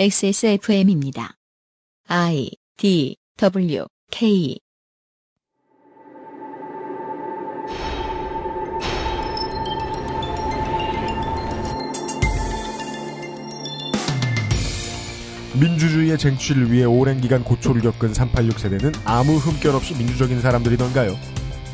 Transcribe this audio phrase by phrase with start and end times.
[0.00, 1.34] XSFM입니다.
[2.06, 4.60] I D W K
[15.58, 21.18] 민주주의의 쟁취를 위해 오랜 기간 고초를 겪은 386 세대는 아무 흠결 없이 민주적인 사람들이던가요?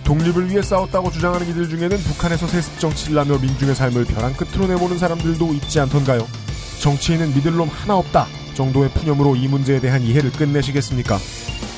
[0.05, 4.97] 독립을 위해 싸웠다고 주장하는 이들 중에는 북한에서 세습 정치를 하며 민중의 삶을 벼랑 끝으로 내보는
[4.97, 6.27] 사람들도 있지 않던가요?
[6.81, 11.19] 정치인은 믿을 놈 하나 없다 정도의 푸념으로 이 문제에 대한 이해를 끝내시겠습니까?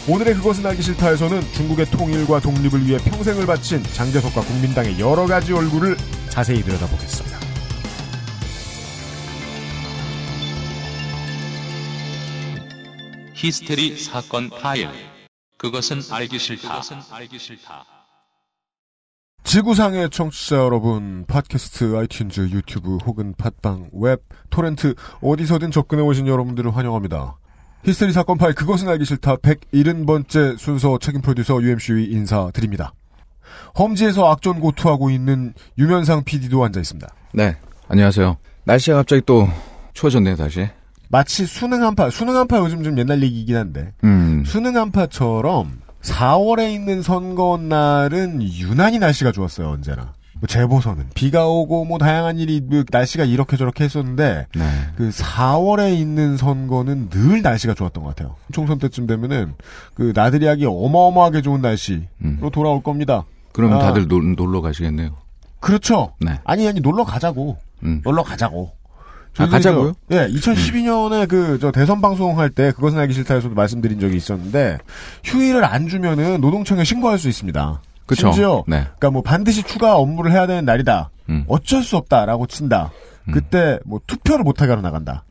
[0.09, 5.97] 오늘의 그것은 알기 싫다에서는 중국의 통일과 독립을 위해 평생을 바친 장개석과 국민당의 여러 가지 얼굴을
[6.29, 7.41] 자세히 들여다보겠습니다.
[13.35, 14.89] 히스테리 사건 파일.
[15.59, 16.83] 그것은 알기 싫다.
[19.47, 27.37] 지구상의 청취자 여러분, 팟캐스트, 아이튠즈, 유튜브 혹은 팟빵, 웹, 토렌트 어디서든 접근해 오신 여러분들을 환영합니다.
[27.85, 32.93] 히스테리 사건 파일 그것은 알기 싫다 170번째 순서 책임 프로듀서 UMC의 인사드립니다.
[33.79, 37.09] 험지에서 악전 고투하고 있는 유면상 PD도 앉아 있습니다.
[37.33, 38.39] 네, 안녕하세요.
[38.65, 39.49] 날씨가 갑자기 또
[39.95, 40.69] 추워졌네요, 다시.
[41.09, 47.03] 마치 수능 한파, 수능 한파 요즘 좀 옛날 얘기이긴 한데, 음, 수능 한파처럼 4월에 있는
[47.03, 50.15] 선거 날은 유난히 날씨가 좋았어요, 언제나.
[50.39, 51.11] 뭐 재보선은.
[51.15, 54.71] 비가 오고 뭐 다양한 일이, 뭐 날씨가 이렇게 저렇게 했었는데, 네.
[54.97, 58.37] 그 4월에 있는 선거는 늘 날씨가 좋았던 것 같아요.
[58.53, 59.55] 총선 때쯤 되면은
[59.95, 62.41] 그 나들이 하기 어마어마하게 좋은 날씨로 음.
[62.53, 63.25] 돌아올 겁니다.
[63.53, 63.85] 그러면 아.
[63.85, 65.17] 다들 놀, 놀러 가시겠네요.
[65.61, 66.13] 그렇죠.
[66.21, 66.39] 네.
[66.45, 67.57] 아니 아니 놀러 가자고.
[67.83, 68.03] 음.
[68.05, 68.76] 놀러 가자고.
[69.39, 69.95] 아, 가자고요?
[70.13, 74.79] 예, 2012년에 그저 대선 방송할 때 그것은 알기 싫다에서도 말씀드린 적이 있었는데
[75.25, 77.81] 휴일을 안 주면은 노동청에 신고할 수 있습니다.
[78.07, 78.33] 그쵸.
[78.33, 78.83] 심지어 네.
[78.83, 81.11] 그러니까 뭐 반드시 추가 업무를 해야 되는 날이다.
[81.29, 81.45] 음.
[81.49, 82.93] 어쩔 수 없다라고 친다.
[83.29, 83.33] 음.
[83.33, 85.25] 그때 뭐 투표를 못 하게 하러 나간다.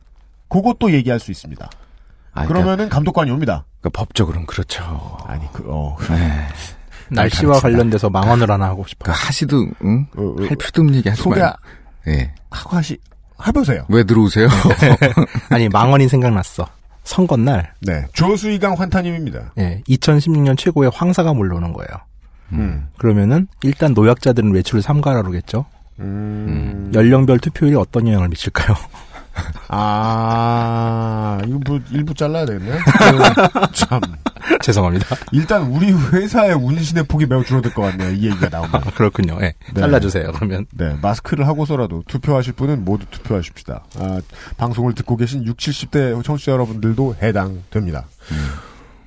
[0.48, 1.68] 그것도 얘기할 수 있습니다.
[2.34, 3.64] 아, 그러면은 감독관이 옵니다.
[3.80, 4.84] 그러니까 법적으로는 그렇죠.
[5.26, 5.96] 아니 그 어.
[6.10, 6.46] 네.
[7.08, 7.60] 날씨와.
[7.60, 9.14] 관련돼서 망언을 하나 하고 그 싶어요.
[9.14, 10.06] 하시도, 응?
[10.16, 11.52] 어, 어, 할 필요도 없는 얘기 하지 소개 마요.
[12.08, 12.34] 예.
[12.50, 12.98] 하고 하시
[13.46, 13.84] 해보세요.
[13.88, 14.48] 왜 들어오세요?
[15.50, 16.66] 아니 망언이 생각났어.
[17.04, 19.52] 선거날, 네, 조수이강 환타님입니다.
[19.58, 21.88] 예, 2016년 최고의 황사가 몰려오는 거예요.
[22.52, 25.66] 음, 그러면은 일단 노약자들은 외출을 삼가라로겠죠.
[26.00, 28.76] 음, 연령별 투표율이 어떤 영향을 미칠까요?
[29.68, 32.78] 아 이거 뭐 일부 잘라야 되겠네.
[32.78, 34.00] 그, 참
[34.60, 35.16] 죄송합니다.
[35.32, 38.10] 일단 우리 회사의 운신의 폭이 매우 줄어들 것 같네요.
[38.10, 38.74] 이 얘기가 나오면.
[38.74, 39.38] 아, 그렇군요.
[39.40, 39.80] 예, 네.
[39.80, 40.32] 잘라주세요.
[40.32, 43.84] 그러면 네, 마스크를 하고서라도 투표하실 분은 모두 투표하십시다.
[43.98, 44.20] 아,
[44.56, 48.06] 방송을 듣고 계신 60, 70대 청취자 여러분들도 해당됩니다.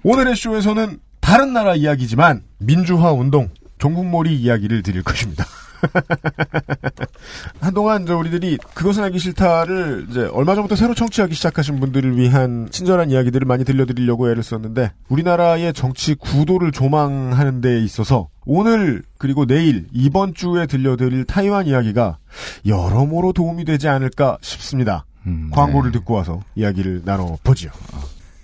[0.03, 5.45] 오늘의 쇼에서는 다른 나라 이야기지만 민주화 운동, 종북몰이 이야기를 드릴 것입니다.
[7.61, 13.11] 한동안 저 우리들이 그것은 알기 싫다를 이제 얼마 전부터 새로 청취하기 시작하신 분들을 위한 친절한
[13.11, 20.33] 이야기들을 많이 들려드리려고 애를 썼는데 우리나라의 정치 구도를 조망하는 데 있어서 오늘 그리고 내일 이번
[20.33, 22.17] 주에 들려드릴 타이완 이야기가
[22.65, 25.05] 여러모로 도움이 되지 않을까 싶습니다.
[25.27, 25.99] 음, 광고를 네.
[25.99, 27.71] 듣고 와서 이야기를 나눠보지요.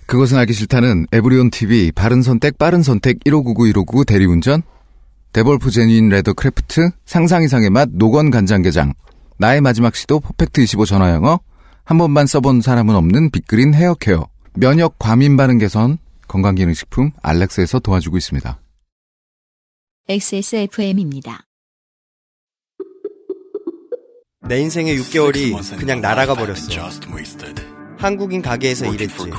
[0.06, 4.62] 그것은 알기 싫다는 에브리온 TV 바른 선택 빠른 선택 1599 1599 대리운전
[5.36, 8.94] 데볼프 genuine leather craft 상상 이상의 맛 노건 간장게장
[9.36, 11.40] 나의 마지막 시도 Perfect 25 전화 영어
[11.84, 18.58] 한 번만 써본 사람은 없는 빅그린 헤어케어 면역 과민 반응 개선 건강기능식품 알렉스에서 도와주고 있습니다.
[20.08, 21.42] XSFM입니다.
[24.48, 26.72] 내 인생의 6개월이 그냥 날아가 버렸어.
[27.98, 29.30] 한국인 가게에서 일했지.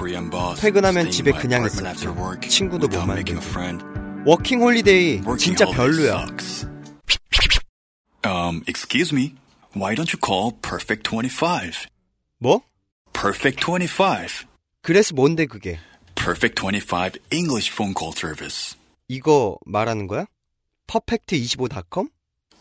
[0.60, 2.08] 퇴근하면 집에 그냥 있었지.
[2.50, 3.97] 친구도 못 만들고.
[4.28, 6.28] 워킹 홀리데이 진짜 별로야.
[8.26, 9.36] Um, excuse me.
[9.74, 11.88] Why don't you call Perfect 25?
[12.38, 12.60] 뭐?
[13.14, 14.46] Perfect 25.
[14.82, 15.80] 그래서 뭔데 그게?
[16.16, 18.76] Perfect 25 English phone call service.
[19.08, 20.26] 이거 말하는 거야?
[20.88, 22.10] 퍼펙트25.com?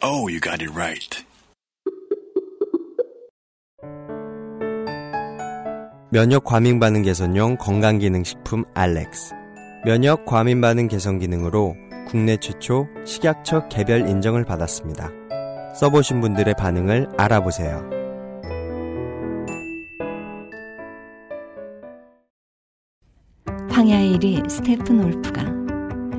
[0.05, 1.25] Oh, you got it right.
[6.13, 9.46] 면역 과민 반응 개선용 건강기능식품 알렉스.
[9.87, 11.77] 면역 과민 반응 개선 기능으로
[12.09, 15.13] 국내 최초 식약처 개별 인정을 받았습니다.
[15.77, 17.89] 써보신 분들의 반응을 알아보세요.
[23.71, 25.45] 황야의 1위 스테픈 올프가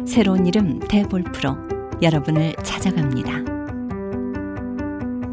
[0.05, 1.57] 새로운 이름 대볼프로
[2.01, 3.31] 여러분을 찾아갑니다.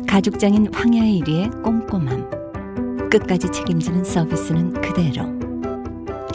[0.09, 3.11] 가죽장인 황야의 1위의 꼼꼼함.
[3.11, 5.34] 끝까지 책임지는 서비스는 그대로.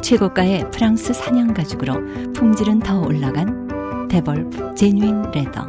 [0.02, 5.66] 최고가의 프랑스 사냥 가죽으로 품질은 더 올라간 데볼프 제뉴인 레더.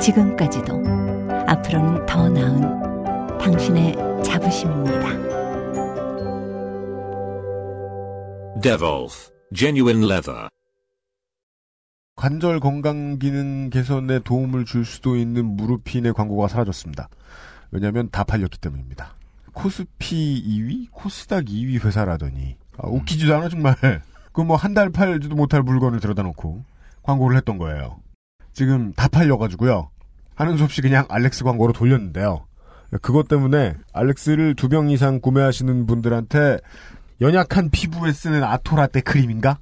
[0.00, 0.82] 지금까지도
[1.46, 5.24] 앞으로는 더 나은 당신의 자부심입니다.
[8.60, 10.48] Devolf, genuine leather.
[12.16, 17.08] 관절 건강 기능 개선에 도움을 줄 수도 있는 무르핀의 광고가 사라졌습니다.
[17.70, 19.16] 왜냐하면 다 팔렸기 때문입니다.
[19.52, 23.74] 코스피 2위, 코스닥 2위 회사라더니 아, 웃기지도 않아 정말.
[24.32, 26.64] 그 뭐 한 달 팔지도 못할 물건을 들여다 놓고
[27.02, 27.98] 광고를 했던 거예요.
[28.52, 29.90] 지금 다 팔려가지고요.
[30.34, 32.44] 하는 수 없이 그냥 알렉스 광고로 돌렸는데요.
[33.02, 36.58] 그것 때문에 알렉스를 두 병 이상 구매하시는 분들한테
[37.20, 39.58] 연약한 피부에 쓰는 아토라떼 크림인가?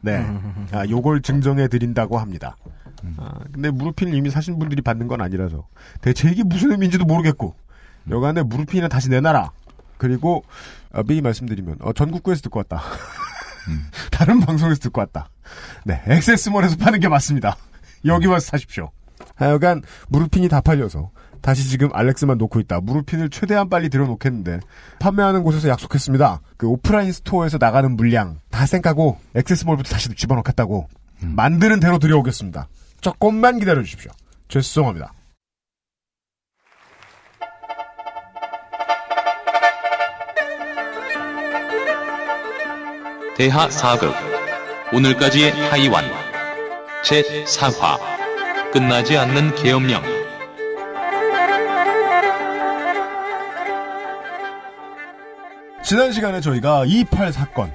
[0.00, 0.24] 네.
[0.72, 2.56] 아, 요걸 증정해 드린다고 합니다.
[3.16, 5.66] 아, 근데 무르핀을 이미 사신 분들이 받는 건 아니라서
[6.00, 7.54] 대체 이게 무슨 의미인지도 모르겠고
[8.10, 9.50] 여간에 무르핀이나 다시 내놔라.
[9.96, 10.44] 그리고
[10.94, 12.80] 아, 미리 말씀드리면 어, 전국구에서 듣고 왔다.
[14.10, 15.28] 다른 방송에서 듣고 왔다.
[15.84, 17.56] 네, 엑세스몰에서 파는 게 맞습니다.
[18.04, 18.90] 여기 와서 사십시오.
[19.34, 21.10] 하여간 무르핀이 다 팔려서
[21.40, 22.80] 다시 지금 알렉스만 놓고 있다.
[22.80, 24.60] 무르핀을 최대한 빨리 들여놓겠는데
[24.98, 26.40] 판매하는 곳에서 약속했습니다.
[26.56, 30.88] 그 오프라인 스토어에서 나가는 물량 다 쌩까고 엑세스몰부터 다시 집어넣겠다고
[31.20, 32.68] 만드는 대로 들여오겠습니다.
[33.00, 34.10] 조금만 기다려 주십시오.
[34.48, 35.12] 죄송합니다.
[43.36, 44.14] 대하 사극
[44.92, 46.04] 오늘까지의 타이완
[47.04, 47.98] 제4화
[48.72, 50.02] 끝나지 않는 계엄령
[55.82, 57.72] 지난 시간에 저희가 228 사건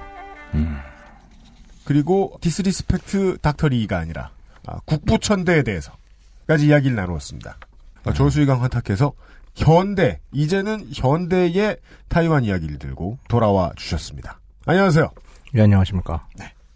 [1.83, 4.29] 그리고 disrespect 닥터리가 아니라
[4.65, 7.57] 아, 국부천대에 대해서까지 이야기를 나누었습니다.
[8.05, 9.11] 아, 조수희강 환탁해서
[9.55, 11.77] 현대 이제는 현대의
[12.07, 14.39] 타이완 이야기를 들고 돌아와 주셨습니다.
[14.65, 15.11] 안녕하세요.
[15.55, 16.27] 예, 안녕하십니까.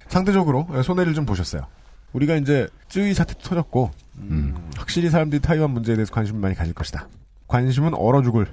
[0.08, 1.68] 상대적으로 손해를 좀 보셨어요.
[2.14, 7.08] 우리가 이제 쯔위 사태 터졌고 음, 확실히 사람들이 타이완 문제에 대해서 관심을 많이 가질 것이다.
[7.48, 8.48] 관심은 얼어 죽을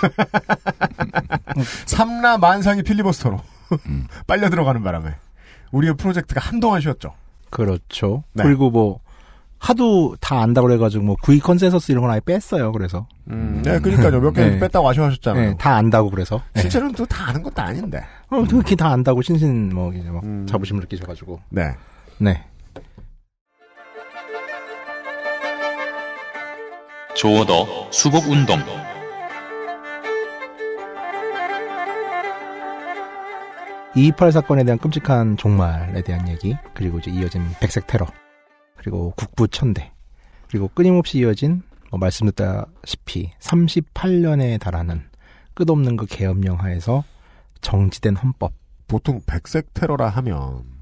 [1.86, 3.40] 삼라 만상이 필리버스터로
[4.26, 5.14] 빨려 들어가는 바람에
[5.72, 7.14] 우리의 프로젝트가 한동안 쉬었죠.
[7.50, 8.24] 그렇죠.
[8.34, 8.42] 네.
[8.44, 9.00] 그리고 뭐
[9.58, 12.70] 하도 다 안다고 그래가지고 뭐 구이 컨센서스 이런 건 아예 뺐어요.
[12.72, 14.20] 그래서 음, 네, 그러니까요.
[14.20, 14.58] 몇개 네.
[14.60, 15.50] 뺐다고 아쉬워하셨잖아요.
[15.50, 16.60] 네, 다 안다고 그래서 네.
[16.62, 18.02] 실제로는 또 다 아는 것도 아닌데.
[18.30, 20.46] 어, 특히 다 안다고 신신 뭐 이제 막 음.
[20.46, 21.74] 자부심을 느끼셔가지고 네.
[22.18, 22.44] 네.
[27.14, 28.58] 조어더 수복운동
[33.98, 38.06] 이28 사건에 대한 끔찍한 종말에 대한 얘기, 그리고 이제 이어진 백색 테러,
[38.76, 39.90] 그리고 국부 천대,
[40.48, 45.02] 그리고 끊임없이 이어진 뭐 말씀드렸다시피 38년에 달하는
[45.54, 47.02] 끝없는 그 계엄령 하에서
[47.60, 48.52] 정지된 헌법,
[48.86, 50.78] 보통 백색 테러라 하면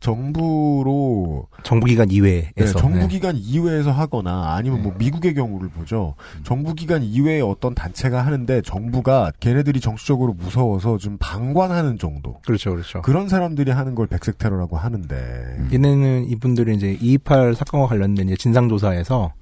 [0.00, 2.72] 정부로 정부기관 이외에서 네, 네.
[2.72, 6.14] 정부기관 이외에서 하거나 아니면 뭐 미국의 경우를 보죠.
[6.44, 12.40] 정부기관 이외의 어떤 단체가 하는데 정부가 걔네들이 정치적으로 무서워서 좀 방관하는 정도.
[12.46, 13.02] 그렇죠, 그렇죠.
[13.02, 15.68] 그런 사람들이 하는 걸 백색 테러라고 하는데.
[15.72, 19.32] 얘네는 이분들이 이제 228 사건과 관련된 이제 진상조사에서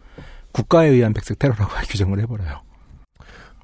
[0.53, 2.61] 국가에 의한 백색 테러라고 규정을 해버려요.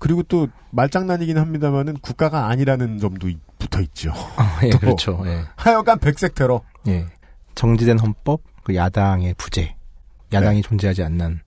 [0.01, 4.13] 그리고 또 말장난이긴 합니다만은 국가가 아니라는 점도 이- 붙어 있죠.
[4.65, 4.79] 예, 또.
[4.79, 5.23] 그렇죠.
[5.27, 5.43] 예.
[5.57, 6.63] 하여간 백색 테러.
[6.89, 7.07] 예.
[7.55, 9.77] 정지된 헌법, 그 야당의 부재,
[10.33, 11.41] 야당이 존재하지 않는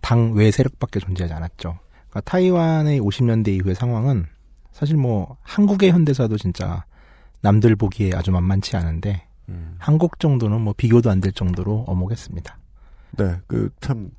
[0.00, 1.78] 당 외 세력밖에 존재하지 않았죠.
[2.08, 4.26] 그러니까 타이완의 50년대 이후의 상황은
[4.72, 6.84] 사실 뭐 한국의 현대사도 진짜
[7.42, 9.26] 남들 보기에 아주 만만치 않은데
[9.78, 12.58] 한국 정도는 뭐 비교도 안 될 정도로 어목했습니다.
[13.18, 14.10] 네, 그 참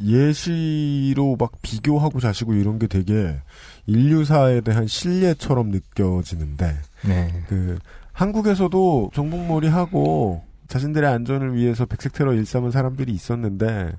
[0.00, 3.40] 예시로 막 비교하고 자시고 이런 게 되게
[3.86, 6.76] 인류사에 대한 신뢰처럼 느껴지는데
[7.06, 7.44] 네.
[7.48, 7.78] 그
[8.12, 13.92] 한국에서도 정복몰이하고 자신들의 안전을 위해서 백색 테러 일삼은 사람들이 있었는데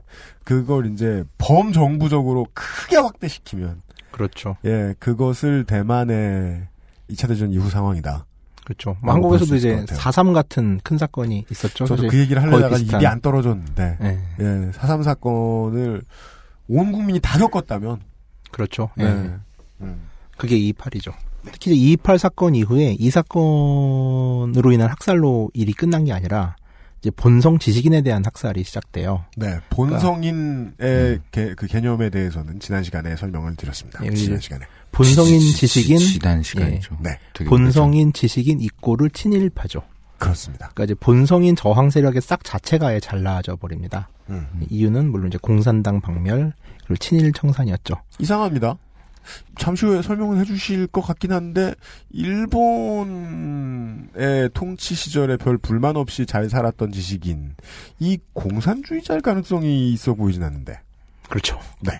[0.43, 4.55] 그걸 이제 범정부적으로 크게 확대시키면 그렇죠.
[4.65, 6.67] 예 그것을 대만의
[7.09, 8.25] 2차 대전 이후 상황이다.
[8.69, 8.91] 그렇죠.
[9.01, 9.99] 라고 한국에서도 이제 것 같아요.
[9.99, 11.85] 4.3 같은 큰 사건이 있었죠.
[11.87, 12.77] 저도 그 얘기를 하려다가.
[12.77, 14.07] 입이 안 떨어졌는데 예.
[14.39, 16.03] 예, 4.3 사건을
[16.67, 17.99] 온 국민이 다 겪었다면
[18.51, 18.91] 그렇죠.
[18.95, 19.05] 네.
[19.05, 19.31] 예.
[19.81, 20.01] 음.
[20.37, 21.13] 그게 228이죠.
[21.51, 26.55] 특히 이제 228 사건 이후에 이 사건으로 인한 학살로 일이 끝난 게 아니라
[27.01, 29.25] 이제 본성 지식인에 대한 학살이 시작돼요.
[29.37, 34.03] 네, 본성인의 개- 그 개념에 대해서는 지난 시간에 설명을 드렸습니다.
[34.05, 34.65] 예, 지난 이제 시간에.
[34.91, 36.97] 본성인 지- 지- 지식인 지난 시간이죠.
[37.01, 39.81] 네, 되게 본성인 지식인 이꼬를 친일파죠.
[40.17, 40.69] 그렇습니다.
[40.73, 44.09] 그러니까 이제 본성인 저항 세력의 싹 자체가 아예 잘라져 버립니다.
[44.29, 44.47] 음.
[44.69, 46.51] 이유는 물론 이제 공산당 박멸
[46.85, 47.95] 그리고 친일 청산이었죠.
[48.19, 48.77] 이상합니다.
[49.59, 51.73] 잠시 후에 설명을 해주실 것 같긴 한데
[52.79, 57.55] 일본의 통치 시절에 별 불만 없이 잘 살았던 지식인
[57.99, 60.79] 이 공산주의자일 가능성이 있어 보이진 않는데.
[61.29, 61.59] 그렇죠.
[61.81, 61.91] 네.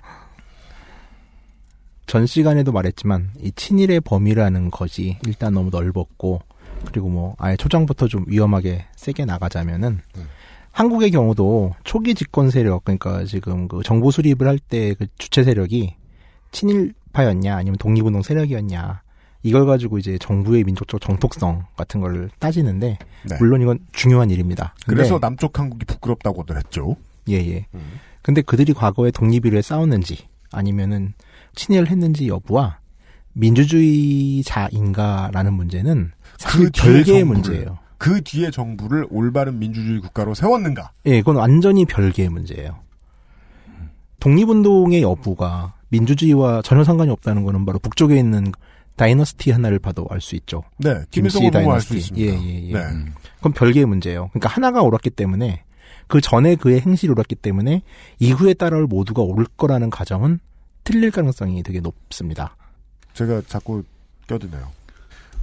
[2.10, 6.42] 전 시간에도 말했지만 이 친일의 범위라는 것이 일단 너무 넓었고
[6.86, 10.24] 그리고 뭐 아예 초장부터 좀 위험하게 세게 나가자면은 네.
[10.72, 15.94] 한국의 경우도 초기 집권 세력 그러니까 지금 그 정부 수립을 할 때 그 주체 세력이
[16.52, 19.04] 친일파였냐 아니면 독립운동 세력이었냐
[19.44, 22.98] 이걸 가지고 이제 정부의 민족적 정통성 같은 걸 따지는데
[23.30, 23.38] 네.
[23.40, 24.74] 물론 이건 중요한 일입니다.
[24.88, 26.96] 그래서 남쪽 한국이 부끄럽다고들 했죠.
[27.30, 27.68] 예, 예.
[27.76, 28.00] 음.
[28.24, 31.14] 근데 그들이 과거에 독립을 위해 싸웠는지 아니면은
[31.56, 32.80] 친일을 했는지 여부와
[33.34, 36.12] 민주주의자인가라는 문제는
[36.48, 37.80] 그 뒤에 별개의 정부를- 문제예요.
[37.98, 40.92] 그 뒤에 정부를 올바른 민주주의 국가로 세웠는가?
[41.06, 42.80] 예, 그건 완전히 별개의 문제예요.
[44.20, 48.52] 독립운동의 여부가 민주주의와 전혀 상관이 없다는 거는 바로 북쪽에 있는
[48.96, 50.64] 다이너스티 하나를 봐도 알 수 있죠.
[50.78, 52.16] 네, 김씨 김일성을 보면 알수 다이너스티.
[52.16, 52.46] 있습니다.
[52.46, 52.74] 예, 예, 예.
[52.74, 52.80] 네.
[52.80, 53.14] 음.
[53.38, 54.28] 그건 별개의 문제예요.
[54.30, 55.64] 그러니까 하나가 옳았기 때문에
[56.08, 57.82] 그 전에 그의 행실이 옳았기 때문에
[58.20, 60.40] 이후에 따라올 모두가 옳을 거라는 가정은
[60.84, 62.56] 틀릴 가능성이 되게 높습니다.
[63.14, 63.84] 제가 자꾸
[64.28, 64.80] 껴드네요.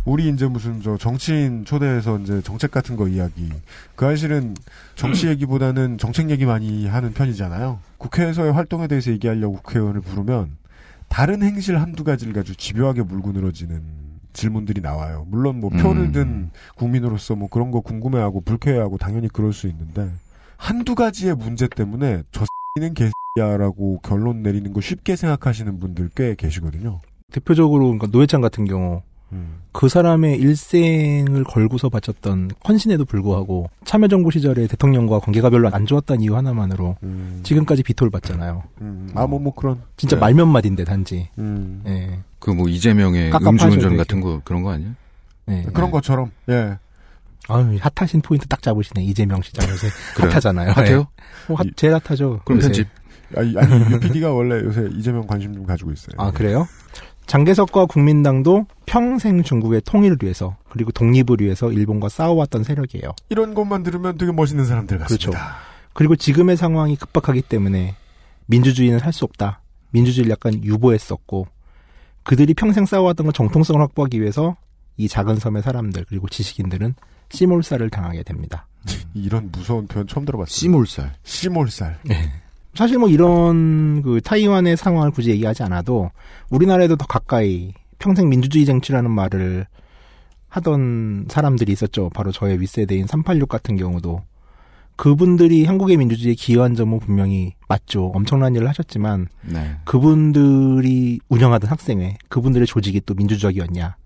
[0.04, 3.50] 우리 이제 무슨 저 정치인 초대해서 이제 정책 같은 거 이야기.
[3.96, 4.54] 그 사실은
[4.94, 7.80] 정치 얘기보다는 정책 얘기 많이 하는 편이잖아요.
[7.98, 10.56] 국회에서의 활동에 대해서 얘기하려고 국회의원을 부르면
[11.08, 13.82] 다른 행실 한두 가지를 가지고 집요하게 물고 늘어지는
[14.32, 15.26] 질문들이 나와요.
[15.28, 16.12] 물론 뭐 표를 음.
[16.12, 20.08] 든 국민으로서 뭐 그런 거 궁금해하고 불쾌해하고 당연히 그럴 수 있는데
[20.56, 22.44] 한두 가지의 문제 때문에 저
[22.78, 27.00] X는 개 야라고 결론 내리는 거 쉽게 생각하시는 분들 꽤 계시거든요.
[27.32, 29.02] 대표적으로 그러니까 노회찬 같은 경우
[29.32, 29.56] 음.
[29.72, 36.36] 그 사람의 일생을 걸고서 바쳤던 헌신에도 불구하고 참여정부 시절에 대통령과 관계가 별로 안 좋았다는 이유
[36.36, 37.40] 하나만으로 음.
[37.42, 38.62] 지금까지 비토를 받잖아요.
[38.80, 39.10] 음.
[39.14, 39.82] 아, 뭐, 뭐, 그런.
[39.96, 40.20] 진짜 네.
[40.20, 41.28] 말몇 마디인데 단지.
[41.38, 41.82] 음.
[41.86, 42.20] 예.
[42.38, 43.96] 그 뭐 이재명의 음주운전.
[43.96, 44.90] 같은 거 그런 거 아니야?
[45.48, 45.64] 예.
[45.72, 46.78] 그런 것처럼, 예.
[47.48, 49.02] 아유, 핫하신 포인트 딱 잡으시네.
[49.04, 49.88] 이재명 시장 요새?
[50.20, 50.70] 핫하잖아요.
[50.70, 50.98] 핫해요?
[50.98, 51.04] 예.
[51.48, 52.40] 뭐 핫, 제일 핫하죠.
[52.44, 52.68] 그럼 요새.
[52.68, 52.88] 편집.
[53.34, 56.14] 아니, 아니 UPD가 원래 요새 이재명 관심 좀 가지고 있어요.
[56.18, 56.66] 아, 그래요?
[57.26, 63.12] 장개석과 국민당도 평생 중국의 통일을 위해서 그리고 독립을 위해서 일본과 싸워왔던 세력이에요.
[63.30, 65.30] 이런 것만 들으면 되게 멋있는 사람들 그렇죠.
[65.32, 65.56] 같습니다.
[65.92, 67.96] 그리고 지금의 상황이 급박하기 때문에
[68.46, 69.60] 민주주의는 할 수 없다.
[69.90, 71.48] 민주주의를 약간 유보했었고
[72.22, 74.56] 그들이 평생 싸워왔던 건 정통성을 확보하기 위해서
[74.96, 76.94] 이 작은 섬의 사람들 그리고 지식인들은
[77.30, 78.66] 씨몰살을 당하게 됩니다.
[79.14, 80.54] 이런 무서운 표현 처음 들어봤어요.
[80.54, 81.14] 씨몰살.
[81.24, 81.98] 씨몰살.
[82.76, 86.10] 사실 뭐 이런 그 타이완의 상황을 굳이 얘기하지 않아도
[86.50, 89.66] 우리나라에도 더 가까이 평생 민주주의 쟁취라는 말을
[90.48, 92.10] 하던 사람들이 있었죠.
[92.10, 94.22] 바로 저의 윗세대인 386 같은 경우도
[94.96, 98.06] 그분들이 한국의 민주주의에 기여한 점은 분명히 맞죠.
[98.14, 99.76] 엄청난 일을 하셨지만 네.
[99.84, 103.96] 그분들이 운영하던 학생회, 그분들의 조직이 또 민주적이었냐.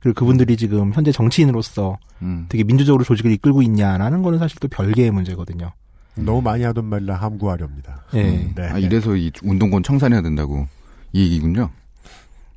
[0.00, 2.44] 그리고 그분들이 지금 현재 정치인으로서 음.
[2.50, 5.72] 되게 민주적으로 조직을 이끌고 있냐라는 거는 사실 또 별개의 문제거든요.
[6.16, 8.04] 너무 많이 하던 말이라 함구하렵니다.
[8.14, 8.50] 예.
[8.54, 8.68] 네.
[8.70, 10.66] 아, 이래서 이 운동권 청산해야 된다고
[11.12, 11.70] 이 얘기군요.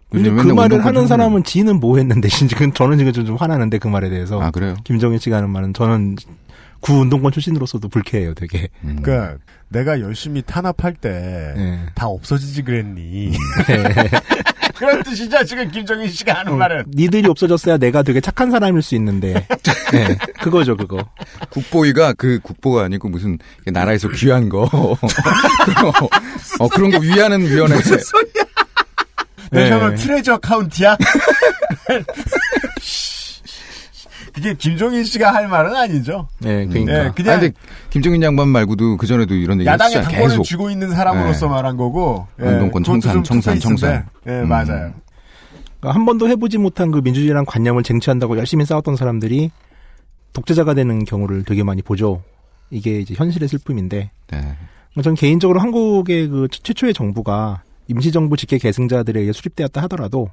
[0.10, 4.10] 근데 그 말을 하는 사람은 지는 뭐 했는데 지금 저는 지금 좀 화나는데 그 말에
[4.10, 4.76] 대해서 아 그래요?
[4.84, 6.16] 김정일 씨가 하는 말은 저는
[6.80, 8.70] 구 운동권 출신으로서도 불쾌해요, 되게.
[8.84, 9.00] 음.
[9.02, 9.38] 그러니까
[9.70, 11.80] 내가 열심히 탄압할 때다 예.
[11.98, 13.34] 없어지지 그랬니?
[13.34, 13.34] 예.
[14.77, 15.43] 그런 뜻이죠.
[15.43, 16.86] 지금 김정인 씨가 하는 말은.
[16.89, 19.48] 니들이 없어졌어야 내가 되게 착한 사람일 수 있는데.
[19.93, 20.17] 예.
[20.41, 21.03] 그거죠, 그거.
[21.50, 24.63] 국보위가 그 국보가 아니고 무슨 나라에서 귀한 거
[26.60, 27.75] 어, 그런 거 위하는 위원회
[29.51, 29.96] 내셔널 예.
[29.96, 30.98] 트레저 카운티야?
[34.38, 36.27] 그게 김종인 씨가 할 말은 아니죠.
[36.46, 36.94] 예, 그러니까.
[36.94, 37.53] 예, 아, 그냥 근데
[37.89, 39.96] 김정인 양반 말고도 그 전에도 이런 얘기 야당의.
[40.03, 41.51] 당권을 계속 쥐고 있는 사람으로서 네.
[41.53, 42.27] 말한 거고.
[42.39, 43.60] 예, 운동권 청산, 좀 청산.
[43.60, 44.06] 청산.
[44.27, 44.48] 예, 음.
[44.48, 44.94] 맞아요.
[45.79, 49.50] 그러니까 한 번도 해보지 못한 그 민주주의란 관념을 쟁취한다고 열심히 싸웠던 사람들이
[50.34, 52.22] 독재자가 되는 경우를 되게 많이 보죠.
[52.70, 54.12] 이게 이제 현실의 슬픔인데.
[54.29, 54.56] 네.
[55.01, 60.29] 저는 개인적으로 한국의 그 최- 최초의 정부가 임시정부 직계 계승자들에 의해 수립되었다 하더라도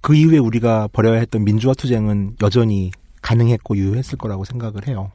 [0.00, 2.90] 그 이후에 우리가 벌여야 했던 민주화 투쟁은 여전히
[3.22, 5.10] 가능했고 유효했을 거라고 생각을 해요.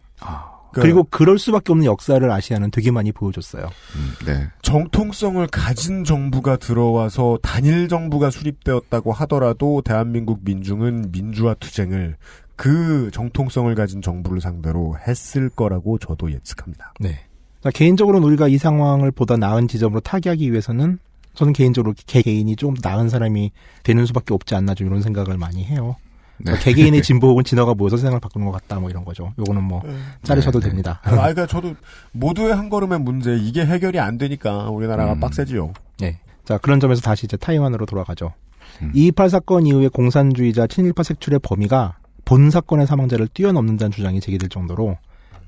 [0.73, 3.63] 그 그리고 그럴 수밖에 없는 역사를 아시아는 되게 많이 보여줬어요.
[3.65, 4.47] 음, 네.
[4.61, 12.15] 정통성을 가진 정부가 들어와서 단일 정부가 수립되었다고 하더라도 대한민국 민중은 민주화 투쟁을
[12.55, 16.93] 그 정통성을 가진 정부를 상대로 했을 거라고 저도 예측합니다.
[16.99, 17.19] 네.
[17.61, 20.99] 자, 개인적으로는 우리가 이 상황을 보다 나은 지점으로 타개하기 위해서는
[21.33, 23.51] 저는 개인적으로 개 개인이 좀 나은 사람이
[23.83, 25.95] 되는 수밖에 없지 않나 좀 이런 생각을 많이 해요.
[26.37, 26.45] 네.
[26.45, 29.31] 그러니까 개개인의 진보 혹은 진화가 모여서 세상을 바꾸는 것 같다 뭐 이런 거죠.
[29.37, 29.83] 요거는 뭐
[30.23, 30.69] 자르셔도 네, 네.
[30.69, 30.99] 됩니다.
[31.03, 31.75] 아, 그러니까 저도
[32.11, 35.19] 모두의 한 걸음의 문제 이게 해결이 안 되니까 우리나라가 음.
[35.19, 35.73] 빡세지요.
[35.99, 36.19] 네.
[36.43, 38.33] 자, 그런 점에서 다시 이제 타이완으로 돌아가죠.
[38.81, 38.91] 음.
[38.93, 44.97] 228 사건 이후에 공산주의자 친일파 색출의 범위가 본 사건의 사망자를 뛰어넘는다는 주장이 제기될 정도로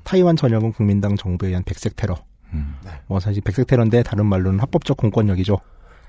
[0.03, 2.17] 타이완 전역은 국민당 정부에 의한 백색 테러.
[2.53, 2.75] 음.
[3.07, 5.59] 뭐 사실 백색 테러인데 다른 말로는 합법적 공권력이죠.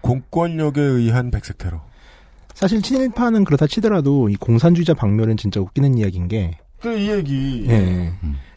[0.01, 1.83] 공권력에 의한 백색 테러.
[2.55, 7.65] 사실 친일파는 그렇다 치더라도 이 공산주의자 박멸은 진짜 웃기는 이야기인 게 그 이 얘기.
[7.69, 8.13] 예.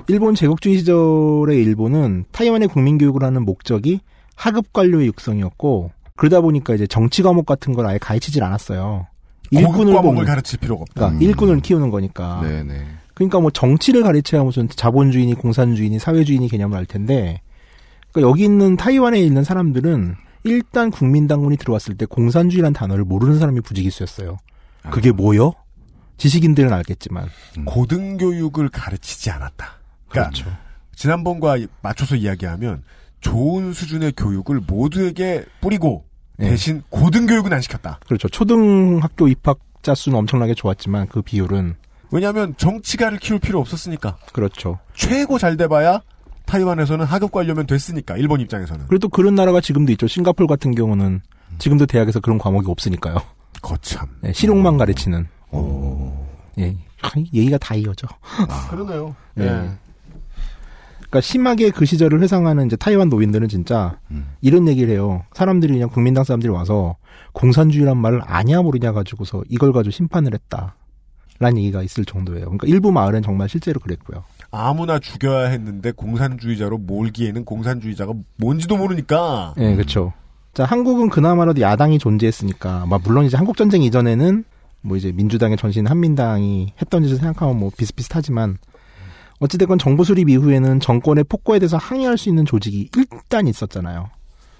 [0.09, 4.01] 일본 제국주의 시절의 일본은 타이완의 국민 교육을 하는 목적이
[4.35, 9.07] 하급 관료의 육성이었고 그러다 보니까 이제 정치 과목 같은 걸 아예 가르치질 않았어요.
[9.51, 10.93] 일꾼을 과목을 가르칠 필요가 없다.
[11.11, 12.41] 그러니까 일꾼을 키우는 거니까.
[12.41, 12.85] 네네.
[13.13, 17.39] 그러니까 뭐 정치를 가르쳐야 무슨 자본주의니 공산주의니 사회주의니 개념을 알 텐데
[18.17, 24.37] 그러니까 여기 있는 타이완에 있는 사람들은 일단 국민당군이 들어왔을 때 공산주의란 단어를 모르는 사람이 부지기수였어요.
[24.89, 25.53] 그게 뭐요?
[26.17, 27.29] 지식인들은 알겠지만
[27.65, 29.67] 고등교육을 가르치지 않았다.
[30.07, 30.57] 그러니까 그렇죠.
[30.95, 32.81] 지난번과 맞춰서 이야기하면
[33.19, 36.05] 좋은 수준의 교육을 모두에게 뿌리고
[36.37, 36.49] 네.
[36.49, 37.99] 대신 고등교육은 안 시켰다.
[38.07, 38.29] 그렇죠.
[38.29, 41.75] 초등학교 입학자 수는 엄청나게 좋았지만 그 비율은
[42.11, 44.17] 왜냐하면 정치가를 키울 필요 없었으니까.
[44.33, 44.79] 그렇죠.
[44.95, 46.01] 최고 잘 돼봐야
[46.47, 48.87] 타이완에서는 하급 관료면 됐으니까 일본 입장에서는.
[48.87, 50.07] 그래도 그런 나라가 지금도 있죠.
[50.07, 51.21] 싱가폴 같은 경우는
[51.59, 53.17] 지금도 대학에서 그런 과목이 없으니까요.
[53.61, 54.07] 거참.
[54.21, 55.27] 네, 실용만 가르치는.
[56.57, 58.07] 예, 참, 얘기가 다 이어져.
[58.69, 59.15] 그러네요.
[59.39, 59.43] 예.
[59.43, 59.47] 예.
[60.97, 63.99] 그러니까 심하게 그 시절을 회상하는 이제 타이완 노인들은 진짜
[64.41, 65.23] 이런 얘기를 해요.
[65.33, 66.97] 사람들이 그냥 국민당 사람들이 와서
[67.33, 70.75] 공산주의란 말을 아냐 모르냐 가지고서 이걸 가지고 심판을 했다.
[71.39, 72.45] 라는 얘기가 있을 정도예요.
[72.45, 74.23] 그러니까 일부 마을은 정말 실제로 그랬고요.
[74.51, 79.53] 아무나 죽여야 했는데 공산주의자로 몰기에는 공산주의자가 뭔지도 모르니까.
[79.57, 80.13] 예, 그렇죠.
[80.53, 84.43] 자, 한국은 그나마라도 야당이 존재했으니까, 막 물론 이제 한국 전쟁 이전에는
[84.81, 88.57] 뭐 이제 민주당의 전신 한민당이 했던 짓을 생각하면 뭐 비슷비슷하지만
[89.39, 94.09] 어찌됐건 정부 수립 이후에는 정권의 폭거에 대해서 항의할 수 있는 조직이 일단 있었잖아요.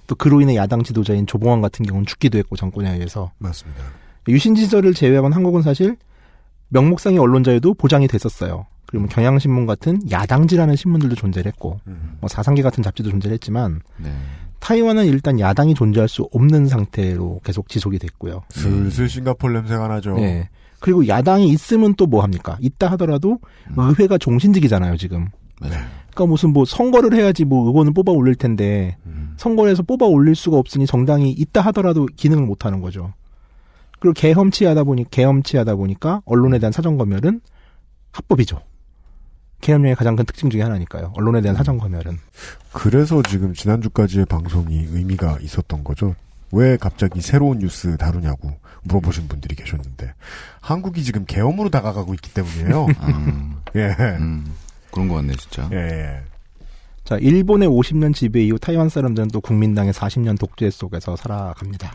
[0.06, 3.84] 또 그로 인해 야당 지도자인 조봉환 같은 경우는 죽기도 했고 정권에 의해서 맞습니다.
[4.28, 5.98] 유신 시절을 제외하고는 한국은 사실
[6.70, 8.68] 명목상의 언론 자유도 보장이 됐었어요.
[8.88, 11.80] 그리고 뭐 경향신문 같은 야당지라는 신문들도 존재를 했고
[12.20, 14.12] 뭐 사상계 같은 잡지도 존재를 했지만 네.
[14.60, 18.42] 타이완은 일단 야당이 존재할 수 없는 상태로 계속 지속이 됐고요.
[18.50, 20.16] 슬슬 싱가폴 냄새가 나죠.
[20.16, 20.50] 네.
[20.80, 22.58] 그리고 야당이 있으면 또 뭐 합니까?
[22.62, 23.40] 있다 하더라도
[23.76, 25.28] 의회가 종신직이잖아요, 지금.
[25.60, 28.98] 그러니까 무슨 뭐 선거를 해야지 뭐 의원을 뽑아 올릴 텐데
[29.38, 33.14] 선거에서 뽑아 올릴 수가 없으니 정당이 있다 하더라도 기능을 못 하는 거죠.
[34.00, 37.42] 그리고 개험치하다 보니 개험치하다 보니까 언론에 대한 사정 검열은
[38.12, 38.62] 합법이죠.
[39.62, 41.14] 개헌령의 가장 큰 특징 중에 하나니까요.
[41.16, 42.20] 언론에 대한 사정 검열은.
[42.74, 46.16] 그래서 지금 지난주까지의 방송이 의미가 있었던 거죠.
[46.52, 50.14] 왜 갑자기 새로운 뉴스 다루냐고 물어보신 분들이 계셨는데
[50.62, 52.86] 한국이 지금 계엄으로 다가가고 있기 때문이에요.
[52.86, 53.96] 음, 예.
[54.20, 54.54] 음,
[54.92, 55.70] 그런 것 같네, 진짜.
[55.74, 56.22] 예, 예.
[57.04, 61.94] 자, 일본의 50년 지배 이후 타이완 사람들은 또 국민당의 40년 독재 속에서 살아갑니다.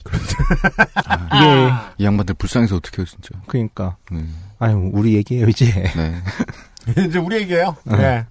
[1.37, 3.39] 이게 이 양반들 불쌍해서 어떡해요, 진짜.
[3.47, 4.25] 그러니까 네.
[4.59, 6.15] 아유 우리 얘기예요 이제 네.
[7.09, 7.77] 이제 우리 얘기예요.
[7.87, 7.97] 어.
[7.99, 8.27] 예.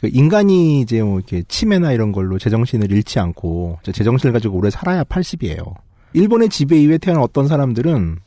[0.00, 5.04] 그 인간이 이제 뭐 이렇게 치매나 이런 걸로 제정신을 잃지 않고 제정신을 가지고 오래 살아야
[5.04, 5.74] 80이에요.
[6.14, 8.18] 일본의 지배 이후에 태어난 어떤 사람들은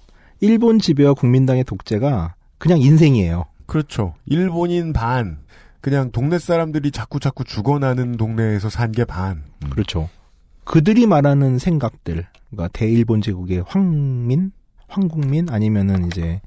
[0.41, 3.45] 일본 지배와 국민당의 독재가 그냥 인생이에요.
[3.65, 4.13] 그렇죠.
[4.25, 5.39] 일본인 반.
[5.81, 9.43] 그냥 동네 사람들이 자꾸 자꾸 죽어나는 동네에서 산 게 반.
[9.69, 10.09] 그렇죠.
[10.63, 14.51] 그들이 말하는 생각들, 그러니까 대일본 제국의 황민,
[14.87, 16.39] 황국민 아니면은 이제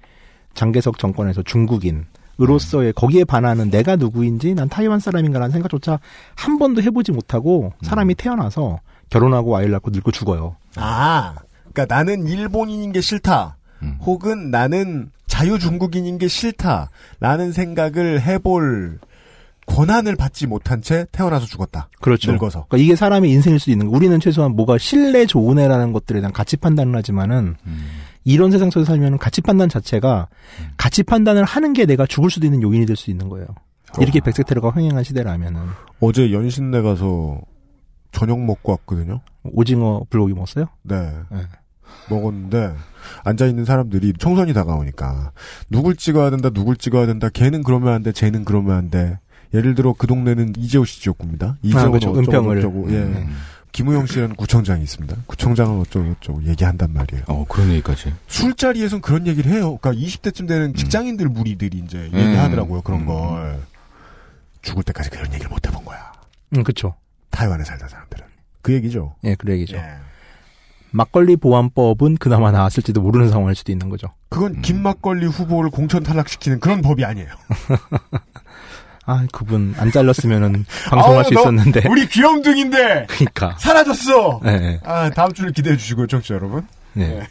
[0.54, 2.06] 장개석 정권에서 중국인
[2.40, 5.98] 으로서의 거기에 반하는 내가 누구인지 난 타이완 사람인가라는 생각조차
[6.34, 10.56] 한 번도 해보지 못하고 사람이 태어나서 결혼하고 아이를 낳고 늙고 죽어요.
[10.76, 11.36] 아,
[11.72, 13.56] 그러니까 나는 일본인인 게 싫다.
[13.82, 13.98] 음.
[14.00, 18.98] 혹은 나는 자유 중국인인 게 싫다 라는 생각을 해볼
[19.66, 21.88] 권한을 받지 못한 채 태어나서 죽었다.
[22.00, 22.32] 그렇죠.
[22.32, 22.66] 늙어서.
[22.68, 23.96] 그러니까 이게 사람의 인생일 수도 있는 거.
[23.96, 27.56] 우리는 최소한 뭐가 신뢰 좋은 애라는 것들에 대한 가치 판단을 하지만은
[28.26, 30.26] 이런 세상 속에 살면 가치 판단 자체가
[30.76, 33.46] 가치 판단을 하는 게 내가 죽을 수도 있는 요인이 될 수 있는 거예요.
[34.00, 35.60] 이렇게 백색 테러가 횡행한 시대라면은
[36.00, 37.40] 어제 연신내 가서
[38.10, 39.20] 저녁 먹고 왔거든요.
[39.44, 40.66] 오징어 불고기 먹었어요?
[40.82, 41.12] 네.
[41.30, 41.38] 네.
[42.10, 42.74] 먹었는데
[43.24, 45.30] 앉아 있는 사람들이 총선이 다가오니까
[45.70, 47.28] 누굴 찍어야 된다, 누굴 찍어야 된다.
[47.32, 49.20] 걔는 그러면 안 돼, 쟤는 그러면 안 돼.
[49.54, 51.58] 예를 들어 그 동네는 이재호 씨 지역구입니다.
[51.62, 52.10] 이재호는 그렇죠.
[52.10, 52.92] 어쩌고 은평을.
[52.92, 52.96] 예.
[52.96, 53.36] 음.
[53.76, 55.16] 김우영 씨라는 구청장이 있습니다.
[55.26, 57.24] 구청장은 어쩌고 저쩌고 얘기한단 말이에요.
[57.26, 58.10] 어, 그런 얘기까지.
[58.26, 59.76] 술자리에선 그런 얘기를 해요.
[59.76, 62.18] 그러니까 20대쯤 되는 직장인들 무리들이 이제 음.
[62.18, 62.80] 얘기하더라고요.
[62.80, 63.06] 그런 음.
[63.06, 63.60] 걸.
[64.62, 66.10] 죽을 때까지 그런 얘기를 못 해본 거야.
[66.56, 66.94] 응, 그쵸.
[67.28, 68.24] 타이완에 살던 사람들은.
[68.62, 69.14] 그 얘기죠.
[69.24, 69.76] 예, 그 얘기죠.
[69.76, 69.82] 예.
[70.90, 74.08] 막걸리 보안법은 그나마 나왔을지도 모르는 상황일 수도 있는 거죠.
[74.30, 77.28] 그건 김 막걸리 후보를 공천 탈락시키는 그런 법이 아니에요.
[79.06, 81.88] 아, 그분 안 잘렸으면은 방송할 아우, 수너 있었는데.
[81.88, 83.56] 우리 귀염둥인데 그니까.
[83.58, 84.40] 사라졌어.
[84.46, 84.80] 예, 예.
[84.84, 86.66] 아 다음 주를 기대해 주시고요, 청취자 여러분.
[86.92, 87.22] 네.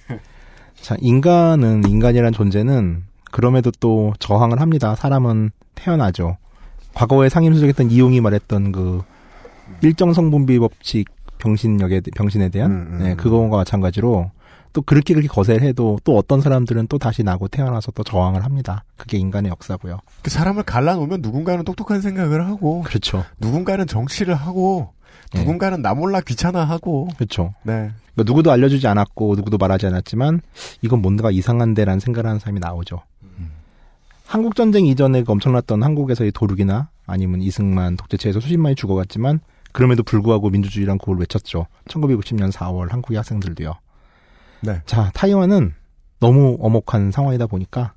[0.82, 4.96] 자, 인간은, 인간이란 존재는 그럼에도 또 저항을 합니다.
[4.96, 6.38] 사람은 태어나죠.
[6.94, 9.02] 과거에 상임수석했던 이용이 말했던 그
[9.82, 11.10] 일정 성분비 법칙
[11.40, 13.00] 병신력에, 병신에 대한, 음, 음.
[13.04, 14.32] 네, 그거와 마찬가지로
[14.76, 18.84] 또 그렇게 그렇게 거세를 해도 또 어떤 사람들은 또 다시 나고 태어나서 또 저항을 합니다.
[18.98, 20.00] 그게 인간의 역사고요.
[20.22, 23.24] 그 사람을 갈라놓으면 누군가는 똑똑한 생각을 하고 그렇죠.
[23.40, 24.92] 누군가는 정치를 하고
[25.32, 25.40] 네.
[25.40, 27.54] 누군가는 나 몰라 귀찮아하고 그렇죠.
[27.64, 27.92] 네.
[28.14, 30.42] 그러니까 누구도 알려주지 않았고 누구도 말하지 않았지만
[30.82, 33.02] 이건 뭔가 이상한데라는 생각을 하는 사람이 나오죠.
[34.28, 39.40] 한국 전쟁 이전에 그 엄청났던 한국에서의 도륙이나 아니면 이승만 독재체에서 수십만이 죽어갔지만
[39.72, 41.68] 그럼에도 불구하고 민주주의란 구호를 외쳤죠.
[41.88, 43.76] 1960년 4월 한국의 학생들도요.
[44.66, 44.82] 네.
[44.86, 45.74] 자, 타이완은
[46.20, 47.94] 너무 엄혹한 상황이다 보니까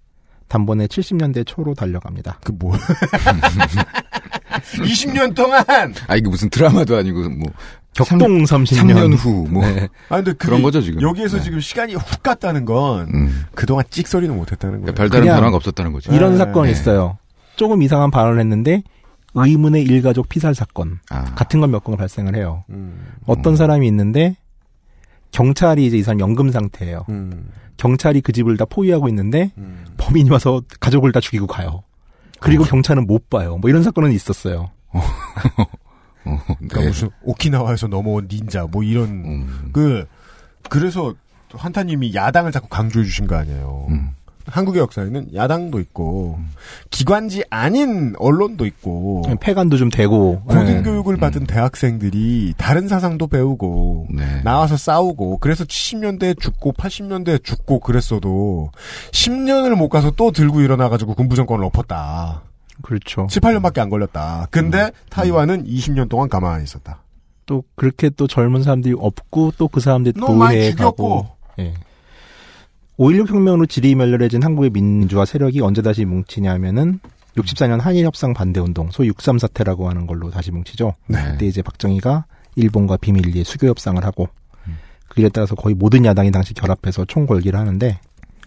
[0.49, 2.41] 단번에 70년대 초로 달려갑니다.
[2.45, 2.73] 그 뭐.
[4.79, 5.63] 20년 동안!
[6.07, 7.51] 아 이게 무슨 드라마도 아니고 뭐
[7.95, 8.93] 격동 30년.
[8.93, 9.65] 3년 후 뭐.
[9.67, 9.89] 네.
[10.09, 11.01] 아, 근데 그게 그런 거죠, 지금.
[11.03, 11.43] 여기에서 네.
[11.45, 13.45] 지금 시간이 훅 갔다는 건 음.
[13.55, 14.95] 그동안 찍소리는 못했다는 거예요.
[14.95, 16.13] 그러니까 별다른 변화가 없었다는 거죠.
[16.13, 16.39] 이런 네.
[16.39, 16.79] 사건이 네.
[16.79, 17.19] 있어요.
[17.57, 18.83] 조금 이상한 발언을 했는데
[19.35, 21.25] 의문의 일가족 피살 사건 아.
[21.35, 22.65] 같은 건 몇 건 발생을 해요.
[22.71, 24.37] 음, 어떤 사람이 있는데
[25.31, 27.07] 경찰이 이제 이 사람 연금 상태예요.
[27.09, 29.85] 음, 경찰이 그 집을 다 포위하고 있는데 음.
[29.97, 31.83] 범인이 와서 가족을 다 죽이고 가요.
[32.41, 33.59] 그리고 경찰은 못 봐요.
[33.59, 34.71] 뭐 이런 사건은 있었어요.
[34.93, 36.89] 어, 그러니까 네.
[36.89, 39.71] 무슨 오키나와에서 넘어온 닌자 뭐 이런 음.
[39.73, 40.07] 그
[40.69, 41.15] 그래서
[41.55, 43.87] 환타님이 야당을 자꾸 강조해 주신 거 아니에요.
[43.91, 44.11] 음.
[44.51, 46.39] 한국의 역사에는 야당도 있고
[46.91, 50.83] 기관지 아닌 언론도 있고 폐간도 좀 되고 고등 네.
[50.83, 54.43] 교육을 받은 대학생들이 다른 사상도 배우고 네.
[54.43, 58.71] 나와서 싸우고 그래서 70년대에 죽고 80년대에 죽고 그랬어도
[59.13, 62.43] 10년을 못 가서 또 들고 일어나 가지고 군부 정권을 엎었다.
[62.83, 63.27] 그렇죠.
[63.29, 64.47] 7, 8년밖에 안 걸렸다.
[64.51, 67.03] 근데 타이완은 20년 동안 가만히 있었다.
[67.47, 70.73] 또 그렇게 또 젊은 사람들이 없고 또 그 사람들이 노예에.
[70.73, 71.27] 가고
[71.59, 71.75] 예.
[72.99, 76.99] 5.16 혁명으로 지리멸렬해진 한국의 민주화 세력이 언제 다시 뭉치냐면은
[77.37, 80.95] 64년 한일 협상 반대 운동, 소위 63 사태라고 하는 걸로 다시 뭉치죠.
[81.07, 81.23] 네.
[81.25, 82.25] 그때 이제 박정희가
[82.57, 84.29] 일본과 비밀리에 수교 협상을 하고
[85.09, 88.01] 그 일에 따라서 거의 모든 야당이 당시 결합해서 총궐기를 하는데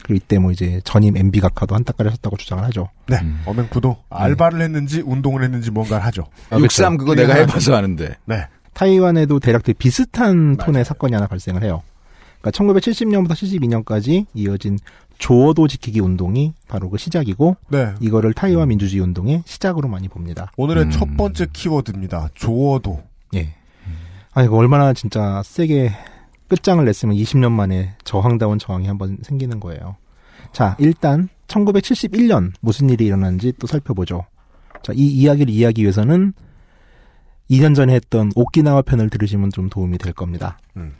[0.03, 2.89] 그리고 이때 뭐 이제 전임 MB 각하도 한타까지 하셨다고 주장을 하죠.
[3.07, 3.19] 네.
[3.21, 3.41] 음.
[3.45, 6.25] 어맹쿠도 알바를 했는지 운동을 했는지 뭔가를 하죠.
[6.49, 8.15] 아, 63 그거 내가 해봐서 아는데.
[8.25, 8.47] 네.
[8.73, 10.83] 타이완에도 대략 되게 비슷한 톤의 맞아요.
[10.83, 11.83] 사건이 하나 발생을 해요.
[12.41, 14.79] 그러니까 1970년부터 72년까지 이어진
[15.17, 17.93] 조어도 지키기 운동이 바로 그 시작이고 네.
[17.99, 20.51] 이거를 타이완 민주주의 운동의 시작으로 많이 봅니다.
[20.57, 20.91] 오늘의 음.
[20.91, 22.29] 첫 번째 키워드입니다.
[22.33, 23.03] 조어도.
[23.35, 23.53] 예.
[24.33, 25.91] 아 이거 얼마나 진짜 세게
[26.47, 29.95] 끝장을 냈으면 20년 만에 저항다운 저항이 한번 생기는 거예요.
[30.51, 34.25] 자, 일단 1971년 무슨 일이 일어났는지 또 살펴보죠.
[34.83, 36.33] 자, 이 이야기를 이해하기 위해서는
[37.49, 40.57] 2년 전에 했던 오키나와 편을 들으시면 좀 도움이 될 겁니다.
[40.77, 40.93] 음.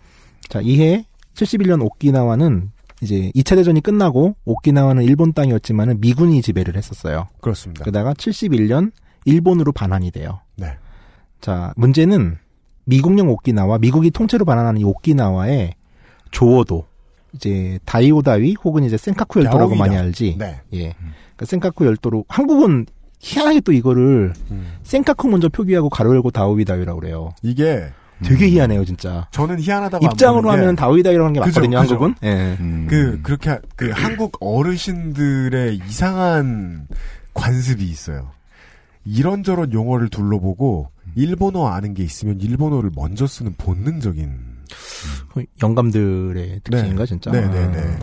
[0.48, 7.28] 자, 이해 71년 오키나와는 이제 2차 대전이 끝나고 오키나와는 일본 땅이었지만은 미군이 지배를 했었어요.
[7.42, 7.84] 그렇습니다.
[7.84, 8.92] 그러다가 71년
[9.26, 10.42] 일본으로 반환이 돼요.
[10.56, 10.78] 네.
[11.40, 12.38] 자, 문제는
[12.86, 15.74] 미국령 오키나와 미국이 통째로 반환하는 이 오키나와의
[16.32, 16.86] 조어도
[17.34, 19.76] 이제 다이오다위 혹은 이제 센카쿠 열도라고.
[19.76, 20.36] 많이 알지.
[20.38, 20.62] 네.
[20.74, 20.94] 예.
[21.00, 22.86] 그러니까 센카쿠 열도로 한국은
[23.20, 24.74] 희한하게 또 이거를 음.
[24.84, 27.32] 센카쿠 먼저 표기하고 가로 열고 다오이다위라고 그래요.
[27.42, 27.88] 이게
[28.24, 29.28] 되게 희한해요, 진짜.
[29.32, 30.76] 저는 희한하다고 안 입장으로 하면
[31.24, 31.94] 하는 게 그죠, 맞거든요, 그죠.
[31.94, 32.16] 한국은.
[32.24, 32.58] 예.
[32.60, 32.88] 음.
[32.90, 36.88] 그 그렇게 그 한국 어르신들의 이상한
[37.34, 38.32] 관습이 있어요.
[39.06, 44.52] 이런저런 용어를 둘러보고 일본어 아는 게 있으면 일본어를 먼저 쓰는 본능적인
[45.62, 47.32] 영감들의 특징인가, 진짜.
[47.32, 47.98] 네, 네, 네.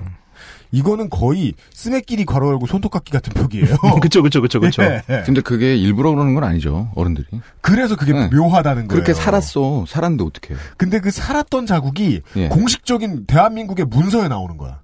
[0.71, 3.77] 이거는 거의 스매끼리 괄호 열고 손톱깎이 같은 표기예요.
[4.03, 4.83] 그쵸, 그쵸, 그쵸, 그쵸.
[4.83, 5.03] 예.
[5.25, 6.91] 근데 그게 일부러 그러는 건 아니죠.
[6.95, 7.27] 어른들이.
[7.61, 8.29] 그래서 그게 네.
[8.29, 8.89] 묘하다는 거예요.
[8.89, 9.85] 그렇게 살았어.
[9.87, 10.59] 살았는데 어떻게 해.
[10.77, 12.49] 근데 그 살았던 자국이 예.
[12.49, 14.81] 공식적인 대한민국의 문서에 나오는 거야.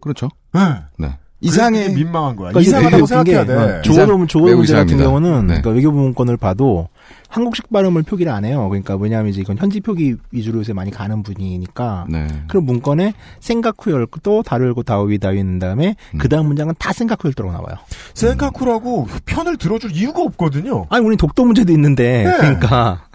[0.00, 0.28] 그렇죠.
[0.52, 0.60] 네.
[0.98, 1.16] 네.
[1.40, 1.88] 이상해.
[1.90, 2.50] 민망한 거야.
[2.50, 3.82] 그러니까 이상하다고 생각해야 돼.
[3.82, 4.06] 조어
[4.46, 4.96] 매우 문제 같은.
[4.96, 5.60] 경우는, 네.
[5.60, 6.88] 그러니까 외교부 문건을 봐도
[7.34, 8.68] 한국식 발음을 표기를 안 해요.
[8.68, 12.06] 그러니까 왜냐하면 이제 이건 현지 표기 위주로 요새 많이 가는 분이니까.
[12.08, 12.28] 네.
[12.46, 16.18] 그럼 문건에 생각 후 열도 다르고 다오이 다위 는 다음에 음.
[16.18, 17.76] 그 다음 문장은 다 생각 후 열도라고 나와요.
[18.14, 20.86] 센카쿠라고 편을 들어줄 이유가 없거든요.
[20.90, 22.36] 아니 우리 독도 문제도 있는데 네.
[22.36, 23.08] 그러니까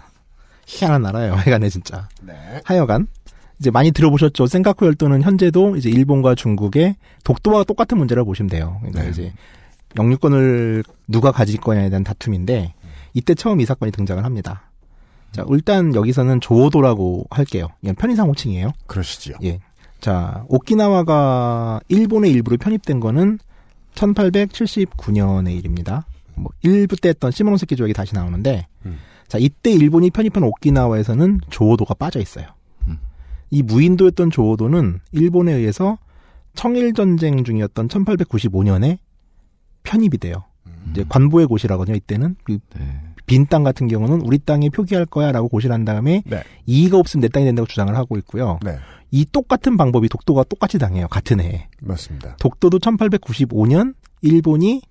[0.66, 1.32] 희한한 나라예요.
[1.32, 2.06] 하여간에 진짜.
[2.20, 2.34] 네.
[2.64, 3.06] 하여간
[3.58, 4.48] 이제 많이 들어보셨죠.
[4.48, 8.76] 생각 후 열도는 현재도 이제 일본과 중국의 독도와 똑같은 문제라고 보시면 돼요.
[8.80, 9.08] 그러니까 네.
[9.08, 9.32] 이제
[9.98, 12.74] 영유권을 누가 가질 거냐에 대한 다툼인데
[13.14, 14.70] 이때 처음 이 사건이 등장을 합니다.
[15.32, 17.68] 자, 일단 여기서는 조오도라고 할게요.
[17.82, 18.72] 이건 편의상 호칭이에요.
[18.86, 19.36] 그러시지요.
[19.44, 19.60] 예.
[20.00, 23.38] 자, 오키나와가 일본의 일부로 편입된 거는
[23.94, 26.06] 1879년의 일입니다.
[26.34, 28.98] 뭐 일부 때 했던 시모노세키 조약이 다시 나오는데 음.
[29.28, 32.46] 자, 이때 일본이 편입한 오키나와에서는 조오도가 빠져 있어요.
[32.88, 32.98] 음.
[33.50, 35.98] 이 무인도였던 조오도는 일본에 의해서
[36.54, 38.98] 청일 전쟁 중이었던 1895년에
[39.82, 40.44] 편입이 돼요.
[40.84, 40.90] 음.
[40.92, 41.96] 이제 관보의 곳이라거든요.
[41.96, 43.00] 이때는 그 네.
[43.26, 46.42] 빈땅 같은 경우는 우리 땅에 표기할 거야라고 고시를 한 다음에 네.
[46.66, 48.58] 이의가 없으면 내 땅이 된다고 주장을 하고 있고요.
[48.64, 48.76] 네.
[49.12, 51.08] 이 똑같은 방법이 독도가 똑같이 당해요.
[51.08, 51.68] 같은 해에.
[51.80, 52.36] 맞습니다.
[52.40, 54.82] 독도도 1895년 일본이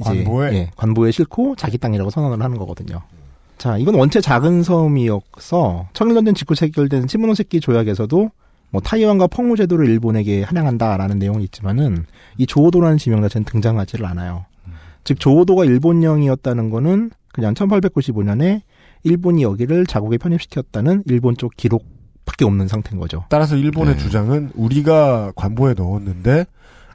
[0.00, 0.52] 관보에?
[0.52, 3.02] 예, 관보에 싣고 자기 땅이라고 선언을 하는 거거든요.
[3.58, 8.30] 자, 이건 원체 작은 섬이어서 청일전쟁 직후 체결된 시모노세키 조약에서도
[8.70, 12.04] 뭐 타이완과 펑우 제도를 일본에게 한양한다라는 내용이 있지만은
[12.36, 14.44] 이 조오도라는 지명 자체는 등장하지를 않아요.
[15.06, 18.62] 즉 조오도가 일본령이었다는 거는 그냥 1895년에
[19.04, 23.24] 일본이 여기를 자국에 편입시켰다는 일본 쪽 기록밖에 없는 상태인 거죠.
[23.28, 24.02] 따라서 일본의 네.
[24.02, 26.46] 주장은 우리가 관보에 넣었는데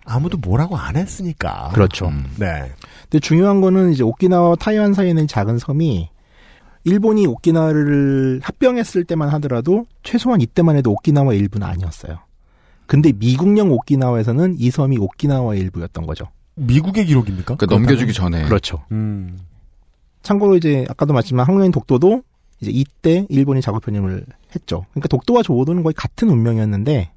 [0.04, 1.69] 아무도 뭐라고 안 했으니까.
[1.74, 2.08] 그렇죠.
[2.08, 2.26] 음.
[2.38, 2.74] 네.
[3.04, 6.10] 근데 중요한 거는 이제 오키나와와 타이완 사이에 있는 작은 섬이
[6.84, 12.19] 일본이 오키나와를 합병했을 때만 하더라도 최소한 이때만 해도 오키나와 일부는 아니었어요.
[12.88, 16.26] 근데 미국령 오키나와에서는 이 섬이 오키나와 일부였던 거죠.
[16.56, 17.56] 미국의 기록입니까?
[17.56, 18.84] 그러니까 넘겨주기 전에 그렇죠.
[18.92, 19.40] 음.
[20.22, 22.24] 참고로 이제 아까도 말했지만 한국인 독도도
[22.60, 24.86] 이제 이때 일본이 자국 편입을 했죠.
[24.92, 27.12] 그러니까 독도와 조오도는 거의 같은 운명이었는데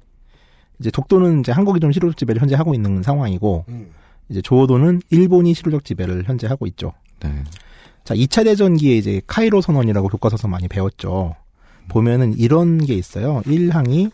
[0.79, 3.91] 이제 독도는 이제 한국이 좀 실효적 지배를 현재 하고 있는 상황이고 음.
[4.29, 6.93] 이제 조오도는 일본이 실효적 지배를 현재 하고 있죠.
[7.19, 7.43] 네.
[8.03, 11.35] 자, 2차 대전기에 이제 카이로 선언이라고 교과서에서 많이 배웠죠.
[11.87, 13.41] 보면은 이런 게 있어요.
[13.45, 14.11] 1항이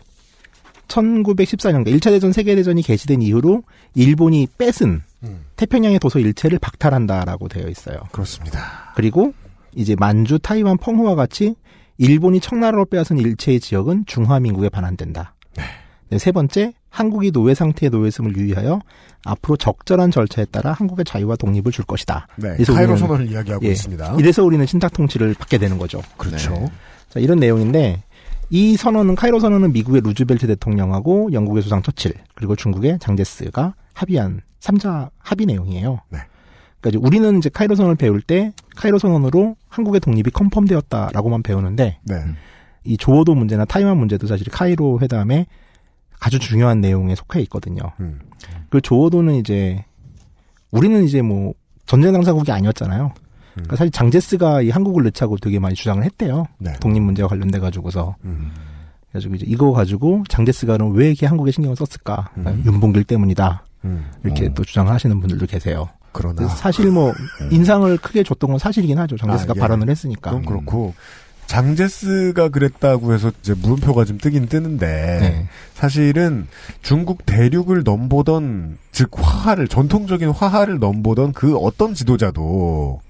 [0.87, 3.63] 1914년, 1차 대전 세계대전이 개시된 이후로
[3.95, 5.45] 일본이 뺏은 음.
[5.55, 7.97] 태평양의 도서 일체를 박탈한다라고 되어 있어요.
[8.11, 8.93] 그렇습니다.
[8.95, 9.33] 그리고
[9.73, 11.55] 이제 만주, 타이완, 펑후와 같이
[11.97, 15.35] 일본이 청나라로 빼앗은 일체의 지역은 중화민국에 반환된다.
[16.09, 18.81] 네, 세 번째, 한국이 노예 상태에 놓였음을 유의하여
[19.23, 22.27] 앞으로 적절한 절차에 따라 한국의 자유와 독립을 줄 것이다.
[22.35, 22.49] 네.
[22.55, 23.71] 그래서 카이로 선언을 이야기하고 예.
[23.71, 24.17] 있습니다.
[24.19, 26.01] 이래서 우리는 신탁 통치를 받게 되는 거죠.
[26.17, 26.51] 그렇죠.
[26.51, 26.71] 네.
[27.09, 28.03] 자, 이런 내용인데
[28.49, 35.09] 이 선언은 카이로 선언은 미국의 루즈벨트 대통령하고 영국의 수상 처칠 그리고 중국의 장제스가 합의한 3자
[35.19, 35.99] 합의 내용이에요.
[36.09, 36.19] 네.
[36.79, 42.15] 그러니까 이제 우리는 이제 카이로 선언을 배울 때 카이로 선언으로 한국의 독립이 컨펌되었다라고만 배우는데 네.
[42.83, 45.45] 이 조오도 문제나 타이완 문제도 사실 카이로 회담에
[46.19, 47.81] 아주 중요한 내용에 속해 있거든요.
[47.99, 48.19] 음.
[48.69, 49.83] 그 조오도는 이제
[50.71, 51.53] 우리는 이제 뭐
[51.85, 53.13] 전쟁 당사국이 아니었잖아요.
[53.53, 56.45] 그러니까 사실 장제스가 이 한국을 넣자고 되게 많이 주장을 했대요.
[56.57, 56.73] 네.
[56.79, 58.51] 독립 문제와 관련돼 가지고서 음.
[59.09, 62.31] 그래가지고 이제 이거 가지고 장제스가 그럼 왜 이렇게 한국에 신경을 썼을까?
[62.37, 62.47] 음.
[62.47, 63.65] 아, 윤봉길 때문이다.
[63.85, 64.05] 음.
[64.23, 64.53] 이렇게 어.
[64.53, 65.89] 또 주장을 하시는 분들도 계세요.
[66.11, 67.13] 그러나 사실 뭐
[67.51, 69.17] 인상을 크게 줬던 건 사실이긴 하죠.
[69.17, 69.59] 장제스가 아, 예.
[69.59, 70.31] 발언을 했으니까.
[70.31, 70.93] 그건 그렇고
[71.47, 75.47] 장제스가 그랬다고 해서 이제 물음표가 좀 뜨긴 뜨는데 네.
[75.73, 76.47] 사실은
[76.81, 83.01] 중국 대륙을 넘보던 즉 화하를 전통적인 화하를 넘보던 그 어떤 지도자도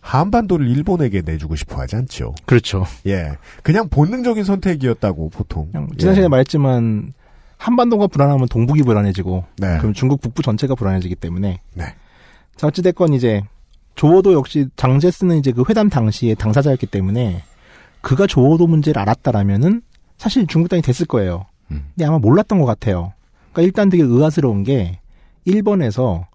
[0.00, 2.34] 한반도를 일본에게 내주고 싶어 하지 않죠.
[2.44, 2.84] 그렇죠.
[3.06, 3.36] 예.
[3.62, 5.70] 그냥 본능적인 선택이었다고 보통.
[5.96, 6.28] 지난 시간에 예.
[6.28, 7.12] 말했지만
[7.62, 9.78] 한반도가 불안하면 동북이 불안해지고 네.
[9.78, 11.84] 그럼 중국 북부 전체가 불안해지기 때문에 네.
[12.56, 13.40] 자 어찌됐건 이제
[13.94, 17.44] 조어도 역시 장제스는 이제 그 회담 당시에 당사자였기 때문에
[18.00, 19.82] 그가 조어도 문제를 알았다라면은
[20.18, 21.46] 사실 중국 땅이 됐을 거예요.
[21.70, 21.84] 음.
[21.94, 23.12] 근데 아마 몰랐던 것 같아요.
[23.52, 24.98] 그러니까 일단 되게 의아스러운 게
[25.44, 26.26] 일본에서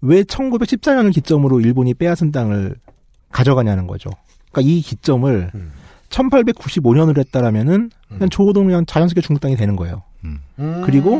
[0.00, 2.74] 왜 1914년을 기점으로 일본이 빼앗은 땅을
[3.30, 4.10] 가져가냐는 거죠.
[4.50, 5.72] 그러니까 이 기점을 음.
[6.08, 10.02] 1895년을 했다라면은 그냥 조어도는 그냥 자연스럽게 중국 땅이 되는 거예요.
[10.84, 11.18] 그리고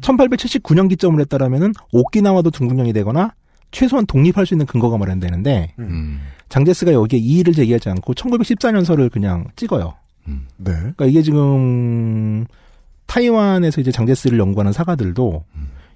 [0.00, 3.32] 1879년 기점을 했다라면은 오키나와도 중국령이 되거나
[3.70, 6.20] 최소한 독립할 수 있는 근거가 마련되는데 음.
[6.48, 9.94] 장제스가 여기에 이의를 제기하지 않고 1914년서를 그냥 찍어요.
[10.24, 10.72] 네.
[10.72, 12.46] 그러니까 이게 지금
[13.06, 15.44] 타이완에서 이제 장제스를 연구하는 사가들도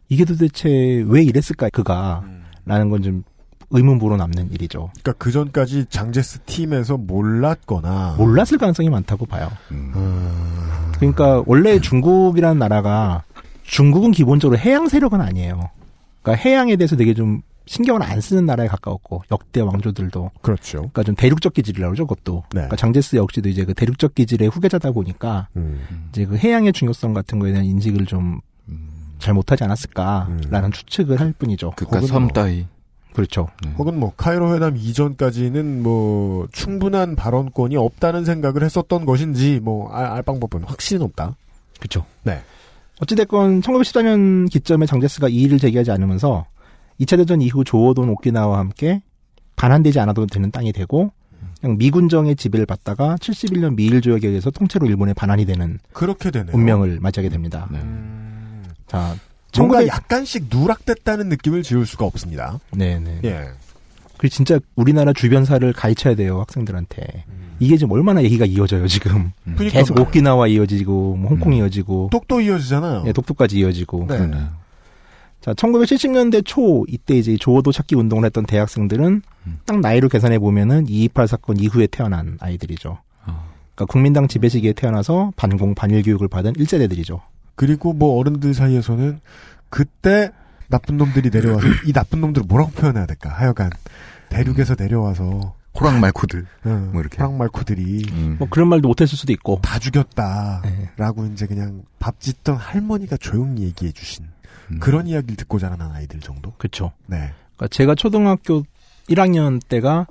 [0.08, 0.68] 이게 도대체
[1.06, 2.24] 왜 이랬을까 그가
[2.66, 3.24] 라는 건 좀
[3.70, 4.90] 의문부로 남는 일이죠.
[5.00, 9.48] 그러니까 그 전까지 장제스 팀에서 몰랐거나 몰랐을 가능성이 많다고 봐요.
[11.06, 11.12] 음.
[11.12, 13.22] 그러니까 원래 중국이라는 나라가
[13.62, 15.70] 중국은 기본적으로 해양 세력은 아니에요.
[16.22, 20.78] 그러니까 해양에 대해서 되게 좀 신경을 안 쓰는 나라에 가까웠고 역대 왕조들도 그렇죠.
[20.78, 22.34] 그러니까 좀 대륙적 기질이라고 그러죠, 그것도.
[22.46, 22.48] 네.
[22.50, 25.80] 그러니까 장제스 역시도 이제 그 대륙적 기질의 후계자다 보니까 음.
[26.10, 28.40] 이제 그 해양의 중요성 같은 거에 대한 인식을 좀
[29.20, 31.72] 잘 못하지 않았을까라는 추측을 할 뿐이죠.
[31.76, 32.66] 그니까 혹은 섬 뭐- 따위.
[33.12, 33.49] 그렇죠.
[33.77, 41.03] 혹은 뭐 카이로 회담 이전까지는 뭐 충분한 발언권이 없다는 생각을 했었던 것인지 뭐알 방법은 확신은
[41.03, 41.37] 없다.
[41.79, 42.05] 그렇죠.
[42.23, 42.40] 네.
[43.01, 46.46] 어찌됐건 1914년 기점에 장제스가 이의를 제기하지 않으면서
[47.01, 49.03] 2차 대전 이후 조어돈 오키나와와 함께
[49.57, 51.11] 반환되지 않아도 되는 땅이 되고
[51.61, 56.55] 그냥 미군정의 지배를 받다가 71년 미일 조약에 의해서 통째로 일본에 반환이 되는 그렇게 되네요.
[56.55, 57.68] 운명을 맞이하게 됩니다.
[57.70, 57.81] 네.
[58.87, 59.14] 자,
[59.56, 62.60] 뭔가 1900 약간씩 누락됐다는 느낌을 지울 수가 없습니다.
[62.72, 63.20] 네네.
[63.24, 63.48] 예.
[64.18, 67.24] 그 진짜 우리나라 주변사를 가르쳐야 돼요 학생들한테.
[67.58, 69.32] 이게 지금 얼마나 얘기가 이어져요 지금.
[69.44, 70.08] 그러니까 계속 말이에요.
[70.08, 71.58] 오키나와 이어지고 뭐 홍콩 음.
[71.58, 73.04] 이어지고 똑도 이어지잖아요.
[73.06, 74.06] 예, 독도까지 이어지고.
[74.08, 74.16] 네.
[74.16, 74.36] 그러네.
[75.40, 79.22] 자, 1970년대 초 이때 이제 조어도 찾기 운동을 했던 대학생들은
[79.64, 82.98] 딱 나이로 계산해 보면은 228 사건 이후에 태어난 아이들이죠.
[83.74, 87.20] 그러니까 국민당 지배 시기에 태어나서 반공 반일 교육을 받은 1세대들이죠.
[87.61, 89.20] 그리고 뭐 어른들 사이에서는
[89.68, 90.33] 그때
[90.68, 93.29] 나쁜 놈들이 내려와서 이 나쁜 놈들을 뭐라고 표현해야 될까?
[93.29, 93.68] 하여간
[94.31, 96.46] 대륙에서 내려와서 호랑 말코들.
[96.64, 97.18] 응, 뭐 이렇게.
[97.18, 98.37] 호랑 말코들이 음.
[98.38, 99.61] 뭐 그런 말도 못했을 수도 있고.
[99.62, 101.33] 다 죽였다라고 네.
[101.35, 104.25] 이제 그냥 밥 짓던 할머니가 조용히 얘기해 주신
[104.70, 104.79] 음.
[104.81, 106.55] 그런 이야기를 듣고 자라난 아이들 정도.
[106.57, 106.92] 그렇죠.
[107.09, 107.35] 네.
[107.57, 108.64] 그러니까 제가 초등학교
[109.11, 110.07] 1학년 때가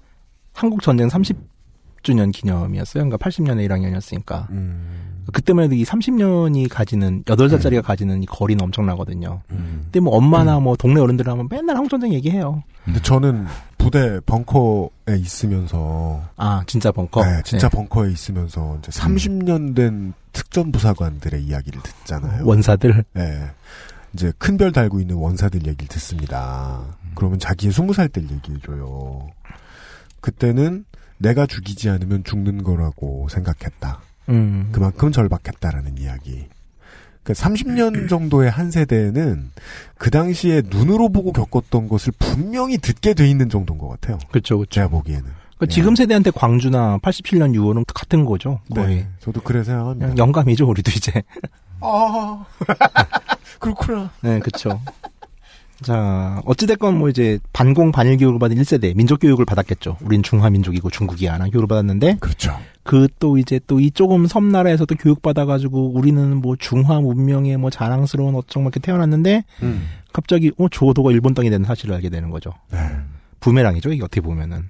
[0.54, 3.06] 한국 전쟁 30주년 기념이었어요.
[3.06, 4.52] 그러니까 80년에 1학년이었으니까.
[4.52, 9.42] 음, 그때만 해도 이 30년이 가지는 8살짜리가 가지는 이 거리는 엄청나거든요.
[9.52, 9.82] 음.
[9.86, 12.63] 근데 뭐 엄마나 뭐 동네 어른들 하면 맨날 한국 전쟁 얘기해요.
[12.86, 13.46] 근데 저는
[13.78, 17.24] 부대 벙커에 있으면서 아, 진짜 벙커.
[17.24, 17.78] 네, 진짜 네.
[17.78, 22.46] 벙커에 있으면서 이제 30년 된 특전 부사관들의 이야기를 듣잖아요.
[22.46, 23.04] 원사들.
[23.13, 23.50] 네.
[24.13, 26.84] 이제 큰 별 달고 있는 원사들 얘기를 듣습니다.
[27.15, 29.28] 그러면 자기의 20살 때 얘기해줘요.
[30.22, 30.86] 그때는
[31.18, 34.00] 내가 죽이지 않으면 죽는 거라고 생각했다.
[34.30, 34.70] 음.
[34.72, 36.48] 그만큼 절박했다라는 이야기.
[37.24, 39.52] 그 30년 정도의 한 세대는
[39.98, 44.18] 그 당시에 눈으로 보고 겪었던 것을 분명히 듣게 돼 있는 정도인 것 같아요.
[44.30, 44.70] 그렇죠, 그렇죠.
[44.70, 45.26] 제가 보기에는.
[45.58, 48.62] 그러니까 지금 세대한테 광주나 87년 6월은 같은 거죠.
[48.74, 48.96] 거의.
[48.96, 50.15] 네, 저도 그래 생각합니다.
[50.18, 51.22] 영감이죠, 우리도 이제.
[51.82, 52.46] 아,
[53.60, 54.10] 그렇구나.
[54.22, 54.80] 네, 그쵸.
[55.84, 59.98] 자, 어찌됐건 뭐 이제 반공 반일 교육을 받은 1세대, 민족 교육을 받았겠죠.
[60.02, 62.58] 우린 중화민족이고 중국이 안한 교육을 받았는데, 그렇죠.
[62.84, 68.36] 그 또 이제 또 이 조금 섬나라에서 또 교육받아가지고 우리는 뭐 중화 문명의 뭐 자랑스러운
[68.36, 69.88] 어쩌고 막 이렇게 태어났는데, 음.
[70.12, 72.52] 갑자기 어, 조호도가 일본 땅이 되는 사실을 알게 되는 거죠.
[72.72, 72.80] 네.
[73.39, 74.70] 부메랑이죠, 이게 어떻게 보면은.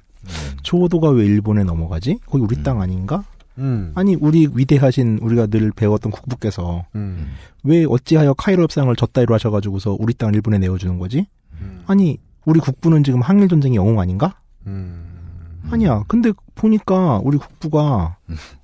[0.64, 2.20] 조호도가 왜 일본에 넘어가지?
[2.26, 3.24] 거기 우리 땅 아닌가?
[3.60, 3.92] 음.
[3.96, 7.32] 아니, 우리 위대하신 우리가 늘 배웠던 국부께서 음.
[7.64, 11.28] 왜 어찌하여 카이로 협상을 졌다이로 하셔가지고서 우리 땅을 일본에 내어주는 거지?
[11.62, 11.84] 음.
[11.88, 14.36] 아니 우리 국부는 지금 한일 전쟁의 영웅 아닌가?
[14.66, 15.06] 음.
[15.72, 16.04] 아니야.
[16.08, 18.16] 근데 보니까 우리 국부가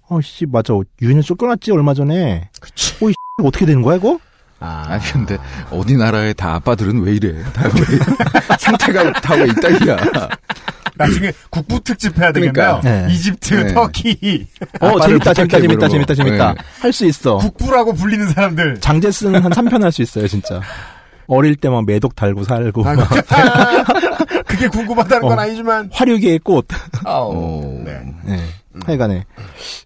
[0.08, 2.50] 어씨 맞아 유엔에 쫓겨났지 얼마 전에.
[2.62, 2.96] 그치.
[3.04, 4.18] 어이 어떻게 되는 거야 이거?
[4.60, 5.38] 아니 근데
[5.70, 7.44] 어디 나라의 다 아빠들은 왜 이래?
[7.54, 7.82] 다 왜,
[8.58, 9.98] 상태가 다 왜 이따위야?
[10.98, 12.80] 나중에 국부 특집 해야 되겠네요.
[12.82, 12.82] 그러니까.
[13.08, 13.14] 네.
[13.14, 13.74] 이집트, 네.
[13.74, 14.48] 터키,
[14.80, 15.88] 어 재밌다 재밌다 재밌다.
[15.90, 16.60] 재밌다 재밌다 네.
[16.80, 17.38] 할수 있어.
[17.38, 18.80] 국부라고 불리는 사람들.
[18.80, 20.62] 장제스는 한 3편 할 수 있어요 진짜.
[21.28, 23.10] 어릴 때 막 매독 달고 살고 아, 막
[24.46, 25.42] 그게 궁금하다는 건 어.
[25.42, 25.90] 아니지만.
[25.92, 26.68] 화류계의 꽃.
[27.06, 28.00] 어, 네.
[28.26, 28.40] 네.
[28.86, 29.26] 하여간에.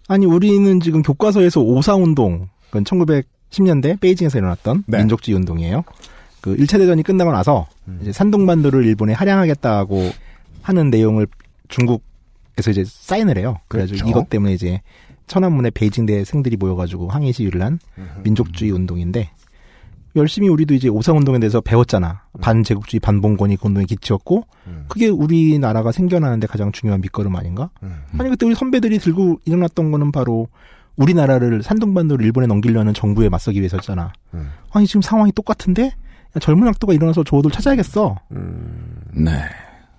[0.08, 4.98] 아니, 우리는 지금 교과서에서 오사운동, 그건 1910년대 베이징에서 일어났던 네.
[4.98, 5.82] 민족주의 운동이에요.
[6.40, 7.66] 그 1차 대전이 끝나고 나서
[8.02, 10.10] 이제 산동반도를 일본에 할양하겠다고
[10.62, 11.26] 하는 내용을
[11.68, 13.58] 중국에서 이제 사인을 해요.
[13.68, 14.10] 그래가지고 그렇죠.
[14.10, 14.80] 이것 때문에 이제
[15.26, 17.78] 천안문에 베이징 대 생들이 모여가지고 항의 시위를 한
[18.22, 19.30] 민족주의 운동인데
[20.16, 22.22] 열심히 우리도 이제 오사운동에 대해서 배웠잖아.
[22.40, 24.84] 반제국주의 반봉건이 그 운동의 기치였고 음.
[24.88, 27.70] 그게 우리나라가 생겨나는데 가장 중요한 밑거름 아닌가?
[27.84, 28.02] 음.
[28.18, 30.48] 아니 그때 우리 선배들이 들고 일어났던 거는 바로
[30.96, 34.12] 우리나라를 산둥반도를 일본에 넘기려는 정부에 맞서기 위해서였잖아.
[34.34, 34.50] 음.
[34.72, 38.16] 아니 지금 상황이 똑같은데 야, 젊은 학도가 일어나서 조호도를 찾아야겠어.
[39.12, 39.30] 네.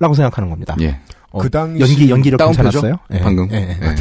[0.01, 0.75] 라고 생각하는 겁니다.
[0.81, 0.99] 예.
[1.29, 2.39] 어, 그 당시 연기 연기력?
[2.39, 2.97] 괜찮았어요?
[3.13, 3.19] 예.
[3.19, 3.47] 방금.
[3.51, 3.69] 예, 예.
[3.69, 3.95] 예.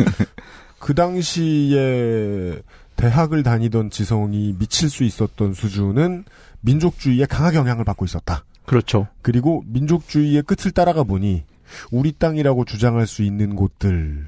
[0.80, 2.58] 그 당시에
[2.96, 6.24] 대학을 다니던 지성이 미칠 수 있었던 수준은
[6.62, 8.44] 민족주의에 강하게 영향을 받고 있었다.
[8.64, 9.06] 그렇죠.
[9.20, 11.44] 그리고 민족주의의 끝을 따라가 보니
[11.90, 14.24] 우리 땅이라고 주장할 수 있는 곳들을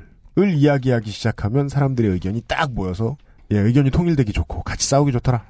[0.56, 3.16] 이야기하기 시작하면 사람들의 의견이 딱 모여서
[3.50, 5.42] 예, 의견이 통일되기 좋고 같이 싸우기 좋더라.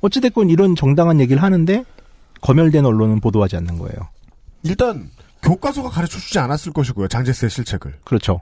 [0.00, 1.84] 어찌됐건 이런 정당한 얘기를 하는데
[2.40, 4.13] 검열된 언론은 보도하지 않는 거예요.
[4.64, 5.10] 일단
[5.42, 7.08] 교과서가 가르쳐 주지 않았을 것이고요.
[7.08, 7.98] 장제스의 실책을.
[8.02, 8.40] 그렇죠.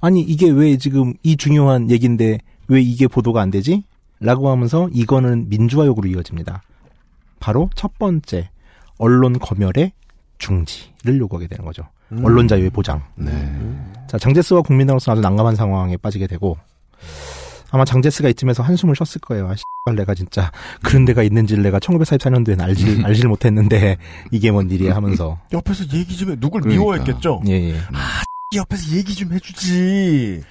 [0.00, 2.38] 아니 이게 왜 지금 이 중요한 얘기인데
[2.68, 3.84] 왜 이게 보도가 안 되지?
[4.18, 6.62] 라고 하면서 이거는 민주화 요구로 이어집니다.
[7.38, 8.50] 바로 첫 번째
[8.98, 9.92] 언론 검열의
[10.38, 11.84] 중지를 요구하게 되는 거죠.
[12.22, 13.02] 언론 자유의 보장.
[13.14, 13.30] 네.
[14.08, 16.56] 자 장제스와 국민당으로서 아주 난감한 상황에 빠지게 되고
[17.72, 19.48] 아마 장제스가 이쯤에서 한숨을 쉬었을 거예요.
[19.48, 23.96] 아, 씨발 내가 진짜 그런 데가 있는지를 내가 1944년도엔 알지 알지를 못했는데
[24.30, 26.36] 이게 뭔 일이야 하면서 옆에서 얘기 좀 해.
[26.36, 26.80] 누굴 그러니까.
[26.82, 27.42] 미워했겠죠?
[27.48, 27.74] 예 예.
[28.52, 30.42] 이 옆에서 얘기 좀 해주지.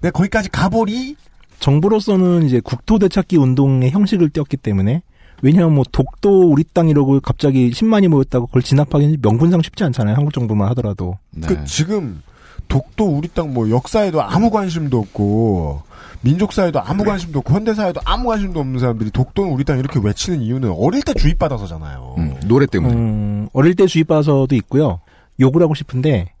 [0.00, 1.16] 내가 거기까지 가보리?
[1.58, 5.02] 정부로서는 이제 국토 되찾기 운동의 형식을 띄었기 때문에
[5.42, 10.14] 왜냐하면 뭐 독도 우리 땅 이러고 갑자기 10만이 모였다고 그걸 진압하기는 명분상 쉽지 않잖아요.
[10.14, 11.16] 한국 정부만 하더라도.
[11.30, 11.48] 네.
[11.48, 12.22] 그 지금
[12.68, 15.82] 독도 우리 땅 뭐 역사에도 아무 관심도 없고
[16.20, 20.74] 민족사에도 아무 관심도 없고 현대사에도 아무 관심도 없는 사람들이 독도는 우리 땅 이렇게 외치는 이유는
[20.76, 22.14] 어릴 때 주입받아서잖아요.
[22.18, 22.94] 음, 노래 때문에.
[22.94, 25.00] 음, 어릴 때 주입받아서도 있고요.
[25.40, 26.32] 욕을 하고 싶은데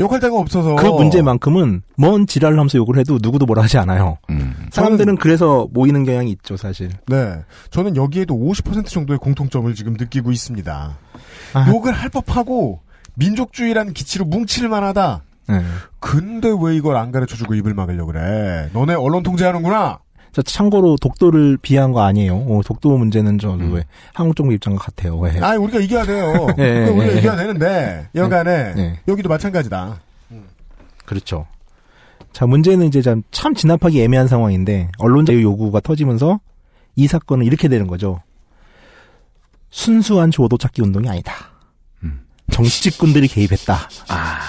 [0.00, 4.18] 역할대가 없어서 그 문제만큼은 뭔 지랄을 하면서 욕을 해도 누구도 뭐라 하지 않아요.
[4.30, 4.54] 음.
[4.72, 6.90] 사람들은 그래서 모이는 경향이 있죠, 사실.
[7.06, 7.36] 네.
[7.70, 10.98] 저는 여기에도 50% 정도의 공통점을 지금 느끼고 있습니다.
[11.54, 11.68] 아.
[11.68, 12.80] 욕을 할 법하고
[13.14, 15.22] 민족주의라는 기치로 뭉칠 만하다.
[15.48, 15.62] 네.
[16.00, 18.70] 근데 왜 이걸 안 가르쳐주고 입을 막으려고 그래?
[18.72, 19.98] 너네 언론 통제하는구나.
[20.32, 22.34] 저 참고로 독도를 비하한 거 아니에요.
[22.36, 25.16] 어, 독도 문제는 저왜 한국 정부 입장과 같아요.
[25.18, 25.38] 왜?
[25.40, 26.46] 아, 우리가 이겨야 돼요.
[26.58, 27.18] 네, 우리가 네.
[27.18, 29.00] 이겨야 되는데 여간에 네.
[29.06, 30.00] 여기도 마찬가지다.
[31.04, 31.46] 그렇죠.
[32.32, 36.40] 자, 문제는 이제 참, 참 진압하기 애매한 상황인데, 언론 자유 요구가 터지면서
[36.96, 38.20] 이 사건은 이렇게 되는 거죠.
[39.70, 41.32] 순수한 조도 찾기 운동이 아니다.
[42.02, 42.24] 음.
[42.50, 43.88] 정치직군들이 개입했다.
[44.08, 44.40] 아,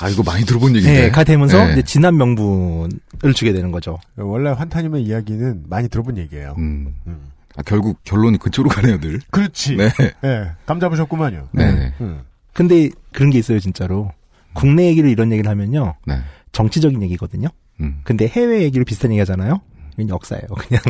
[0.00, 1.02] 아 이거 많이 들어본 얘기인데.
[1.02, 1.72] 네, 가 되면서 네.
[1.72, 3.98] 이제 진압 명분을 주게 되는 거죠.
[4.16, 6.54] 원래 환타님의 이야기는 많이 들어본 얘기예요.
[6.58, 6.94] 음.
[7.06, 7.30] 음.
[7.56, 9.20] 아, 결국 결론이 그쪽으로 가네요, 늘.
[9.30, 9.76] 그렇지.
[9.76, 9.90] 네.
[10.22, 10.50] 네.
[10.66, 11.48] 감 잡으셨구만요.
[11.52, 11.72] 네.
[11.72, 11.94] 네.
[12.00, 12.22] 음.
[12.52, 14.10] 근데 그런 게 있어요, 진짜로.
[14.52, 15.94] 국내 얘기를 이런 얘기를 하면요.
[16.06, 16.20] 네.
[16.52, 17.48] 정치적인 얘기거든요.
[17.80, 18.00] 음.
[18.04, 19.60] 근데 해외 얘기를 비슷한 얘기 하잖아요.
[20.08, 20.82] 역사예요, 그냥.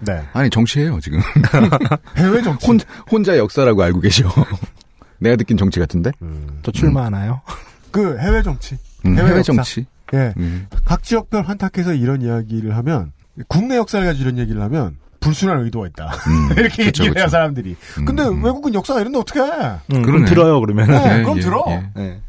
[0.00, 0.22] 네.
[0.32, 1.20] 아니, 정치예요, 지금.
[2.16, 2.66] 해외 정치.
[2.66, 2.80] 혼,
[3.10, 4.32] 혼자 역사라고 알고 계셔.
[5.20, 6.12] 내가 듣긴 정치 같은데?
[6.22, 6.60] 음.
[6.62, 7.42] 저 출마하나요?
[7.90, 8.76] 그 해외 정치.
[9.06, 9.42] 음, 해외 해외.
[9.42, 9.86] 정치.
[10.14, 10.32] 예.
[10.36, 10.66] 음.
[10.84, 13.12] 각 지역별 환탁해서 이런 이야기를 하면
[13.46, 16.06] 국내 역사를 가지고 이런 얘기를 하면 불순한 의도가 있다.
[16.06, 16.50] 음.
[16.58, 17.28] 이렇게 그쵸, 얘기를 해요 그쵸.
[17.28, 17.76] 사람들이.
[17.98, 18.44] 음, 근데 음.
[18.44, 19.46] 외국은 역사가 이런데 어떻게 해?
[19.92, 20.24] 음, 그럼.
[20.24, 20.88] 들어요, 그러면.
[20.90, 21.64] 네, 예, 그럼 예, 들어.
[21.68, 21.90] 예.
[21.94, 22.20] 네.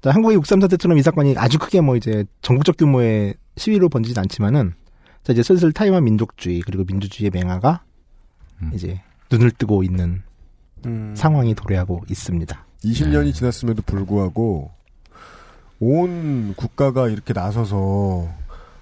[0.00, 4.74] 자, 한국의 6.3 사태처럼 이 사건이 아주 크게 뭐 이제 전국적 규모의 시위로 번지진 않지만은
[5.24, 7.82] 자, 이제 슬슬 타이완 민족주의 그리고 민주주의의 맹아가
[8.62, 8.70] 음.
[8.74, 10.22] 이제 눈을 뜨고 있는
[10.86, 11.14] 음.
[11.16, 12.66] 상황이 도래하고 있습니다.
[12.84, 14.70] 20년이 지났음에도 불구하고
[15.80, 18.28] 온 국가가 이렇게 나서서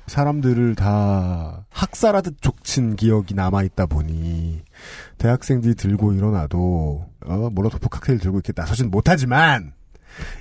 [0.07, 4.62] 사람들을 다 학살하듯 족친 기억이 남아있다 보니
[5.18, 9.72] 대학생들이 들고 일어나도 어, 몰로토프 칵테일 들고 이렇게 나서진 못하지만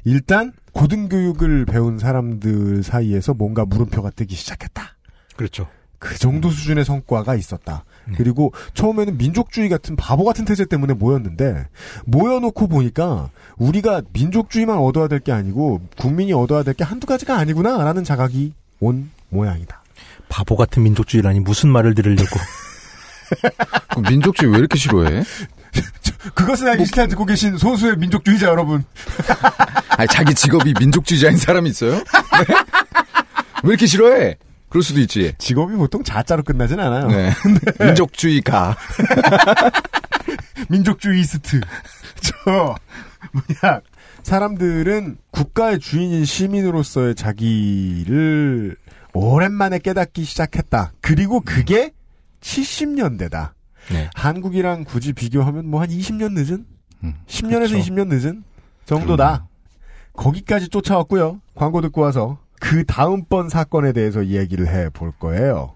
[0.04, 4.96] 일단 고등교육을 배운 사람들 사이에서 뭔가 물음표가 뜨기 시작했다.
[5.36, 5.68] 그렇죠.
[6.06, 7.84] 그 정도 수준의 성과가 있었다.
[8.08, 8.14] 네.
[8.16, 11.66] 그리고 처음에는 민족주의 같은 바보 같은 태세 때문에 모였는데
[12.06, 18.04] 모여놓고 보니까 우리가 민족주의만 얻어야 될 게 아니고 국민이 얻어야 될 게 한두 가지가 아니구나라는
[18.04, 19.82] 자각이 온 모양이다.
[20.30, 22.40] 바보 같은 민족주의라니 무슨 말을 들으려고.
[23.96, 25.24] 그 민족주의 왜 이렇게 싫어해?
[26.36, 28.84] 그것은 알기 싫다 듣고 계신 소수의 민족주의자 여러분.
[29.90, 31.94] 아니, 자기 직업이 민족주의자인 사람이 있어요?
[31.94, 32.04] 네?
[33.64, 34.38] 왜 이렇게 싫어해?
[34.76, 35.34] 그럴 수도 있지.
[35.38, 37.08] 직업이 보통 자자로 끝나진 않아요.
[37.08, 37.32] 네.
[37.80, 38.76] 민족주의 가.
[40.70, 41.62] 민족주의스트.
[42.20, 42.76] 저
[43.32, 43.80] 뭐냐
[44.24, 48.76] 사람들은 국가의 주인인 시민으로서의 자기를
[49.14, 50.92] 오랜만에 깨닫기 시작했다.
[51.00, 51.92] 그리고 그게
[52.42, 53.52] 70년대다.
[53.92, 54.10] 네.
[54.14, 56.66] 한국이랑 굳이 비교하면 뭐 한 20년 늦은?
[57.06, 57.78] 음, 10년에서 그렇죠.
[57.78, 58.44] 20년 늦은
[58.86, 59.48] 정도다.
[60.12, 61.40] 거기까지 쫓아왔고요.
[61.54, 65.76] 광고 듣고 와서 그 다음번 사건에 대해서 이야기를 해 볼 거예요.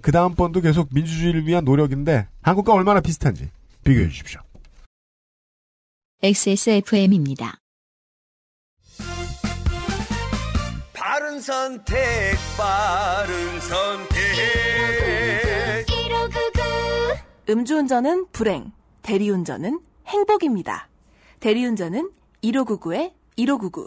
[0.00, 3.48] 그 다음번도 계속 민주주의를 위한 노력인데 한국과 얼마나 비슷한지
[3.84, 4.40] 비교해 주십시오.
[6.22, 7.58] XSFM입니다.
[10.94, 11.96] 바른 선택,
[12.58, 14.16] 바른 선택.
[17.48, 18.72] 음주운전은 불행,
[19.02, 20.88] 대리운전은 행복입니다.
[21.38, 22.10] 대리운전은
[22.42, 23.86] 1599에 1599.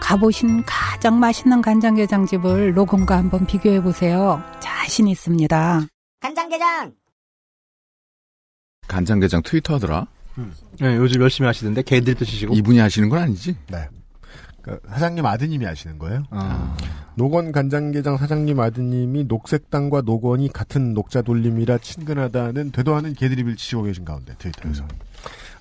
[0.00, 4.42] 가보신 가장 맛있는 간장게장 집을 노건과 한번 비교해 보세요.
[4.60, 5.86] 자신 있습니다.
[6.20, 6.92] 간장게장
[8.86, 10.06] 간장게장 트위터 하더라?
[10.80, 12.54] 네, 요즘 열심히 하시던데 개들 드시고.
[12.54, 13.56] 이분이 하시는 건 아니지?
[13.68, 13.88] 네.
[14.62, 16.24] 그 사장님 아드님이 하시는 거예요.
[16.30, 16.76] 아.
[17.16, 24.04] 노건 간장게장 사장님 아드님이 녹색당과 노건이 같은 녹자 돌림이라 친근하다는 되도 않은 개드립을 치고 계신
[24.04, 24.86] 가운데 트위터에서.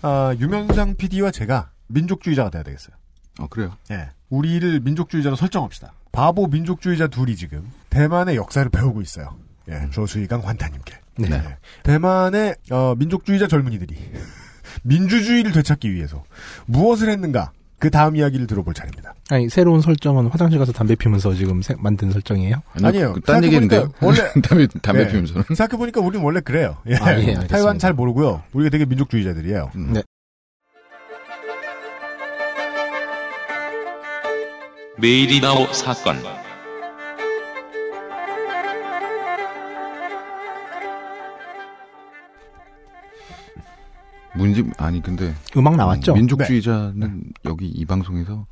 [0.01, 2.95] 아, 유면상 PD와 제가 민족주의자가 돼야 되겠어요.
[3.39, 3.71] 어, 그래요.
[3.91, 4.09] 예.
[4.29, 5.93] 우리를 민족주의자로 설정합시다.
[6.11, 9.35] 바보 민족주의자 둘이 지금 대만의 역사를 배우고 있어요.
[9.69, 10.93] 예, 조수희강 환타님께.
[11.19, 11.29] 네.
[11.31, 11.57] 예.
[11.83, 13.95] 대만의 어, 민족주의자 젊은이들이
[14.83, 16.23] 민주주의를 되찾기 위해서
[16.65, 17.51] 무엇을 했는가?
[17.79, 19.13] 그 다음 이야기를 들어볼 차례입니다.
[19.29, 22.61] 아니, 새로운 설정은 화장실 가서 담배 피면서 지금 세- 만든 설정이에요?
[22.81, 23.11] 아니에요.
[23.13, 23.91] 그딴 얘기인데요.
[24.01, 25.11] 원래 담배, 담배 네.
[25.11, 25.33] 피우면서.
[25.53, 26.77] 생각해 보니까 우리는 원래 그래요.
[26.87, 26.95] 예.
[26.95, 27.33] 아, 예.
[27.33, 28.41] 타이완 잘 모르고요.
[28.53, 29.71] 우리가 되게 민족주의자들이에요.
[29.75, 30.01] 네.
[34.97, 36.17] 메이리나오 사건
[44.35, 46.13] 문집 아니 근데 음악 나왔죠?
[46.13, 48.45] 음, 민족주의자는 여기 이 방송에서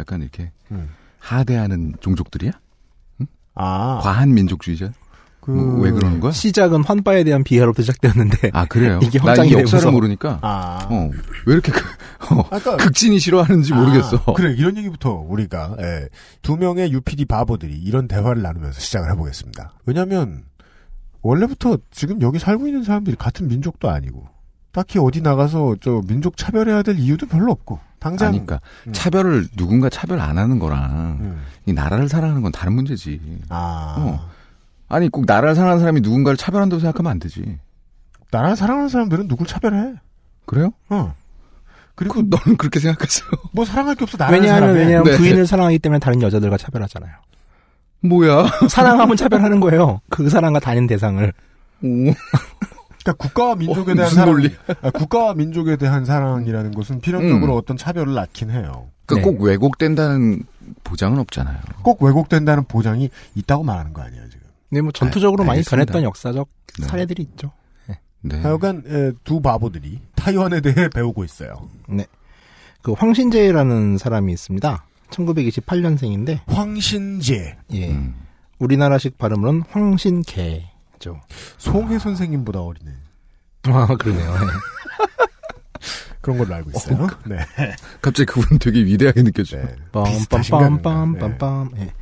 [0.00, 0.88] 약간 이렇게 음.
[1.18, 2.52] 하대하는 종족들이야?
[3.54, 4.00] 아.
[4.02, 4.92] 과한 민족주의자?
[5.40, 6.32] 그- 뭐, 왜 그러는 거야?
[6.32, 8.98] 시작은 환빠에 대한 비하로부터 시작되었는데 아 그래요?
[9.04, 10.86] 이게 나 이 역사를 모르니까 아.
[10.90, 11.10] 어,
[11.46, 11.70] 왜 이렇게
[12.28, 14.16] 그, 어, 아까- 극진이 싫어하는지 모르겠어.
[14.26, 16.08] 아, 그래 이런 얘기부터 우리가 예,
[16.42, 19.72] 두 명의 UPD 바보들이 이런 대화를 나누면서 시작을 해보겠습니다.
[19.86, 20.44] 왜냐하면
[21.22, 24.28] 원래부터 지금 여기 살고 있는 사람들이 같은 민족도 아니고
[24.72, 28.92] 딱히 어디 나가서 저 민족 차별해야 될 이유도 별로 없고 당장 아니까 음.
[28.92, 33.20] 차별을 누군가 차별 안 하는 거랑 이 나라를 사랑하는 건 다른 문제지.
[33.48, 33.94] 아.
[33.98, 34.28] 어.
[34.88, 37.58] 아니 꼭 나라를 사랑하는 사람이 누군가를 차별한다고 생각하면 안 되지.
[38.30, 39.94] 나라를 사랑하는 사람들은 누굴 차별해?
[40.44, 40.72] 그래요?
[40.90, 41.14] 어.
[41.96, 43.28] 그리고 너는 그렇게 생각했어요.
[43.52, 44.80] 뭐 사랑할 게 없어 나라는 왜냐하면 사람에.
[44.84, 45.16] 왜냐하면 네.
[45.18, 47.12] 부인을 사랑하기 때문에 다른 여자들과 차별하잖아요.
[48.02, 48.46] 뭐야?
[48.70, 50.00] 사랑하면 차별하는 거예요.
[50.10, 51.32] 그 사람과 다른 대상을.
[51.80, 54.54] 그러니까 국가와 민족에 어, 대한 무슨 사랑, 논리?
[54.82, 57.58] 아, 국가와 민족에 대한 사랑이라는 것은 필연적으로 음.
[57.58, 58.88] 어떤 차별을 낳긴 해요.
[59.06, 59.22] 그 네.
[59.22, 60.42] 꼭 왜곡된다는
[60.84, 61.58] 보장은 없잖아요.
[61.82, 64.46] 꼭 왜곡된다는 보장이 있다고 말하는 거 아니에요 지금.
[64.70, 65.62] 네, 뭐 전투적으로 알- 많이.
[65.62, 66.48] 변했던 역사적
[66.80, 66.86] 네.
[66.86, 67.52] 사례들이 있죠.
[68.28, 68.40] 네.
[68.40, 71.68] 하여간 에, 두 바보들이 타이완에 대해 배우고 있어요.
[71.88, 72.06] 네.
[72.82, 74.84] 그 황신재라는 사람이 있습니다.
[75.10, 77.56] 1928년생인데 황신재.
[77.72, 77.90] 예.
[77.90, 78.14] 음.
[78.58, 81.20] 우리나라식 발음으로는 황신개죠.
[81.58, 82.90] 송혜 선생님보다 어리네.
[83.68, 84.32] 아, 그러네요.
[84.32, 84.46] 네.
[86.20, 87.06] 그런 걸로 알고 있어요.
[87.26, 87.38] 네.
[88.02, 89.68] 갑자기 그분 되게 위대하게 느껴져요.
[89.92, 91.78] 빰빰빰빰빰빰.
[91.78, 91.92] 예.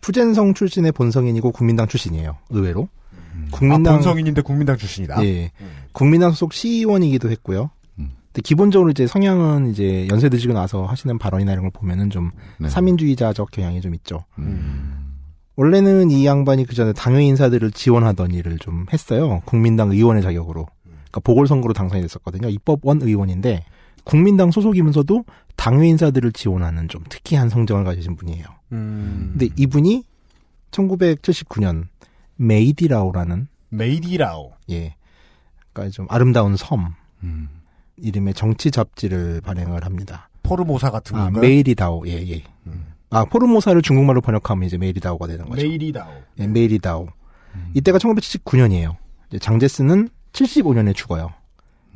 [0.00, 2.36] 푸젠성 출신의 본성인이고 국민당 출신이에요.
[2.50, 2.88] 의외로.
[3.34, 5.24] 아, 국민당 본성인인데 국민당 출신이다.
[5.24, 5.50] 예.
[5.92, 7.70] 국민당 소속 시의원이기도 했고요.
[7.98, 8.10] 음.
[8.26, 12.68] 근데 기본적으로 이제 성향은 이제 연세 드시고 나서 하시는 발언이나 이런 걸 보면은 좀 네.
[12.68, 14.24] 사민주의자적 경향이 좀 있죠.
[14.38, 15.14] 음.
[15.56, 19.40] 원래는 이 양반이 그 전에 당회 인사들을 지원하던 일을 좀 했어요.
[19.44, 20.66] 국민당 의원의 자격으로.
[20.84, 22.48] 그러니까 보궐선거로 당선이 됐었거든요.
[22.48, 23.64] 입법원 의원인데
[24.02, 25.24] 국민당 소속이면서도
[25.56, 28.44] 당회 인사들을 지원하는 좀 특이한 성정을 가지신 분이에요.
[28.72, 29.30] 음.
[29.32, 30.02] 근데 이분이
[30.72, 31.84] 1979년
[32.36, 34.52] 메이디라오라는 메이디라오.
[34.70, 34.94] 예,
[35.72, 37.48] 그러니까 좀 아름다운 섬 음.
[37.96, 40.28] 이름의 정치 잡지를 발행을 합니다.
[40.42, 41.42] 포르모사 같은 아 건가요?
[41.42, 42.42] 메이리다오, 예 예.
[43.10, 45.62] 아 포르모사를 중국말로 번역하면 이제 메이리다오가 되는 거죠.
[45.62, 46.12] 메이리다오.
[46.40, 47.08] 예, 메이리다오.
[47.74, 48.96] 이때가 1979년이에요.
[49.40, 51.30] 장제스는 75년에 죽어요.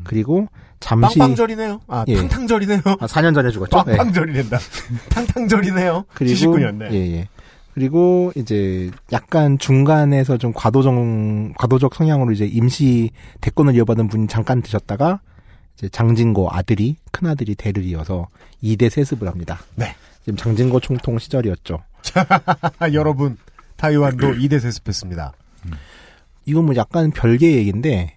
[0.04, 0.46] 그리고
[0.80, 1.80] 잠시 빵빵절이네요.
[1.88, 2.14] 아, 예.
[2.14, 2.80] 탕탕절이네요.
[2.84, 3.82] 아, 4년 전에 죽었죠.
[3.84, 3.96] 네.
[3.96, 4.58] 빵빵절이 된다.
[5.10, 6.04] 탕탕절이네요.
[6.14, 6.88] 그리고 79년, 네.
[6.92, 7.28] 예, 예.
[7.78, 10.92] 그리고 이제 약간 중간에서 좀 과도적
[11.56, 13.10] 과도적 성향으로 이제 임시
[13.40, 15.20] 대권을 이어받은 분이 잠깐 드셨다가
[15.76, 18.26] 이제 장진고 아들이 큰 아들이 대를 이어서
[18.64, 19.60] 2대 세습을 합니다.
[19.76, 19.94] 네.
[20.24, 21.78] 지금 장진고 총통 시절이었죠.
[22.94, 23.36] 여러분,
[23.76, 25.32] 타이완도 2대 세습했습니다.
[26.46, 28.16] 이건 뭐 약간 별개 얘기인데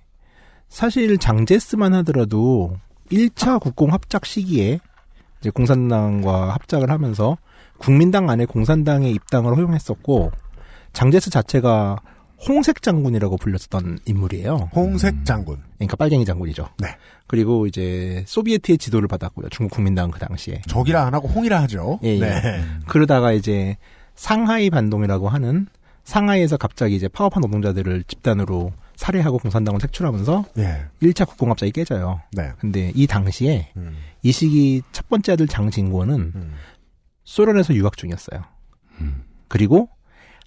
[0.70, 2.78] 사실 장제스만 하더라도
[3.12, 4.80] 1차 국공 합작 시기에
[5.40, 7.38] 이제 공산당과 합작을 하면서
[7.82, 10.32] 국민당 안에 공산당의 입당을 허용했었고
[10.94, 11.98] 장제스 자체가
[12.48, 14.70] 홍색 장군이라고 불렸던 인물이에요.
[14.74, 15.58] 홍색 장군.
[15.78, 16.70] 그러니까 빨갱이 장군이죠.
[16.80, 16.88] 네.
[17.28, 19.50] 그리고 이제 소비에트의 지도를 받았고요.
[19.50, 20.62] 중국 국민당 그 당시에.
[20.68, 22.00] 적이라 안 하고 홍이라 하죠.
[22.04, 22.20] 예, 예.
[22.20, 22.64] 네.
[22.88, 23.78] 그러다가 이제
[24.16, 25.68] 상하이 반동이라고 하는
[26.04, 30.86] 상하이에서 갑자기 이제 파업한 노동자들을 집단으로 살해하고 공산당을 색출하면서 예.
[31.02, 32.22] 1차 국공합작이 깨져요.
[32.34, 32.52] 네.
[32.60, 33.98] 근데 이 당시에 음.
[34.22, 36.54] 이 시기 첫 번째 아들 장진고는 음.
[37.24, 38.44] 소련에서 유학 중이었어요.
[39.02, 39.24] 음.
[39.48, 39.90] 그리고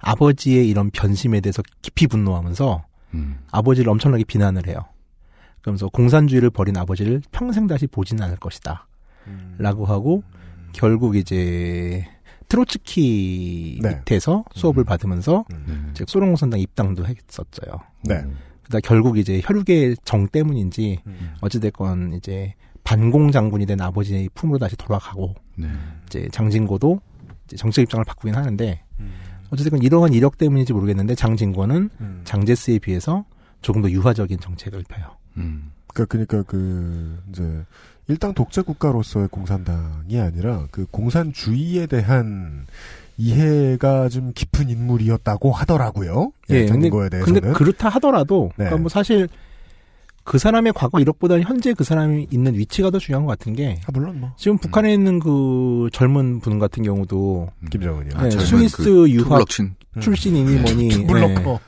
[0.00, 3.38] 아버지의 이런 변심에 대해서 깊이 분노하면서 음.
[3.50, 4.78] 아버지를 엄청나게 비난을 해요.
[5.60, 8.86] 그러면서 공산주의를 버린 아버지를 평생 다시 보지는 않을 것이다.
[9.28, 9.54] 음.
[9.58, 10.22] 라고 하고
[10.72, 12.06] 결국 이제
[12.48, 13.96] 트로츠키 네.
[13.96, 15.90] 밑에서 수업을 받으면서 음.
[15.94, 17.80] 즉 소련 공산당 입당도 했었어요.
[18.02, 18.22] 네.
[18.64, 21.34] 그다 결국 이제 혈육의 정 때문인지 음.
[21.40, 22.54] 어찌됐건 이제
[22.84, 25.68] 반공 장군이 된 아버지의 품으로 다시 돌아가고 네.
[26.06, 27.00] 이제 장진고도
[27.46, 29.12] 이제 정책 입장을 바꾸긴 하는데 음.
[29.50, 32.20] 어쨌든 이러한 이력 때문인지 모르겠는데 장진고는 음.
[32.24, 33.24] 장제스에 비해서
[33.62, 35.16] 조금 더 유화적인 정책을 펴요.
[35.38, 35.72] 음.
[35.94, 37.64] 그, 그니까 그, 이제,
[38.08, 42.66] 일당 독재 국가로서의 공산당이 아니라 그 공산주의에 대한
[43.16, 46.32] 이해가 좀 깊은 인물이었다고 하더라고요.
[46.50, 47.40] 예, 근데, 거에 대해서는.
[47.40, 48.64] 근데 그렇다 하더라도 네.
[48.64, 49.28] 그러니까 뭐 사실
[50.24, 53.90] 그 사람의 과거 이력보다는 현재 그 사람이 있는 위치가 더 중요한 것 같은 게 아,
[53.92, 54.32] 물론 뭐.
[54.36, 58.22] 지금 북한에 있는 그 젊은 분 같은 경우도 김정은이요.
[58.22, 59.74] 네, 젊은 스위스 그 유학 two block친.
[60.00, 61.60] 출신이니 뭐니 two blocker.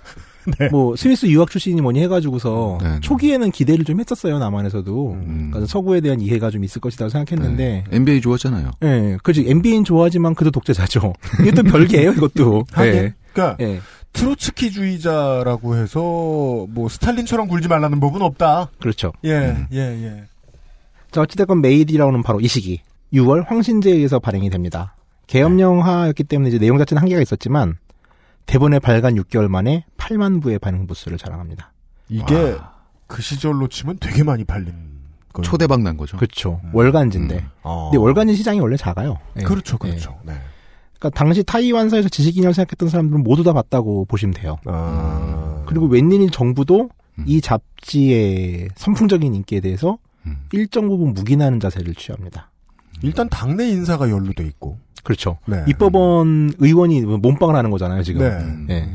[0.70, 3.00] 뭐 스위스 유학 출신이 뭐니 해가지고서 네, 네.
[3.00, 5.48] 초기에는 기대를 좀 했었어요 남한에서도 음.
[5.50, 8.70] 그러니까 서구에 대한 이해가 좀 있을 것이라고 생각했는데 NBA 좋았잖아요.
[8.84, 11.12] 예, 그지 NBA는 좋아하지만 그도 독재자죠.
[11.42, 12.64] 이게 또 별개예요 이것도.
[12.78, 13.12] 예.
[13.32, 13.80] 그러니까 예.
[14.16, 18.70] 트로츠키주의자라고 해서 뭐 스탈린처럼 굴지 말라는 법은 없다.
[18.80, 19.12] 그렇죠.
[19.24, 20.24] 예, 예, 예.
[21.10, 24.96] 자, 어찌됐건 메이디라고는 바로 이 시기 6월 황신제에 의해서 발행이 됩니다.
[25.26, 27.76] 계엄령화였기 때문에 이제 내용 자체는 한계가 있었지만
[28.46, 31.72] 대본의 발간 6개월 만에 8만 부의 반응 부수를 자랑합니다.
[32.08, 32.56] 이게
[33.06, 34.72] 그 시절로 치면 되게 많이 팔린
[35.32, 35.44] 거예요.
[35.44, 36.16] 초대박 난 거죠.
[36.16, 36.60] 그렇죠.
[36.72, 37.44] 월간지인데.
[37.62, 37.90] 어.
[37.90, 39.18] 근데 월간지 시장이 원래 작아요.
[39.38, 39.42] 예.
[39.42, 40.16] 그렇죠, 그렇죠.
[40.24, 40.34] 네.
[40.98, 44.58] 그러니까 당시 타이완사에서 지식인이라고 생각했던 사람들은 모두 다 봤다고 보시면 돼요.
[44.64, 45.64] 아.
[45.66, 47.24] 그리고 웬일인 정부도 음.
[47.26, 50.38] 이 잡지의 선풍적인 인기에 대해서 음.
[50.52, 52.50] 일정 부분 묵인하는 자세를 취합니다.
[53.02, 54.78] 일단 당내 인사가 연루돼 있고.
[55.04, 55.38] 그렇죠.
[55.46, 55.64] 네.
[55.68, 58.66] 입법원 의원이 몸빵을 하는 거잖아요, 지금.
[58.66, 58.74] 네.
[58.74, 58.90] 예.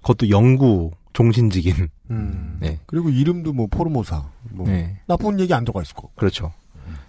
[0.00, 1.88] 그것도 영구 종신직인.
[2.10, 2.56] 음.
[2.60, 2.78] 네.
[2.86, 4.24] 그리고 이름도 뭐 포르모사.
[4.50, 5.00] 뭐 네.
[5.06, 6.08] 나쁜 얘기 안 들어가 있을 거.
[6.14, 6.52] 그렇죠.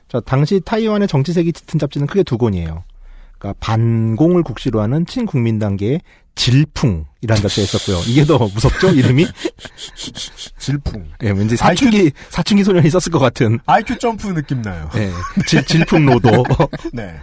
[0.09, 2.83] 자, 당시 타이완의 정치색이 짙은 잡지는 크게 두 권이에요.
[3.39, 6.01] 그러니까 반공을 국시로 하는 친국민단계의
[6.35, 8.01] 질풍이라는 잡지가 있었고요.
[8.07, 9.25] 이게 더 무섭죠, 이름이?
[10.57, 11.05] 질풍.
[11.23, 13.59] 예, 왠지 사춘기, 사춘기 소년이 썼을 것 같은.
[13.65, 14.89] IQ Jump 느낌 나요.
[14.95, 15.11] 예,
[15.47, 16.45] 질, 질풍노도.
[16.93, 17.15] 네.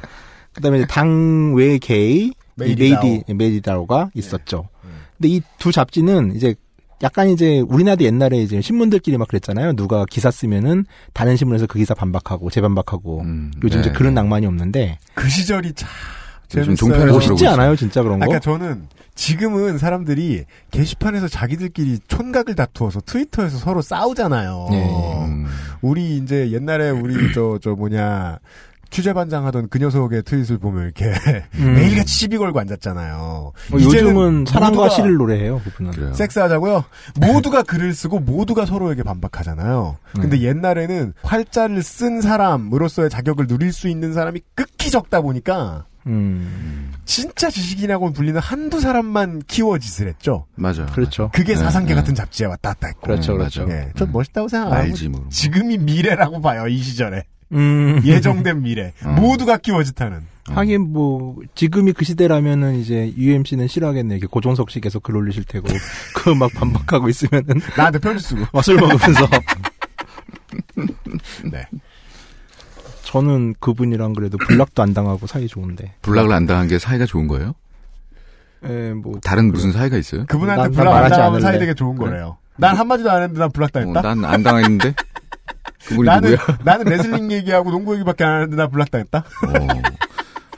[0.53, 3.03] 그 다음에 당외 메이, 메이리다오.
[3.03, 4.69] 메이리, 메이리다오가 있었죠.
[5.19, 6.55] 근데 이 두 잡지는 이제
[7.03, 9.75] 약간 이제 우리나라도 옛날에 이제 신문들끼리 막 그랬잖아요.
[9.75, 13.25] 누가 기사 쓰면은 다른 신문에서 그 기사 반박하고 재반박하고
[13.63, 13.93] 요즘 이제 네.
[13.93, 15.89] 그런 낭만이 없는데 그 시절이 참
[16.55, 16.77] 요즘 재밌어요.
[16.77, 18.27] 종편에서 멋있지 않아요, 진짜 그런 거?
[18.27, 24.69] 그러니까 저는 지금은 사람들이 게시판에서 자기들끼리 촌각을 다투어서 트위터에서 서로 싸우잖아요.
[24.71, 24.87] 네.
[25.81, 28.39] 우리 이제 옛날에 우리 저저 뭐냐
[28.91, 31.05] 취재반장 하던 그 녀석의 트윗을 보면 이렇게
[31.57, 31.75] 음.
[31.75, 33.17] 매일같이 시비 걸고 앉았잖아요.
[33.17, 36.15] 어, 요즘은 사랑과 시를 노래해요, 그분은.
[36.15, 36.85] 섹스하자고요?
[37.21, 39.97] 모두가 글을 쓰고 모두가 서로에게 반박하잖아요.
[40.15, 40.21] 네.
[40.23, 46.93] 근데 옛날에는 활자를 쓴 사람으로서의 자격을 누릴 수 있는 사람이 극히 적다 보니까 음.
[47.05, 50.47] 진짜 지식인하고 불리는 한두 사람만 키워짓을 했죠.
[50.55, 50.87] 맞아.
[50.87, 51.31] 그렇죠.
[51.33, 52.01] 그게 네, 사상계 네.
[52.01, 53.01] 같은 잡지에 왔다 갔다 했고.
[53.03, 53.67] 그렇죠, 그렇죠.
[53.71, 55.27] 예, 전 멋있다고 생각하고 말지 뭐.
[55.31, 57.25] 지금이 미래라고 봐요, 이 시절에.
[57.53, 58.01] 음.
[58.05, 58.93] 예정된 미래.
[59.05, 60.21] 모두가 키워짓하는.
[60.49, 64.17] 하긴 뭐 지금이 그 시대라면은 이제 UMC는 싫어하겠네.
[64.17, 65.67] 이게 고종석 씨 계속 글 올리실 테고
[66.15, 69.27] 그 막 반박하고 있으면은 나한테 편지 쓰고 막술 먹으면서
[71.51, 71.67] 네.
[73.05, 75.95] 저는 그분이랑 그래도 불락도 안 당하고 사이 좋은데.
[76.03, 77.55] 불락을 안 당한 게 사이가 좋은 거예요?
[78.69, 80.27] 예, 뭐 다른 무슨 사이가 있어요?
[80.27, 81.41] 그분한테 불락 안 당하면.
[81.41, 82.11] 사이 되게 좋은 그래?
[82.11, 82.37] 거래요.
[82.57, 84.01] 난 한마디도 안 했는데 난 불락당했다?
[84.01, 84.95] 어, 난안 당했는데?
[85.87, 86.59] 그분이 나는, 누구야?
[86.65, 89.19] 나는 레슬링 얘기하고 농구 얘기밖에 안 하는데 나 불락당했다?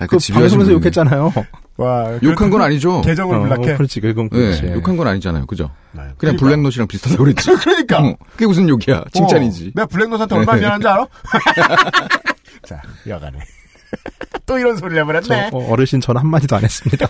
[0.01, 0.73] 아, 그 집요하신 방송에서 분이네.
[0.75, 1.33] 욕했잖아요.
[1.77, 3.01] 와, 욕한 건 아니죠.
[3.03, 3.77] 계정을 어, 불락해.
[3.77, 4.67] 그렇지, 그건 네, 그렇지.
[4.73, 5.47] 욕한 건 아니잖아요.
[5.47, 5.71] 그죠?
[5.93, 6.45] 그냥 그러니까.
[6.45, 7.51] 블랙노시랑 비슷하다고 그랬지.
[7.61, 7.99] 그러니까.
[8.03, 9.05] 어, 그게 무슨 욕이야.
[9.13, 9.67] 칭찬이지.
[9.69, 10.61] 어, 내가 블랙노스한테 얼마나 네.
[10.63, 11.07] 미안한지 알아?
[12.65, 13.39] 자, 여간에.
[14.45, 15.51] 또 이런 소리를 저 해버렸네.
[15.53, 17.07] 어, 어르신 저는 한마디도 안 했습니다.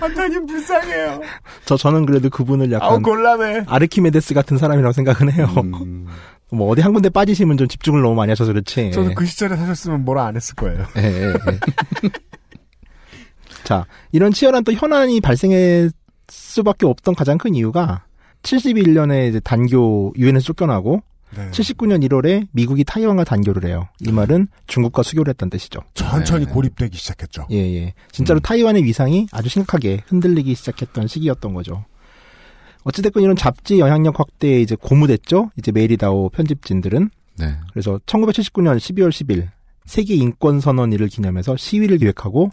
[0.00, 1.20] 완전히 불쌍해요.
[1.64, 3.64] 저 저는 그래도 그분을 아우, 약간 곤란해.
[3.66, 5.48] 아르키메데스 같은 사람이라고 생각은 해요.
[5.58, 6.06] 음.
[6.54, 8.92] 뭐 어디 한 군데 빠지시면 좀 집중을 너무 많이 하셔서 그렇지.
[8.92, 10.86] 저는 그 시절에 사셨으면 뭐라 안 했을 거예요.
[10.96, 12.08] 예, 예, 예.
[13.64, 15.90] 자, 이런 치열한 또 현안이 발생할
[16.28, 18.04] 수밖에 없던 가장 큰 이유가
[18.42, 21.02] 71년에 이제 단교 유엔에서 쫓겨나고
[21.36, 21.50] 네.
[21.50, 23.88] 79년 1월에 미국이 타이완과 단교를 해요.
[24.00, 25.80] 이 말은 중국과 수교를 했다는 뜻이죠.
[25.94, 27.46] 천천히 고립되기 시작했죠.
[27.50, 27.94] 예, 예.
[28.12, 31.84] 진짜로 타이완의 위상이 아주 심각하게 흔들리기 시작했던 시기였던 거죠.
[32.84, 35.50] 어찌됐건 이런 잡지 영향력 확대에 이제 고무됐죠?
[35.56, 37.10] 이제 메리다오 편집진들은.
[37.38, 37.56] 네.
[37.72, 39.48] 그래서 1979년 12월 10일
[39.86, 42.50] 세계 인권 선언일을 기념해서 시위를 기획하고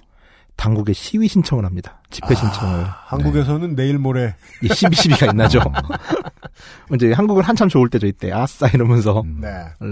[0.58, 2.02] 당국에 시위 신청을 합니다.
[2.10, 2.86] 집회 신청을.
[2.86, 4.36] 한국에서는 내일 모레.
[4.62, 5.60] 이 시비 시비가 일어나죠.
[6.96, 9.50] 이제 한국은 한참 좋을 때죠 이때 아싸 이러면서 네.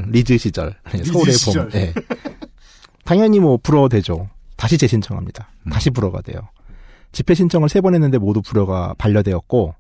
[0.10, 1.70] 리즈 시절 네, 리즈 서울의 시절.
[1.70, 1.80] 봄.
[1.80, 1.94] 네.
[3.06, 4.30] 당연히 뭐 불허되죠.
[4.58, 5.50] 다시 재신청합니다.
[5.72, 6.42] 다시 불허가 돼요.
[7.12, 9.74] 집회 신청을 세 번 했는데 모두 불허가 반려되었고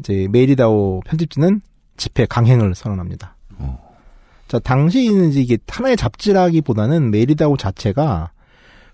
[0.00, 1.60] 이제 메이리다오 편집진은
[1.96, 3.36] 집회 강행을 선언합니다.
[4.48, 8.32] 자 당시에는 이제 이게 하나의 잡지라기보다는 메이리다오 자체가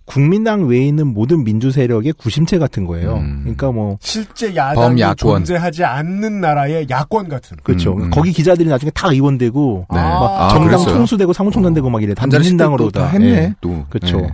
[0.05, 3.15] 국민당 외에 있는 모든 민주 세력의 구심체 같은 거예요.
[3.41, 5.17] 그러니까 뭐 실제 야당이 범야권.
[5.17, 7.57] 존재하지 않는 나라의 야권 같은.
[7.63, 7.95] 그렇죠.
[7.95, 8.11] 음, 음.
[8.11, 9.99] 거기 기자들이 나중에 다 의원되고 네.
[9.99, 10.95] 막 아, 정당 그랬어요?
[10.95, 12.15] 총수되고 사무총장 되고 막 이래.
[12.31, 13.27] 민주당으로 다 했네.
[13.27, 13.55] 예.
[13.61, 13.85] 또.
[13.89, 14.21] 그렇죠.
[14.21, 14.33] 네.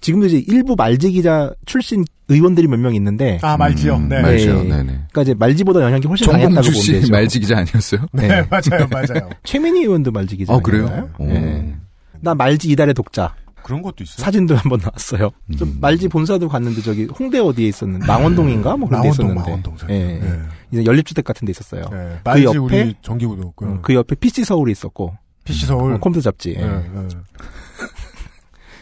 [0.00, 3.96] 지금도 이제 일부 말지 기자 출신 의원들이 몇 명 있는데 아, 말지요.
[3.96, 4.20] 음, 네.
[4.20, 4.62] 말지요.
[4.62, 4.68] 네.
[4.68, 4.82] 네네.
[5.10, 7.12] 그러니까 이제 말지보다 영향력이 훨씬 강했다고 보면 씨 되죠.
[7.12, 8.00] 말지 기자 아니었어요?
[8.12, 9.30] 네, 맞아요, 맞아요.
[9.44, 10.52] 최민희 의원도 말지 기자.
[10.54, 11.08] 아, 그래요?
[11.18, 11.26] 오.
[11.26, 11.74] 네.
[12.20, 13.34] 나 말지 이달의 독자.
[13.62, 14.24] 그런 것도 있어요.
[14.24, 15.30] 사진도 한번 나왔어요.
[15.58, 19.40] 좀 말지 본사도 갔는데 저기 홍대 어디에 있었는데 망원동인가 뭐 그런 데 망원동, 있었는데.
[19.42, 19.92] 망원동 사이트.
[19.92, 20.20] 예.
[20.22, 20.38] 예.
[20.72, 21.82] 이제 연립주택 같은 데 있었어요.
[21.92, 23.70] 예, 그 말지 옆에 우리 정기구도 없고요.
[23.70, 25.16] 어, 그 옆에 PC 서울이 있었고.
[25.44, 25.94] PC 서울.
[25.94, 26.54] 어, 컴퓨터 잡지.
[26.56, 26.62] 예.
[26.62, 27.08] 예, 예.
[27.08, 27.16] 이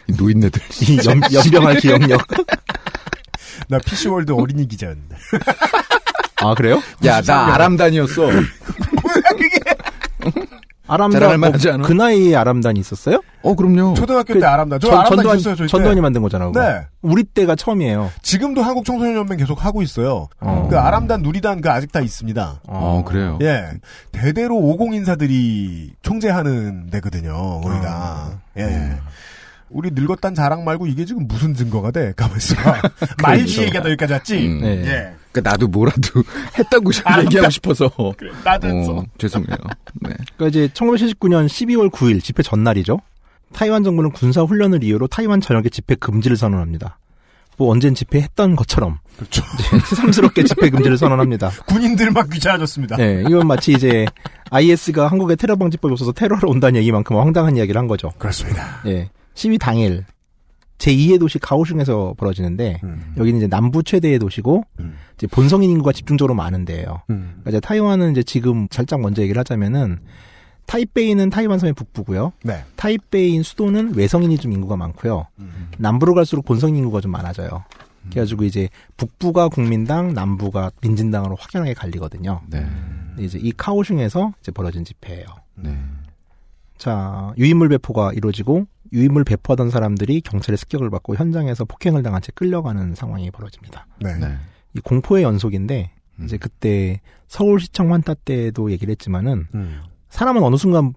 [0.07, 0.61] 노인네들.
[0.81, 2.21] 이 연, 연병할 기억력.
[3.69, 5.15] 나 PC월드 어린이 기자였는데.
[6.37, 6.81] 아 그래요?
[7.05, 8.29] 야, 나 아람단이었어.
[10.87, 11.87] 아람단 자랑할 뭐, 만하지 않아?
[11.87, 13.19] 그 나이에 아람단이 있었어요?
[13.41, 13.95] 어, 그럼요.
[13.95, 14.79] 초등학교 그 때 아람단.
[14.79, 15.71] 저 전- 아람단 전두환- 있었어요, 저희 때.
[15.71, 16.45] 전두환이 만든 거잖아.
[16.45, 16.61] 그거.
[16.61, 16.85] 네.
[17.01, 18.11] 우리 때가 처음이에요.
[18.21, 20.27] 지금도 한국 청소년연맹 계속 하고 있어요.
[20.41, 20.67] 어.
[20.69, 22.61] 그 아람단, 누리단 그 아직 다 있습니다.
[22.67, 23.39] 어, 그래요.
[23.41, 23.65] 예.
[24.11, 28.29] 대대로 50 인사들이 총재하는 데거든요, 거기가.
[28.33, 28.39] 어.
[28.59, 28.97] 예.
[29.69, 32.13] 우리 늙었단 자랑 말고 이게 지금 무슨 증거가 돼?
[32.15, 32.81] 가만있어가.
[33.21, 34.47] 말지 얘기하다 여기까지 왔지?
[34.47, 34.61] 음.
[34.61, 34.85] 네.
[34.85, 35.13] 예.
[35.31, 36.23] 그 나도 뭐라도
[36.57, 36.91] 했다고
[37.23, 37.91] 얘기하고 싶어서.
[38.43, 38.91] 나도 했어.
[38.97, 39.57] 어, 죄송해요.
[40.01, 40.15] 네.
[40.37, 42.99] 그러니까 이제 1979년 12월 9일 집회 전날이죠.
[43.53, 46.97] 타이완 정부는 군사 훈련을 이유로 타이완 전역에 집회 금지를 선언합니다.
[47.57, 49.41] 뭐 언젠 집회했던 것처럼 그렇죠.
[49.89, 51.51] 새삼스럽게 집회 금지를 선언합니다.
[51.67, 52.97] 군인들만 귀찮아졌습니다.
[52.97, 54.05] 네, 이건 마치 이제
[54.49, 58.11] IS가 한국에 테러 방지법이 없어서 테러하러 온다는 얘기만큼 황당한 이야기를 한 거죠.
[58.17, 58.81] 그렇습니다.
[58.87, 59.09] 예.
[59.35, 60.05] 시위 당일
[60.77, 63.13] 제2의 도시 가오슝에서 벌어지는데 음.
[63.17, 64.95] 여기는 이제 남부 최대의 도시고 음.
[65.15, 67.01] 이제 본성인 인구가 집중적으로 많은 데예요.
[67.09, 67.35] 음.
[67.41, 69.99] 그러니까 이제 타이완은 이제 지금 살짝 먼저 얘기를 하자면은
[70.65, 72.33] 타이베이는 타이완 섬의 북부고요.
[72.43, 72.63] 네.
[72.75, 75.27] 타이베이인 수도는 외성인이 좀 인구가 많고요.
[75.39, 75.69] 음.
[75.77, 77.63] 남부로 갈수록 본성인 인구가 좀 많아져요.
[78.09, 82.41] 그래가지고 이제 북부가 국민당, 남부가 민진당으로 확연하게 갈리거든요.
[82.47, 82.65] 네.
[83.17, 85.25] 이제 이 카오슝에서 이제 벌어진 집회예요.
[85.55, 85.75] 네.
[86.77, 92.95] 자, 유인물 배포가 이루어지고 유인물 배포하던 사람들이 경찰의 습격을 받고 현장에서 폭행을 당한 채 끌려가는
[92.95, 93.87] 상황이 벌어집니다.
[94.01, 94.15] 네.
[94.17, 94.35] 네.
[94.73, 96.25] 이 공포의 연속인데 음.
[96.25, 99.81] 이제 그때 서울시청 환타 때도 얘기를 했지만은 음.
[100.09, 100.93] 사람은 어느 순간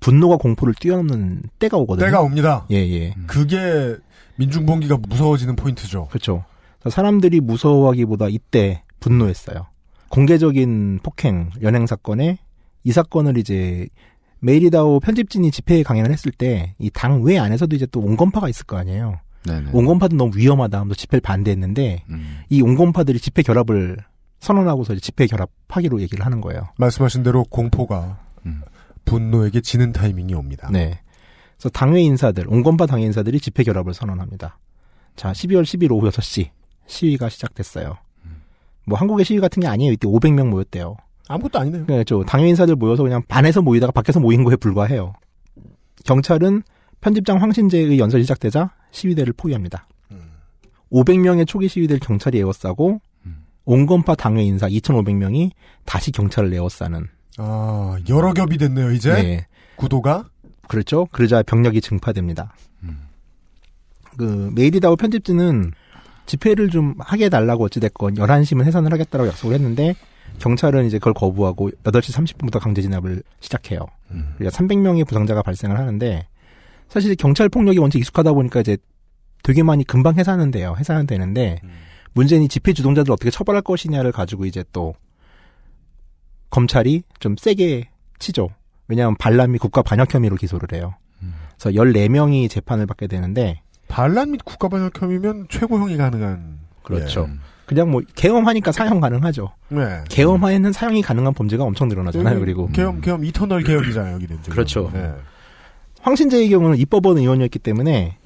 [0.00, 2.06] 분노가 공포를 뛰어넘는 때가 오거든요.
[2.06, 2.66] 때가 옵니다.
[2.70, 3.14] 예, 예.
[3.26, 3.96] 그게
[4.36, 6.08] 민중봉기가 무서워지는 포인트죠.
[6.08, 6.44] 그렇죠.
[6.88, 9.66] 사람들이 무서워하기보다 이때 분노했어요.
[10.08, 12.38] 공개적인 폭행, 연행 사건에
[12.84, 13.88] 이 사건을 이제
[14.42, 18.76] 메이리다오 편집진이 집회 강연을 했을 때 이 당 외 안에서도 이제 또 온건파가 있을 거
[18.76, 19.20] 아니에요.
[19.46, 19.70] 네네.
[19.72, 22.40] 온건파도 너무 위험하다 하면서 집회를 반대했는데 음.
[22.48, 23.96] 이 온건파들이 집회 결합을
[24.40, 26.68] 선언하고서 이제 집회 결합하기로 얘기를 하는 거예요.
[26.76, 28.62] 말씀하신 대로 공포가 음.
[29.04, 30.68] 분노에게 지는 타이밍이 옵니다.
[30.72, 31.00] 네.
[31.56, 34.58] 그래서 당회 인사들, 온건파 당회 인사들이 집회 결합을 선언합니다.
[35.16, 36.50] 자, 12월 10일 오후 6시
[36.86, 37.96] 시위가 시작됐어요.
[38.84, 39.92] 뭐 한국의 시위 같은 게 아니에요.
[39.92, 40.96] 이때 500명 모였대요.
[41.28, 41.86] 아무것도 아니네요.
[41.86, 45.14] 네, 저 당회 인사들 모여서 그냥 반에서 모이다가 밖에서 모인 거에 불과해요.
[46.04, 46.62] 경찰은
[47.00, 49.86] 편집장 황신재의 연설이 시작되자 시위대를 포위합니다.
[50.92, 53.00] 500명의 초기 시위대를 경찰이 에워싸고
[53.64, 55.50] 온건파 당회 인사 2,500명이
[55.84, 57.06] 다시 경찰을 에워싸는.
[57.38, 59.14] 아, 여러 겹이 됐네요, 이제.
[59.14, 59.46] 네.
[59.76, 60.28] 구도가.
[60.68, 61.06] 그렇죠.
[61.12, 62.54] 그러자 병력이 증파됩니다.
[62.82, 62.98] 음.
[64.16, 65.72] 그 메이디다오 편집진은
[66.26, 69.94] 집회를 좀 하게 해달라고 어찌됐건 11시면 해산을 하겠다고 약속을 했는데
[70.38, 73.86] 경찰은 이제 그걸 거부하고 8시 30분부터 강제 진압을 시작해요.
[74.10, 74.34] 음.
[74.36, 76.26] 그러니까 300명의 부상자가 발생을 하는데
[76.88, 78.76] 사실 경찰 폭력이 원체 익숙하다 보니까 이제
[79.42, 80.74] 되게 많이 금방 해산은 돼요.
[80.78, 81.60] 해산은 되는데
[82.14, 84.94] 문제는 이 집회 주동자들 어떻게 처벌할 것이냐를 가지고 이제 또
[86.50, 88.50] 검찰이 좀 세게 치죠.
[88.88, 90.94] 왜냐하면 반란 및 국가 반역 혐의로 기소를 해요.
[91.58, 96.58] 그래서 14명이 재판을 받게 되는데 반란 및 국가 반역 혐의면 최고형이 가능한.
[96.82, 97.28] 그렇죠.
[97.66, 99.50] 그냥 뭐 계엄하니까 사형 가능하죠.
[99.68, 100.04] 네.
[100.08, 102.40] 계엄하에는 사형이 가능한 범죄가 엄청 늘어나잖아요.
[102.40, 104.38] 그리고 계엄, 계엄, 이터널 계엄이잖아요, 여기는.
[104.42, 104.52] 지금.
[104.52, 104.90] 그렇죠.
[104.92, 105.10] 네.
[106.00, 108.16] 황신재의 경우는 입법원 의원이었기 때문에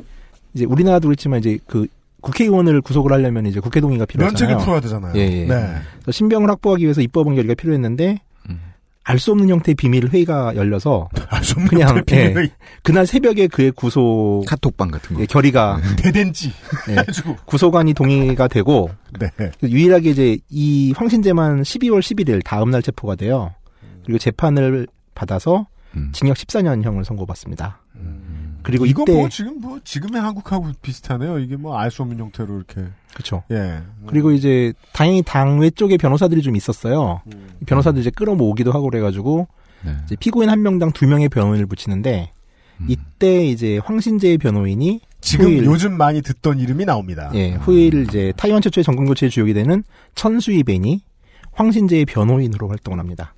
[0.55, 1.87] 이제 우리나라도 그렇지만 이제 그
[2.22, 4.49] 국회의원을 구속을 하려면 이제 국회 동의가 필요하잖아요.
[4.49, 5.12] 면책을 풀어야 되잖아요.
[5.16, 5.47] 예, 예.
[5.47, 5.76] 네.
[6.11, 8.20] 신병을 확보하기 위해서 입법원 결의가 필요했는데
[9.09, 12.50] 알 수 없는 형태의 비밀 회의가 열려서 알수 없는 그냥 예, 회의.
[12.82, 16.52] 그날 새벽에 그의 구속 카톡방 같은 거 예, 결의가 대댄지
[16.90, 16.96] 예.
[17.46, 18.90] 구속안이 동의가 되고
[19.20, 19.30] 네.
[19.62, 23.54] 유일하게 이제 이 황신재만 12월 11일 다음 날 체포가 돼요.
[24.04, 26.11] 그리고 재판을 받아서 음.
[26.12, 27.80] 징역 14년형을 선고받습니다.
[28.67, 31.39] 그리고 이거 이때 뭐 지금 뭐 지금의 한국하고 비슷하네요.
[31.39, 32.83] 이게 뭐 알 수 없는 형태로 이렇게.
[33.14, 33.43] 그렇죠.
[33.51, 33.79] 예.
[34.07, 37.23] 그리고 이제 다행히 당외 쪽에 변호사들이 좀 있었어요.
[37.62, 39.47] 이 변호사들 이제 끌어모으기도 하고 그래가지고
[39.85, 39.93] 네.
[40.05, 42.33] 이제 피고인 한 명당 두 명의 변호인을 붙이는데
[42.89, 47.31] 이때 이제 황신재의 변호인이 지금 후일, 요즘 많이 듣던 이름이 나옵니다.
[47.35, 49.83] 예 후일 이제 타이완 최초의 정권 교체의 주역이 되는
[50.14, 51.03] 천수이 벤이
[51.53, 53.35] 황신재의 변호인으로 활동을 합니다.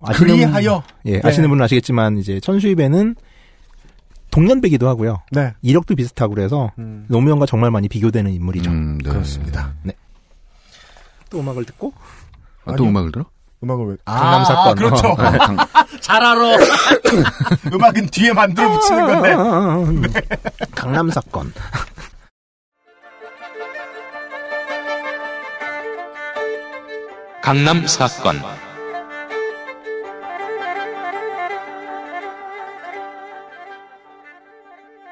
[0.00, 0.82] 아시는 분- 그리하여?
[1.06, 1.20] 예 네.
[1.22, 3.14] 아시는 분은 아시겠지만 이제 천수이 벤은
[4.32, 5.22] 동년배기도 하고요.
[5.30, 5.52] 네.
[5.62, 7.04] 이력도 비슷하고 그래서 음.
[7.08, 8.70] 노무현과 정말 많이 비교되는 인물이죠.
[8.70, 9.10] 음, 네.
[9.10, 9.72] 그렇습니다.
[9.84, 9.92] 네.
[11.30, 11.92] 또 음악을 듣고
[12.64, 13.26] 아, 또 음악을 들어?
[13.62, 13.96] 음악을 왜?
[14.04, 14.68] 강남 사건.
[14.68, 15.08] 아, 그렇죠.
[15.08, 15.30] 어.
[15.30, 15.56] 네, 강-
[16.00, 16.56] 잘 알아.
[17.72, 20.08] 음악은 뒤에 만들어 붙이는 건데.
[20.08, 20.20] 네.
[20.74, 21.52] 강남 사건.
[27.42, 28.36] 강남 사건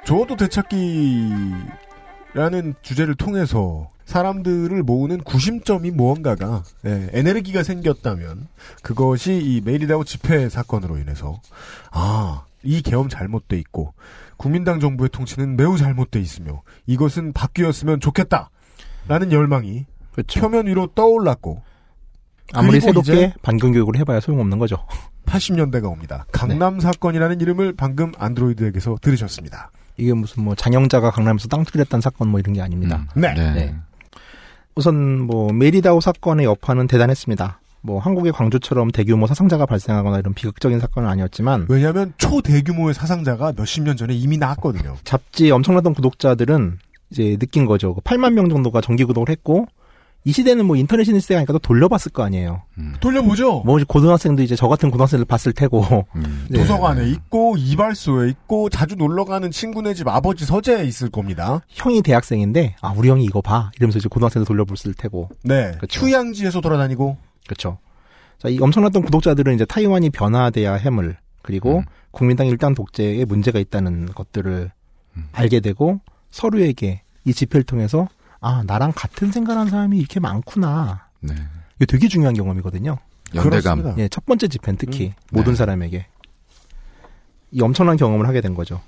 [0.04, 1.64] 저도 되찾기라는
[2.82, 8.48] 주제를 통해서 사람들을 모으는 구심점이 무언가가 예, 에네르기가 생겼다면
[8.82, 11.40] 그것이 이 메이리다우 집회 사건으로 인해서
[11.90, 13.94] 아 이 계엄 잘못돼 있고
[14.36, 19.86] 국민당 정부의 통치는 매우 잘못돼 있으며 이것은 바뀌었으면 좋겠다라는 열망이
[20.32, 21.62] 표면 위로 떠올랐고
[22.52, 24.84] 아무리 새롭게 반경 교육을 해봐야 소용없는 거죠.
[25.24, 26.26] 80년대가 옵니다.
[26.32, 29.70] 강남 사건이라는 이름을 방금 안드로이드에게서 들으셨습니다.
[30.00, 33.06] 이게 무슨 뭐 장영자가 강남에서 땅 투기했다는 사건 뭐 이런 게 아닙니다.
[33.14, 33.74] 네.
[34.74, 37.60] 우선 뭐 메리다우 사건의 여파는 대단했습니다.
[37.82, 43.96] 뭐 한국의 광주처럼 대규모 사상자가 발생하거나 이런 비극적인 사건은 아니었지만 왜냐하면 초대규모의 사상자가 몇십 년
[43.96, 44.96] 전에 이미 나왔거든요.
[45.04, 46.78] 잡지 엄청나던 구독자들은
[47.10, 47.94] 이제 느낀 거죠.
[48.04, 49.66] 8만 명 정도가 정기 구독을 했고
[50.24, 52.62] 이 시대는 뭐 인터넷 시대가니까 또 돌려봤을 거 아니에요.
[53.00, 53.62] 돌려보죠.
[53.64, 56.06] 뭐 이제 고등학생도 이제 저 같은 고등학생을 봤을 테고
[56.50, 56.58] 네.
[56.58, 61.60] 도서관에 있고 이발소에 있고 자주 놀러 가는 친구네 집 아버지 서재에 있을 겁니다.
[61.68, 65.72] 형이 대학생인데 아 우리 형이 이거 봐 이러면서 이제 고등학생도 돌려봤을 테고 네.
[65.90, 67.16] 휴양지에서 돌아다니고
[67.46, 67.78] 그렇죠.
[68.38, 74.70] 자, 이 엄청났던 구독자들은 이제 타이완이 변화돼야 해물 그리고 국민당 일당 독재에 문제가 있다는 것들을
[75.32, 76.00] 알게 되고
[76.30, 78.08] 서로에게 이 집회를 통해서
[78.40, 81.06] 아 나랑 같은 생각하는 사람이 이렇게 많구나.
[81.20, 81.34] 네.
[81.76, 82.98] 이게 되게 중요한 경험이거든요.
[83.34, 83.94] 연대감.
[83.98, 86.06] 예, 첫 번째 집회는 특히 모든 사람에게
[87.52, 88.80] 이 엄청난 경험을 하게 된 거죠.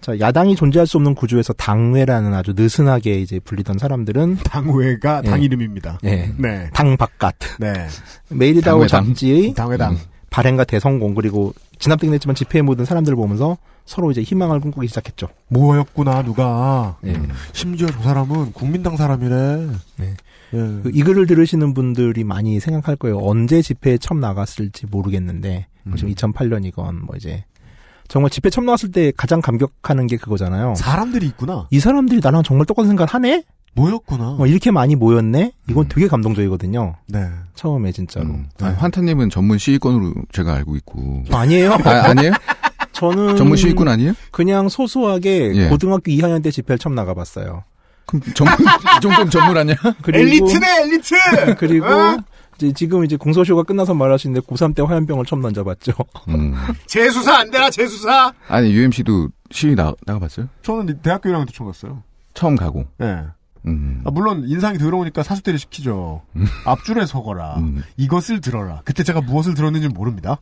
[0.00, 5.98] 자, 야당이 존재할 수 없는 구조에서 당회라는 아주 느슨하게 이제 불리던 사람들은 당회가 당 이름입니다.
[6.04, 6.30] 예.
[6.36, 6.68] 네.
[6.74, 7.34] 당 바깥.
[7.58, 7.86] 네.
[8.28, 9.06] 메이리다오 당회당.
[9.06, 9.96] 잡지의 당회당.
[10.28, 15.28] 발행과 대성공 그리고 진압되긴 했지만 집회에 모든 사람들을 보면서 서로 이제 희망을 꿈꾸기 시작했죠.
[15.48, 16.96] 모였구나 누가.
[17.04, 17.14] 예.
[17.52, 19.68] 심지어 저 사람은 국민당 사람이래.
[19.98, 20.14] 네.
[20.54, 20.82] 예.
[20.82, 23.18] 그이 글을 들으시는 분들이 많이 생각할 거예요.
[23.18, 27.44] 언제 집회에 처음 나갔을지 모르겠는데 뭐 지금 2008년이건 뭐 이제
[28.08, 30.74] 정말 집회 처음 나왔을 때 가장 감격하는 게 그거잖아요.
[30.76, 31.66] 사람들이 있구나.
[31.70, 33.44] 이 사람들이 나랑 정말 똑같은 생각을 하네?
[33.74, 34.36] 모였구나.
[34.38, 35.52] 어, 이렇게 많이 모였네?
[35.68, 36.94] 이건 되게 감동적이거든요.
[37.08, 37.28] 네.
[37.54, 38.36] 처음에 진짜로.
[38.60, 41.24] 아, 환타님은 전문 시위권으로 제가 알고 있고.
[41.32, 41.72] 아니에요?
[41.72, 42.32] 아, 아니에요?
[42.94, 44.14] 저는 전문 시위권 아니에요?
[44.30, 45.68] 그냥 소소하게 예.
[45.68, 47.64] 고등학교 2학년 때 집회를 처음 나가봤어요.
[48.06, 49.76] 그럼 전문 이 정도는 전문 아니야?
[50.12, 51.14] 엘리트네 엘리트.
[51.58, 52.16] 그리고 어?
[52.56, 55.92] 이제 지금 이제 공소시효가 끝나서 말하시는데 고3 때 화염병을 처음 던져봤죠.
[56.28, 56.54] 음.
[56.86, 58.32] 재수사 안 되나 재수사?
[58.48, 60.48] 아니 UMC도 시위 나 나가봤어요?
[60.62, 62.02] 저는 대학교 1학년 때 처음 갔어요.
[62.32, 62.86] 처음 가고.
[63.02, 63.24] 예.
[63.66, 64.02] 음.
[64.04, 66.22] 아, 물론 인상이 더러우니까 사수대를 시키죠.
[66.66, 67.54] 앞줄에 서거라.
[67.58, 67.82] 음.
[67.96, 68.82] 이것을 들어라.
[68.84, 70.38] 그때 제가 무엇을 들었는지 모릅니다.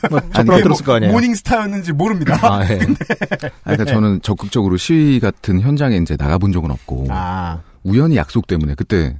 [0.32, 1.12] 첫 번째 들었을 거 아니에요.
[1.12, 2.38] 모닝스타였는지 모릅니다.
[2.42, 2.78] 아, 예.
[3.64, 7.60] 아니, 그러니까 저는 적극적으로 시위 같은 현장에 이제 나가본 적은 없고 아.
[7.82, 9.18] 우연히 약속 때문에 그때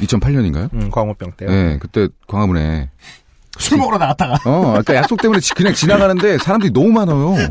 [0.00, 0.72] 2008년인가요?
[0.72, 1.50] 음, 광우병 때요.
[1.50, 2.90] 네, 그때 광화문에
[3.58, 4.34] 술 먹으러 나갔다가.
[4.48, 7.34] 어, 그러니까 약속 때문에 지- 그냥 지나가는데 사람들이 너무 많아요.
[7.36, 7.48] 네.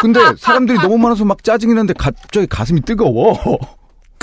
[0.00, 3.36] 근데 사람들이 너무 많아서 막 짜증이 나는데 갑자기 가슴이 뜨거워.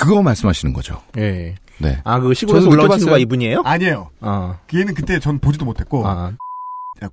[0.02, 1.00] 그거 말씀하시는 거죠.
[1.18, 1.54] 예.
[1.78, 2.00] 네.
[2.04, 2.98] 아, 그 시골에서 올라온.
[2.98, 3.62] 친구가 이분이에요?
[3.64, 4.10] 아니에요.
[4.20, 4.56] 아.
[4.72, 6.06] 얘는 그때 전 보지도 못했고.
[6.06, 6.32] 아.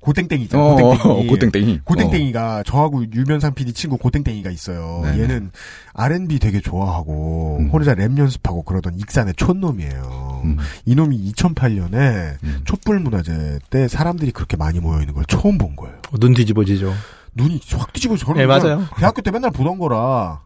[0.02, 0.64] 고땡땡이 있잖아.
[0.64, 1.00] 어, 고땡땡이.
[1.04, 1.80] 어, 고땡땡이.
[1.84, 5.02] 고땡땡이가 저하고 유면상 PD 친구 고땡땡이가 있어요.
[5.04, 5.24] 네네.
[5.24, 5.52] 얘는
[5.94, 7.70] R&B 되게 좋아하고 음.
[7.72, 10.42] 혼자 랩 연습하고 그러던 익산의 촌놈이에요.
[10.44, 10.58] 음.
[10.86, 12.36] 이놈이 2008년에
[12.66, 15.96] 촛불 문화제 때 사람들이 그렇게 많이 모여 있는 걸 처음 본 거예요.
[16.12, 16.94] 어, 눈 뒤집어지죠.
[17.34, 18.86] 눈이 확 뒤집어 저는 네, 맞아요.
[18.98, 20.42] 대학교 때 맨날 보던 거라.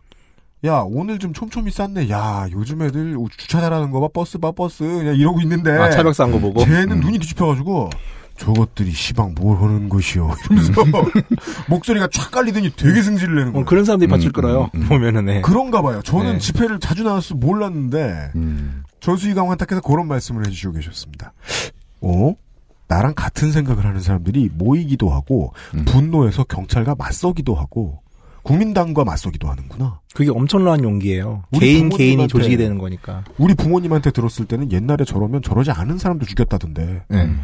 [0.66, 2.09] 야 오늘 좀 촘촘히 쌌네.
[2.09, 5.72] 야 요즘 애들 주차 잘하는 거 봐 버스 봐 버스 그냥 이러고 있는데.
[5.72, 6.64] 아, 차벽 싼 거 보고?
[6.64, 6.99] 쟤는 음.
[7.01, 7.89] 눈이 뒤집혀가지고
[8.38, 10.74] 저것들이 시방 뭘 하는 것이요 이러면서
[11.70, 13.64] 목소리가 촥 깔리더니 되게 승질을 내는 거예요.
[13.64, 14.70] 어, 그런 사람들이 받칠 음, 거라요.
[14.74, 14.88] 음, 음.
[14.88, 15.41] 보면은, 네.
[15.41, 16.01] 그런가 봐요.
[16.03, 16.38] 저는 네.
[16.39, 18.84] 집회를 자주 나와서 몰랐는데 음.
[19.01, 21.34] 전수희 강 환탁해서 그런 말씀을 해주시고 계셨습니다.
[22.01, 22.34] 어?
[22.88, 25.84] 나랑 같은 생각을 하는 사람들이 모이기도 하고 음.
[25.86, 28.01] 분노해서 경찰과 맞서기도 하고
[28.44, 30.00] 국민당과 맞서기도 하는구나.
[30.14, 31.44] 그게 엄청난 용기예요.
[31.60, 33.24] 개인 개인이 조직이 되는 거니까.
[33.38, 37.04] 우리 부모님한테 들었을 때는 옛날에 저러면 저러지 않은 사람도 죽였다던데.
[37.08, 37.36] 네.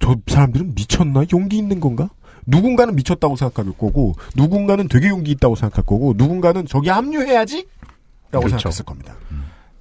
[0.00, 1.24] 저 사람들은 미쳤나?
[1.32, 2.08] 용기 있는 건가?
[2.46, 7.66] 누군가는 미쳤다고 생각할 거고, 누군가는 되게 용기 있다고 생각할 거고, 누군가는 저기 합류해야지?
[8.32, 8.58] 라고 그렇죠.
[8.58, 9.14] 생각했을 겁니다.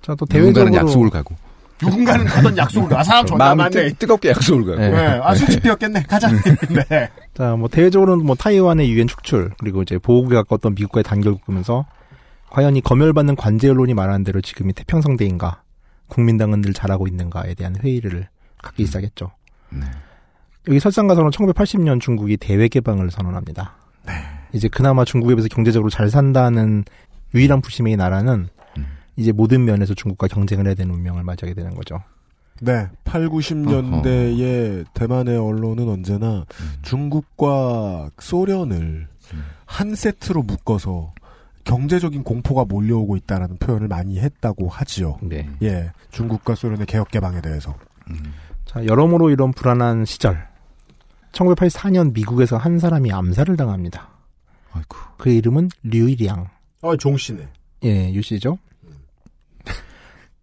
[0.01, 0.73] 자, 또 대외적으로.
[0.75, 1.35] 약속을 가고.
[1.81, 2.99] 누군가는 가던 약속을 가.
[2.99, 3.89] 아, 사람 마음이 많네.
[3.89, 4.79] 뜨, 뜨겁게 약속을 가고.
[4.79, 4.89] 네.
[4.89, 5.19] 네.
[5.23, 6.03] 아, 술집 비었겠네.
[6.03, 6.29] 가자.
[6.89, 7.09] 네.
[7.33, 11.85] 자, 뭐 대외적으로는 뭐 타이완의 유엔 축출 그리고 이제 보호국에 가까웠던 미국과의 단결 묶으면서
[12.49, 15.61] 과연 이 검열받는 관제 언론이 말하는 대로 지금이 태평성대인가
[16.07, 18.27] 국민당은 늘 잘하고 있는가에 대한 회의를
[18.61, 19.31] 갖기 시작했죠.
[19.69, 19.81] 네.
[20.67, 23.75] 여기 설상가서는 1980년 중국이 대외 개방을 선언합니다.
[24.51, 26.83] 이제 그나마 중국에 비해서 경제적으로 잘 산다는
[27.33, 28.49] 유일한 불시맹의 나라는
[29.19, 32.01] 이제 모든 면에서 중국과 경쟁을 해야 되는 운명을 맞이하게 되는 거죠.
[32.61, 32.87] 네.
[33.03, 36.45] 8, 90년대의 대만의 언론은 언제나
[36.83, 39.07] 중국과 소련을
[39.65, 41.13] 한 세트로 묶어서
[41.65, 45.19] 경제적인 공포가 몰려오고 있다라는 표현을 많이 했다고 하지요.
[45.21, 45.49] 네.
[45.61, 45.91] 예.
[46.11, 47.75] 중국과 소련의 개혁 개방에 대해서.
[48.65, 50.47] 자, 여러모로 이런 불안한 시절.
[51.33, 54.07] 1984년 미국에서 한 사람이 암살을 당합니다.
[55.17, 56.47] 그 이름은 류이량.
[56.81, 57.47] 아, 종씨네.
[57.83, 58.57] 예, 유 씨죠.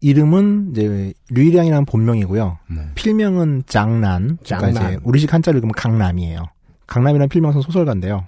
[0.00, 2.58] 이름은 이제 류이량이라는 본명이고요.
[2.94, 4.38] 필명은 장난.
[4.44, 4.92] 그러니까 장난.
[4.92, 6.44] 이제 우리식 한자로 읽으면 강남이에요.
[6.86, 8.26] 강남이라는 필명은 소설가인데요.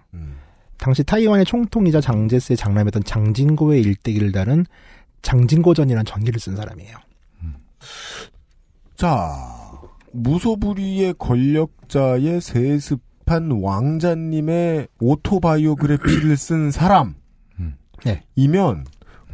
[0.79, 4.65] 당시 타이완의 총통이자 장제스의 장남이었던 장진고의 일대기를 다룬
[5.23, 6.97] 장진고전이라는 전기를 쓴 사람이에요.
[8.97, 9.37] 자,
[10.13, 17.15] 무소불위의 권력자의 세습한 왕자님의 오토바이오그래피를 쓴 사람.
[18.05, 18.23] 네.
[18.37, 18.85] 이면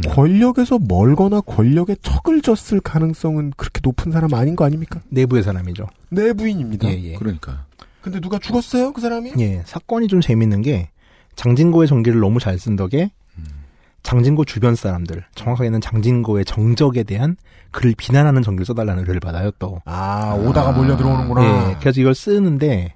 [0.09, 5.01] 권력에서 멀거나 권력에 척을 졌을 가능성은 그렇게 높은 사람 아닌 거 아닙니까?
[5.09, 5.87] 내부의 사람이죠.
[6.11, 6.89] 내부인입니다.
[6.89, 7.15] 예, 예.
[7.15, 7.67] 그러니까.
[8.01, 9.33] 근데 누가 죽었어요, 그 사람이?
[9.39, 10.91] 예, 사건이 좀 재밌는 게
[11.37, 13.11] 장진고의 전기를 너무 잘 쓴 덕에
[14.03, 17.37] 장진고 주변 사람들, 정확하게는 장진고의 정적에 대한
[17.71, 19.81] 글을 비난하는 전기를 써달라는 의뢰를 받아요, 또.
[19.87, 21.71] 아, 오다가 몰려 들어오는구나.
[21.71, 22.95] 예, 그래서 이걸 쓰는데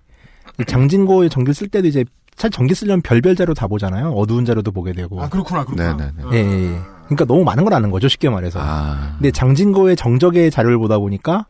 [0.60, 2.04] 이 장진고의 전기를 쓸 때도 이제
[2.38, 4.12] 사실 전기 쓰려면 별별 자료 다 보잖아요.
[4.12, 5.20] 어두운 자료도 보게 되고.
[5.20, 5.96] 아, 그렇구나, 그렇구나.
[5.96, 6.22] 네네네.
[6.32, 6.80] 예, 예, 예.
[7.06, 8.60] 그러니까 너무 많은 걸 아는 거죠, 쉽게 말해서.
[8.62, 9.16] 아.
[9.18, 11.46] 근데 장진고의 정적의 자료를 보다 보니까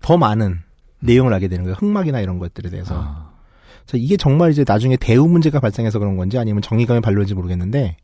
[0.00, 0.60] 더 많은
[1.00, 1.76] 내용을 알게 되는 거예요.
[1.80, 2.94] 흑막이나 이런 것들에 대해서.
[2.96, 3.30] 아.
[3.84, 7.96] 자, 이게 정말 이제 나중에 대우 문제가 발생해서 그런 건지 아니면 정의감의 발로인지 모르겠는데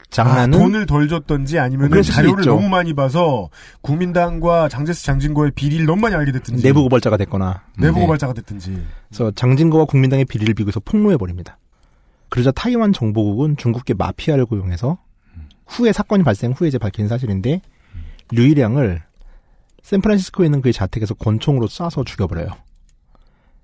[0.00, 2.50] 아, 장난은 돈을 덜 줬던지 아니면 수도 자료를 있죠.
[2.50, 3.48] 너무 많이 봐서
[3.80, 8.00] 국민당과 장제스 장진고의 비리를 너무 많이 알게 됐든지 내부 고발자가 됐거나 내부 네.
[8.00, 11.58] 고발자가 됐든지 그래서 장진거와 국민당의 비리를 비교해서 폭로해 버립니다.
[12.30, 14.98] 그러자 타이완 정보국은 중국계 마피아를 고용해서
[15.66, 17.60] 후에 사건이 발생 후에 이제 밝힌 사실인데
[18.32, 19.02] 류이량을
[19.82, 22.48] 샌프란시스코에 있는 그의 자택에서 권총으로 쏴서 죽여버려요.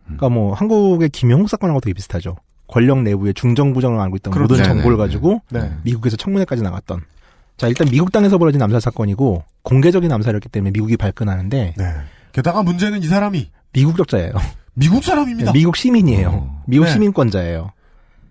[0.04, 2.36] 그러니까 뭐 한국의 김영욱 사건하고 되게 비슷하죠.
[2.68, 4.52] 권력 내부의 중정부정을 알고 있던 그렇죠.
[4.52, 5.72] 모든 네, 정보를 네, 가지고 네.
[5.82, 7.02] 미국에서 청문회까지 나갔던.
[7.56, 11.94] 자 일단 미국 땅에서 벌어진 암살 사건이고 공개적인 암살이었기 때문에 미국이 발끈하는데 네.
[12.32, 14.32] 게다가 문제는 이 사람이 미국 적자예요.
[14.74, 15.52] 미국 사람입니다.
[15.52, 16.62] 미국 시민이에요.
[16.66, 16.92] 미국 네.
[16.92, 17.72] 시민권자예요.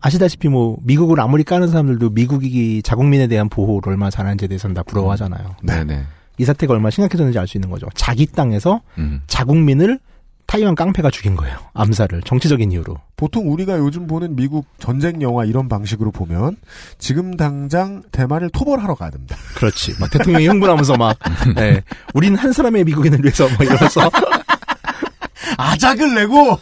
[0.06, 5.56] 아시다시피 뭐 미국을 아무리 까는 사람들도 미국이 자국민에 대한 보호를 얼마나 잘하는지에 대해서는 다 부러워하잖아요.
[5.64, 6.04] 네네.
[6.38, 7.88] 이 사태가 얼마나 심각해졌는지 알 수 있는 거죠.
[7.96, 9.22] 자기 땅에서 음.
[9.26, 10.00] 자국민을
[10.46, 11.58] 타이완 깡패가 죽인 거예요.
[11.74, 12.98] 암살을 정치적인 이유로.
[13.18, 16.58] 보통 우리가 요즘 보는 미국 전쟁 영화 이런 방식으로 보면
[17.00, 19.36] 지금 당장 대만을 토벌하러 가야 됩니다.
[19.56, 19.96] 그렇지.
[20.00, 21.18] 막 대통령이 흥분하면서 막,
[21.56, 21.82] 네.
[22.14, 24.12] 우린 한 사람의 미국인을 위해서 뭐 이러면서.
[25.58, 26.58] 아작을 내고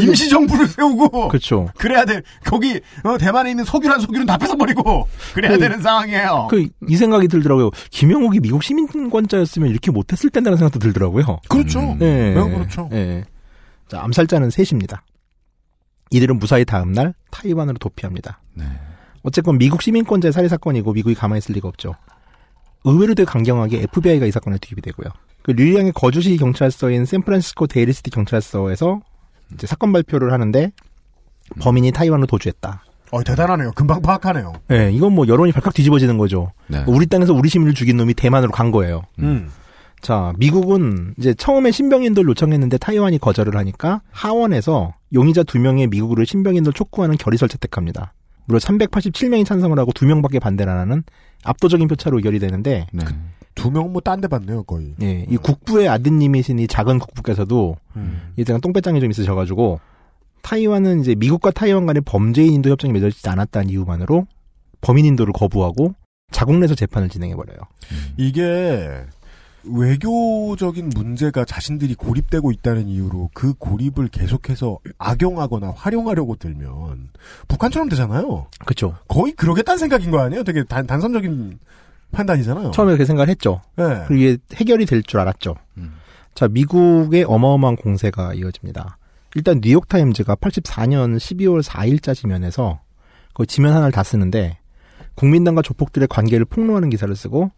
[0.00, 1.68] 임시 정부를 세우고 그렇죠.
[1.78, 2.22] 그래야 돼.
[2.44, 6.48] 거기 어, 대만에 있는 석유란 석유는 다 뺏어버리고 그래야 그- 되는 상황이에요.
[6.50, 7.70] 그, 이 생각이 들더라고요.
[7.90, 11.40] 김영욱이 미국 시민권자였으면 이렇게 못했을 텐데라는 생각도 들더라고요.
[11.48, 11.80] 그렇죠.
[11.98, 12.34] 네.
[12.34, 12.88] 매우 그렇죠.
[12.90, 13.24] 네.
[13.88, 15.02] 자, 암살자는 셋입니다.
[16.10, 18.40] 이들은 무사히 다음 날 타이완으로 도피합니다.
[18.54, 18.64] 네.
[19.22, 21.94] 어쨌건 미국 시민권자의 살해 사건이고 미국이 가만히 있을 리가 없죠.
[22.84, 25.08] 의외로 되게 강경하게 FBI가 이 사건에 투입이 되고요.
[25.42, 29.00] 그 릴리앙의 거주시 경찰서인 샌프란시스코 데일리시티 경찰서에서
[29.52, 30.72] 이제 사건 발표를 하는데
[31.60, 32.84] 범인이 타이완으로 도주했다.
[33.10, 33.72] 어, 대단하네요.
[33.72, 34.52] 금방 파악하네요.
[34.72, 36.52] 예, 이건 뭐 여론이 발칵 뒤집어지는 거죠.
[36.66, 36.82] 네.
[36.86, 39.02] 우리 땅에서 우리 시민을 죽인 놈이 대만으로 간 거예요.
[39.20, 39.50] 음.
[40.00, 46.24] 자, 미국은 이제 처음에 신병 인도를 요청했는데 타이완이 거절을 하니까 하원에서 용의자 두 명의 미국으로
[46.24, 48.12] 신병 인도를 촉구하는 결의서를 채택합니다.
[48.46, 51.04] 무려 387명이 찬성을 하고 두 명밖에 반대를 안 하는
[51.44, 53.04] 압도적인 표차로 의결이 되는데 네.
[53.54, 54.94] 두명뭐딴 데 봤네요, 거의.
[55.02, 58.32] 예, 이 국부의 아드님이신 이 작은 국부께서도 음.
[58.36, 59.80] 이제가 똥배짱이 좀 있으셔가지고
[60.42, 64.26] 타이완은 이제 미국과 타이완 간의 범죄인 인도 협정이 맺어지지 않았다는 이유만으로
[64.80, 65.94] 범인 인도를 거부하고
[66.30, 67.58] 자국 내에서 재판을 진행해 버려요.
[68.16, 69.04] 이게
[69.66, 77.10] 외교적인 문제가 자신들이 고립되고 있다는 이유로 그 고립을 계속해서 악용하거나 활용하려고 들면
[77.48, 78.46] 북한처럼 되잖아요.
[78.64, 78.96] 그렇죠.
[79.08, 80.44] 거의 그러겠다는 생각인 거 아니에요?
[80.44, 81.58] 되게 단, 단선적인
[82.14, 82.70] 판단이잖아요.
[82.70, 83.60] 처음에 그렇게 생각을 했죠.
[83.76, 84.04] 네.
[84.06, 85.54] 그리고 이게 해결이 될 줄 알았죠.
[86.34, 88.98] 자, 미국의 어마어마한 공세가 이어집니다.
[89.36, 92.80] 일단 뉴욕타임즈가 84년 12월 4일자 지면에서
[93.34, 94.58] 그 지면 하나를 다 쓰는데
[95.16, 97.50] 국민당과 조폭들의 관계를 폭로하는 기사를 쓰고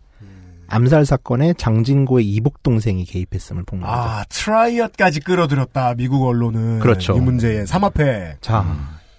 [0.69, 4.21] 암살 사건에 장진고의 이복 동생이 개입했음을 폭로합니다.
[4.21, 6.81] 아, 트라이엇까지 끌어들였다, 미국 언론은.
[6.81, 7.17] 그렇죠.
[7.17, 8.39] 이 문제에 삼합해.
[8.41, 8.67] 자,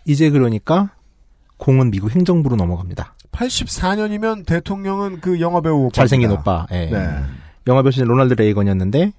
[0.06, 0.92] 이제 그러니까
[1.58, 3.16] 공은 미국 행정부로 넘어갑니다.
[3.38, 5.94] 84년이면 대통령은 그 영화배우 오빠.
[5.94, 6.66] 잘생긴 오빠.
[6.72, 6.88] 예.
[6.88, 7.08] 네.
[7.68, 9.14] 영화 배우신 로널드 레이건이었는데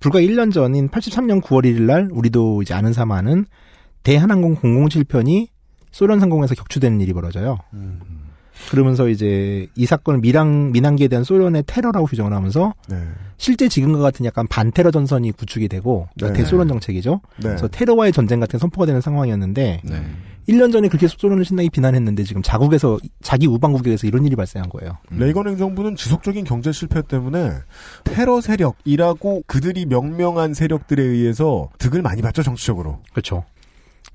[0.00, 3.46] 불과 1년 전인 83년 9월 1일 날 우리도 이제 아는 사마는
[4.02, 5.48] 대한항공 007편이
[5.90, 7.58] 소련 상공에서 격추되는 일이 벌어져요.
[7.72, 8.00] 음.
[8.70, 12.96] 그러면서 이제 이 사건을 미랑 민항기에 대한 소련의 테러라고 규정을 하면서 네.
[13.36, 16.42] 실제 지금과 같은 약간 반테러 전선이 구축이 되고 그러니까 네.
[16.44, 17.20] 대소련 정책이죠.
[17.36, 17.48] 네.
[17.48, 20.02] 그래서 테러와의 전쟁 같은 선포가 되는 상황이었는데 네.
[20.48, 24.98] 1년 전에 그렇게 소련을 신나게 비난했는데 지금 자국에서 자기 우방국에서 이런 일이 발생한 거예요.
[25.10, 27.52] 레이건 행정부는 지속적인 경제 실패 때문에
[28.04, 33.00] 테러 세력이라고 그들이 명명한 세력들에 의해서 득을 많이 받죠 정치적으로.
[33.12, 33.44] 그렇죠.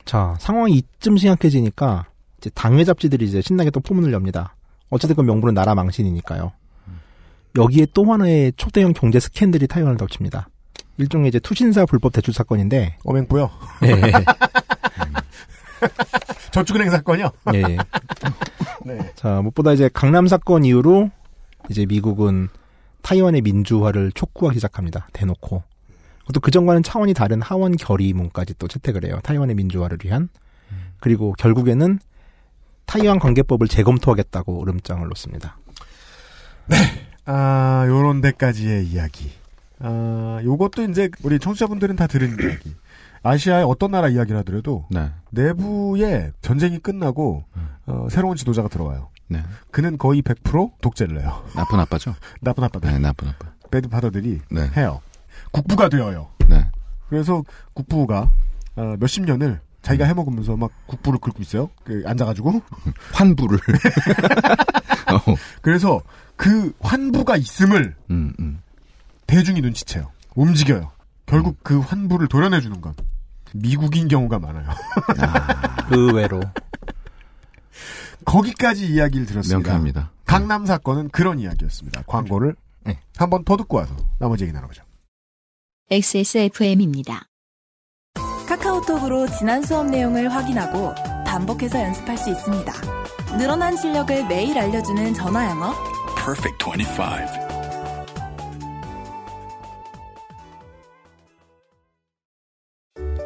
[0.06, 2.06] 자 상황이 이쯤 심각해지니까
[2.40, 4.56] 이제 당회 잡지들이 이제 신나게 또 포문을 엽니다.
[4.90, 6.54] 어찌됐건 명분은 나라 망신이니까요.
[7.58, 10.48] 여기에 또 하나의 초대형 경제 스캔들이 타이완을 덮칩니다.
[10.98, 12.98] 일종의 이제 투신사 불법 대출 사건인데.
[13.04, 13.50] 어맹부요?
[13.84, 14.02] 예.
[16.52, 17.30] 저축은행 사건이요?
[17.54, 17.64] 예.
[18.86, 19.12] 네.
[19.16, 21.12] 자, 무엇보다 이제 강남 사건 이후로
[21.70, 22.50] 이제 미국은
[23.02, 25.08] 타이완의 민주화를 촉구하기 시작합니다.
[25.14, 25.64] 대놓고.
[26.32, 29.20] 또 그전과는 차원이 다른 하원 결의문까지 또 채택을 해요.
[29.24, 30.30] 타이완의 민주화를 위한.
[31.00, 32.00] 그리고 결국에는
[32.90, 35.58] 타이완 관계법을 재검토하겠다고 으름장을 놓습니다.
[37.26, 39.32] 아, 요런 데까지의 이야기.
[39.80, 42.76] 아, 요것도 이제 우리 청취자분들은 다 들은 이야기.
[43.22, 45.12] 아시아의 어떤 나라 이야기를 하더라도 네.
[45.30, 47.44] 내부에 전쟁이 끝나고
[47.86, 49.10] 어, 새로운 지도자가 들어와요.
[49.28, 49.44] 네.
[49.70, 51.44] 그는 거의 100% 독재를 해요.
[51.54, 52.16] 나쁜 아빠죠?
[52.42, 52.90] 나쁜 아빠들.
[52.90, 53.52] 네, 나쁜 아빠.
[53.70, 54.68] 배드 파더들이 네.
[54.76, 55.02] 해요.
[55.52, 56.30] 국부가 되어요.
[56.48, 56.66] 네.
[57.10, 58.32] 그래서 국부가
[58.76, 61.70] 어, 몇십 년을 자기가 해먹으면서 막 국부를 긁고 있어요.
[61.84, 62.62] 그 앉아가지고
[63.14, 63.60] 환부를.
[65.12, 65.36] 어.
[65.62, 66.02] 그래서
[66.36, 68.62] 그 환부가 있음을 음, 음.
[69.28, 70.12] 대중이 눈치채요.
[70.36, 70.92] 움직여요.
[71.26, 72.94] 결국 그 환부를 도려내주는 건
[73.54, 74.70] 미국인 경우가 많아요.
[75.92, 76.42] 의외로.
[78.26, 79.58] 거기까지 이야기를 들었습니다.
[79.58, 80.12] 명쾌합니다.
[80.26, 82.04] 강남 사건은 그런 이야기였습니다.
[82.06, 83.00] 광고를 네.
[83.18, 84.84] 한번 더 듣고 와서 나머지 얘기 나눠보죠.
[85.92, 87.26] XSFM입니다.
[88.70, 90.94] 카카오톡으로 지난 수업 내용을 확인하고
[91.26, 92.72] 반복해서 연습할 수 있습니다.
[93.38, 95.74] 늘어난 실력을 매일 알려주는 전화 영어.
[96.16, 97.04] Perfect 25.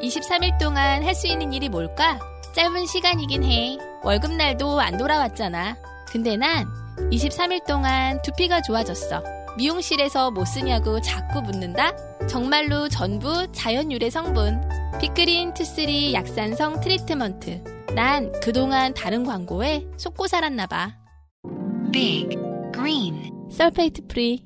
[0.02, 2.20] 23일 동안 할 수 있는 일이 뭘까?
[2.56, 3.78] 짧은 시간이긴 해.
[4.04, 5.76] 월급날도 안 돌아왔잖아.
[6.08, 6.66] 근데 난
[7.12, 9.43] 23일 동안 두피가 좋아졌어.
[9.58, 11.95] 미용실에서 뭐 쓰냐고 자꾸 묻는다?
[12.28, 14.62] 정말로 전부 자연 유래 성분.
[15.00, 17.64] 빅그린 two three 약산성 트리트먼트.
[17.95, 20.95] 난 그동안 다른 광고에 속고 살았나봐.
[21.91, 22.36] Big
[22.74, 24.44] Green sulfate free.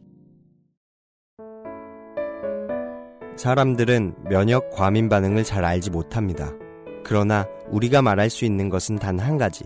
[3.38, 6.51] 사람들은 면역 과민 반응을 잘 알지 못합니다.
[7.05, 9.66] 그러나 우리가 말할 수 있는 것은 단 한 가지.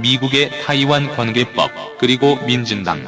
[0.00, 2.98] 미국의 타이완 관계법 그리고 민진당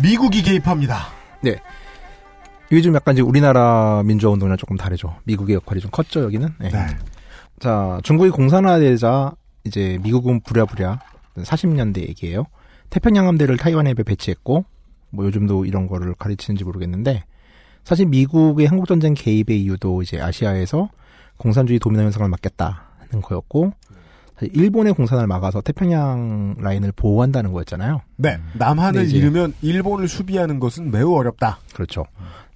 [0.00, 1.08] 미국이 개입합니다.
[1.42, 1.56] 네.
[2.70, 5.16] 이게 좀 약간 이제 우리나라 민주화 운동이랑 조금 다르죠.
[5.24, 6.54] 미국의 역할이 좀 컸죠, 여기는.
[6.60, 6.70] 네.
[7.58, 9.32] 자, 중국이 공산화되자
[9.64, 11.00] 이제 미국은 부랴부랴
[11.38, 12.44] 40년대 얘기예요.
[12.90, 14.64] 태평양 함대를 타이완에 배치했고
[15.10, 17.24] 뭐 요즘도 이런 거를 가르치는지 모르겠는데
[17.84, 20.90] 사실 미국의 한국전쟁 개입의 이유도 이제 아시아에서
[21.36, 23.72] 공산주의 도민화 현상을 막겠다는 거였고
[24.40, 28.02] 일본의 공산을 막아서 태평양 라인을 보호한다는 거였잖아요.
[28.16, 28.38] 네.
[28.54, 31.58] 남한을 잃으면 일본을 수비하는 것은 매우 어렵다.
[31.74, 32.04] 그렇죠.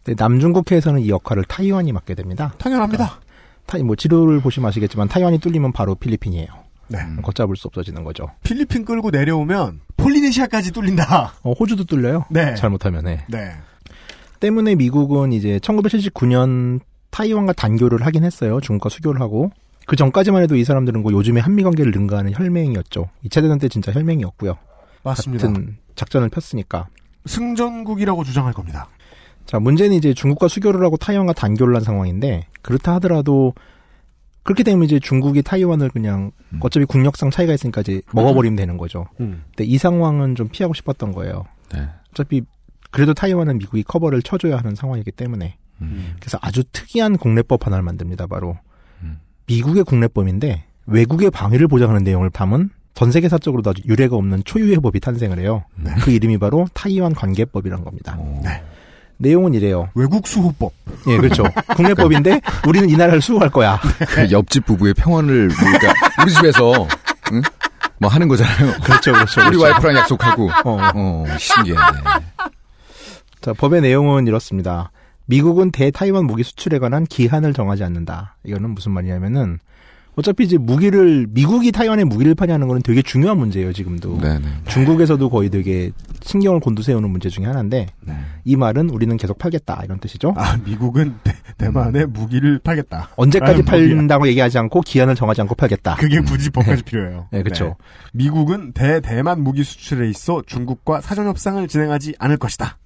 [0.05, 2.55] 근데 남중국해에서는 이 역할을 타이완이 맡게 됩니다.
[2.59, 3.21] 당연합니다.
[3.67, 6.49] 타이 뭐 지도를 보시면 아시겠지만 타이완이 뚫리면 바로 필리핀이에요.
[6.89, 6.99] 네.
[7.23, 8.31] 걷잡을 수 없어지는 거죠.
[8.43, 11.35] 필리핀 끌고 내려오면 폴리네시아까지 뚫린다.
[11.43, 12.27] 어, 호주도 뚫려요.
[12.31, 12.55] 네.
[12.55, 13.25] 잘못하면 네.
[13.29, 13.53] 네.
[14.43, 18.61] 때문에 미국은 이제 1979년 타이완과 단교를 하긴 했어요.
[18.61, 19.53] 중국과 수교를 하고.
[19.87, 23.09] 그 전까지만 해도 이 사람들은 뭐 요즘에 한미 관계를 능가하는 혈맹이었죠.
[23.25, 24.57] 2차 대전 때 진짜 혈맹이었고요.
[25.05, 25.47] 맞습니다.
[25.47, 26.89] 같은 작전을 폈으니까.
[27.27, 28.89] 승전국이라고 주장할 겁니다.
[29.47, 33.55] 자, 문제는 이제 중국과 수교를 하고 타이완과 단교를 한 상황인데, 그렇다 하더라도,
[34.43, 39.07] 그렇게 되면 이제 중국이 타이완을 그냥, 어차피 국력상 차이가 있으니까 이제 먹어버리면 되는 거죠.
[39.21, 39.45] 음.
[39.49, 41.45] 근데 이 상황은 좀 피하고 싶었던 거예요.
[41.73, 41.89] 네.
[42.11, 42.43] 어차피,
[42.93, 45.57] 그래도 타이완은 미국이 커버를 쳐줘야 하는 상황이기 때문에.
[45.81, 46.15] 음.
[46.21, 48.57] 그래서 아주 특이한 국내법 하나를 만듭니다, 바로.
[49.47, 55.41] 미국의 국내법인데 외국의 방위를 보장하는 내용을 담은 전 세계사적으로도 아주 유례가 없는 초유의 법이 탄생을
[55.41, 55.65] 해요.
[56.03, 58.17] 그 이름이 바로 타이완 관계법이란 겁니다.
[58.43, 58.63] 네.
[59.17, 59.89] 내용은 이래요.
[59.95, 60.73] 외국 수호법.
[61.09, 61.45] 예, 그렇죠.
[61.77, 63.81] 국내법인데 우리는 이 나라를 수호할 거야.
[64.09, 65.93] 그 옆집 부부의 평화를 그러니까
[66.23, 66.87] 우리 집에서
[67.33, 67.43] 응?
[67.99, 68.73] 뭐 하는 거잖아요.
[68.83, 69.41] 그렇죠, 그렇죠.
[69.43, 69.63] 우리 그렇죠.
[69.63, 70.51] 와이프랑 약속하고.
[70.65, 70.91] 어.
[70.95, 71.77] 어, 신기해.
[73.43, 74.93] 자, 법의 내용은 이렇습니다.
[75.27, 78.37] 미국은 대타이완 무기 수출에 관한 기한을 정하지 않는다.
[78.45, 79.59] 이거는 무슨 말이냐면은
[80.15, 84.19] 어차피 이제 무기를 미국이 타이완에 무기를 파냐는 거는 되게 중요한 문제예요, 지금도.
[84.19, 84.47] 네네.
[84.69, 85.91] 중국에서도 거의 되게
[86.21, 87.87] 신경을 곤두세우는 문제 중에 하나인데
[88.45, 90.35] 이 말은 우리는 계속 팔겠다 이런 뜻이죠.
[90.37, 93.09] 아, 미국은 대, 대만에 무기를 팔겠다.
[93.17, 93.63] 언제까지.
[93.63, 95.97] 팔린다고 얘기하지 않고 기한을 정하지 않고 팔겠다.
[95.97, 97.29] 그게 굳이 법까지 필요해요.
[97.33, 97.77] 네, 그렇죠.
[98.13, 102.77] 미국은 대 대만 무기 수출에 있어 중국과 사전 협상을 진행하지 않을 것이다.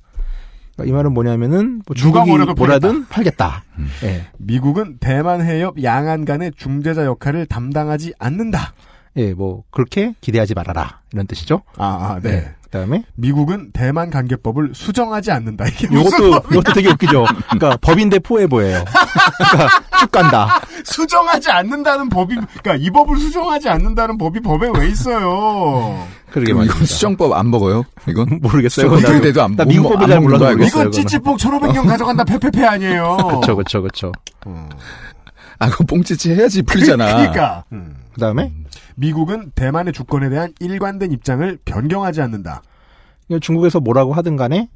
[0.77, 3.65] 그러니까 이 말은 뭐냐면은 뭐 누가 중국이 뭐라도 뭐라든 팔겠다.
[3.78, 3.89] 음.
[4.05, 4.27] 예.
[4.39, 8.74] 미국은 대만 해협 양안 간의 중재자 역할을 담당하지 않는다.
[9.16, 11.62] 예, 뭐 그렇게 기대하지 말아라 이런 뜻이죠.
[11.78, 12.55] 아, 아, 네.
[12.65, 15.66] 그다음에 미국은 대만 관계법을 수정하지 않는다.
[15.69, 16.40] 이게 법이야?
[16.53, 17.24] 요것도 되게 웃기죠.
[17.48, 18.85] 그러니까 법인데 포해 보여요.
[19.39, 20.61] 그러니까 쭉 간다.
[20.85, 26.07] 수정하지 않는다는 법이 그러니까 이 법을 수정하지 않는다는 법이 법에 왜 있어요?
[26.31, 26.74] 그러게 말입니다.
[26.77, 27.85] 이건 수정법 안 먹어요?
[28.09, 28.90] 이건 모르겠어요.
[28.90, 30.44] 나도- 돼도 안나못 미국 먹- 법을 안잘 몰라서?
[30.44, 30.81] 모르겠어요.
[30.82, 33.16] 이건 찌찌뽕 1,500년 가져간다 페페페 아니에요.
[33.28, 34.12] 그렇죠, 그렇죠, 그렇죠.
[35.59, 37.07] 아, 그거 뽕찌찌 해야지 풀리잖아.
[37.07, 37.97] 그 러니까 음.
[38.12, 38.53] 그다음에
[38.97, 42.62] 미국은 대만의 주권에 대한 일관된 입장을 변경하지 않는다.
[43.40, 44.69] 중국에서 뭐라고 하든 간에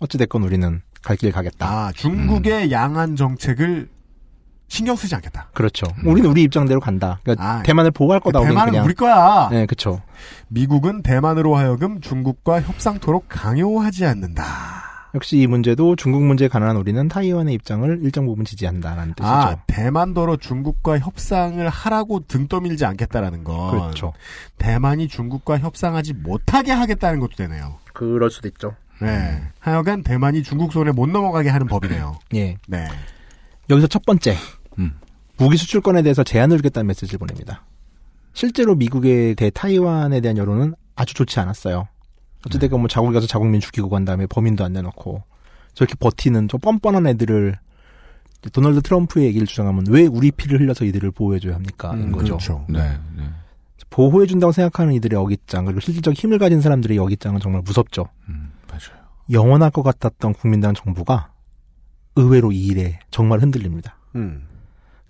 [0.00, 1.66] 어찌 됐건 우리는 갈 길 가겠다.
[1.66, 3.88] 아, 중국의 양안 정책을
[4.70, 5.48] 신경 쓰지 않겠다.
[5.52, 5.84] 그렇죠.
[6.06, 7.18] 우리는 우리 입장대로 간다.
[7.24, 8.38] 그러니까 아, 대만을 보호할 거다.
[8.38, 8.86] 우리는 대만은 그냥.
[8.86, 9.48] 우리 거야.
[9.50, 10.00] 네, 그렇죠.
[10.48, 14.44] 미국은 대만으로 하여금 중국과 협상토록 강요하지 않는다.
[15.16, 19.28] 역시 이 문제도 중국 문제에 관한 우리는 타이완의 입장을 일정 부분 지지한다라는 뜻이죠.
[19.28, 24.12] 아, 대만더러 중국과 협상을 하라고 등 떠밀지 않겠다라는 건 그렇죠.
[24.58, 27.78] 대만이 중국과 협상하지 못하게 하겠다는 것도 되네요.
[27.92, 28.76] 그럴 수도 있죠.
[29.02, 29.42] 네.
[29.58, 32.20] 하여간 대만이 중국 손에 못 넘어가게 하는 법이네요.
[32.34, 32.56] 예.
[32.68, 32.86] 네.
[33.68, 34.36] 여기서 첫 번째
[34.78, 34.92] 음.
[35.36, 37.64] 무기 수출권에 대해서 제한을 주겠다는 메시지를 보냅니다.
[38.32, 41.88] 실제로 미국의 대타이완에 대한 여론은 아주 좋지 않았어요.
[42.46, 45.22] 어찌됐건 뭐 자국에 가서 자국민 죽이고 간 다음에 범인도 안 내놓고
[45.74, 47.56] 저렇게 버티는 저 뻔뻔한 애들을
[48.52, 51.92] 도널드 트럼프의 얘기를 주장하면 왜 우리 피를 흘려서 이들을 보호해줘야 합니까?
[51.94, 52.36] 인 거죠.
[52.36, 52.64] 그렇죠.
[52.68, 53.24] 네, 네.
[53.90, 58.08] 보호해준다고 생각하는 이들의 어깃장 그리고 실질적 힘을 가진 사람들의 어깃장은 정말 무섭죠.
[58.28, 59.04] 음, 맞아요.
[59.30, 61.32] 영원할 것 같았던 국민당 정부가
[62.16, 63.96] 의외로 이 일에 정말 흔들립니다.
[64.16, 64.46] 음.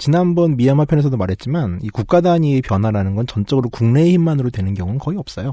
[0.00, 5.18] 지난번 미얀마 편에서도 말했지만 이 국가 단위의 변화라는 건 전적으로 국내의 힘만으로 되는 경우는 거의
[5.18, 5.52] 없어요.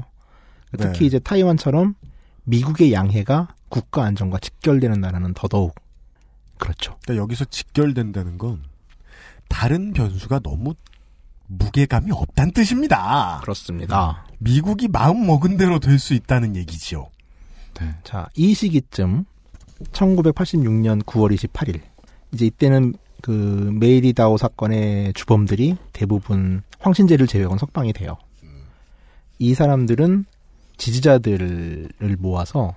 [0.78, 1.06] 특히 네.
[1.06, 1.94] 이제 타이완처럼
[2.44, 5.74] 미국의 양해가 국가 안정과 직결되는 나라는 더더욱
[6.56, 6.96] 그렇죠.
[7.02, 8.62] 그러니까 여기서 직결된다는 건
[9.48, 10.74] 다른 변수가 너무
[11.46, 13.40] 무게감이 없다는 뜻입니다.
[13.42, 14.26] 그렇습니다.
[14.38, 17.10] 미국이 마음 먹은 대로 될 수 있다는 얘기지요.
[18.02, 19.26] 자, 이 시기쯤
[19.92, 21.80] 1986년 9월 28일
[22.32, 28.16] 이제 이때는 그 메이리다오 사건의 주범들이 대부분 황신재를 제외한 석방이 돼요.
[29.38, 30.24] 이 사람들은
[30.76, 31.88] 지지자들을
[32.18, 32.74] 모아서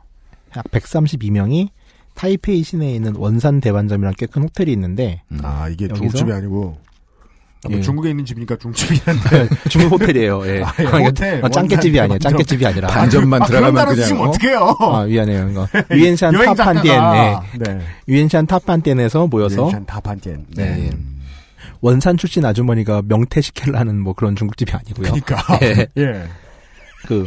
[0.58, 1.70] 약 132명이
[2.16, 5.88] 타이페이 시내에 있는 원산 대반점이라는 꽤 큰 호텔이 있는데 아 이게?
[5.88, 6.78] 중국집이 아니고
[7.70, 7.82] 예.
[7.82, 10.42] 중국에 있는 집이니까 중국집이란데 중국 호텔이에요.
[10.48, 10.64] 예.
[10.64, 11.94] 아, 예, 그러니까 호텔, 어, 짱깨집이.
[11.94, 12.20] 대반점.
[12.20, 14.30] 짱깨집이 아니라 반점만 아, 들어가면 그냥 쓰시면 어?
[14.30, 14.78] 어떡해요?
[14.80, 15.50] 아, 미안해요.
[15.52, 15.68] 이거
[16.56, 17.44] 타판디엔 작가가.
[17.60, 17.74] 네.
[17.74, 17.82] 네.
[18.08, 20.46] 유엔산 타판디엔에서 모여서 유엔산 타판디엔.
[20.56, 20.90] 네.
[21.82, 25.12] 원산 출신 아주머니가 명태식혜라는 뭐 그런 중국집이 아니고요.
[25.14, 25.88] 그러니까 예.
[25.98, 26.24] 예.
[27.08, 27.26] 그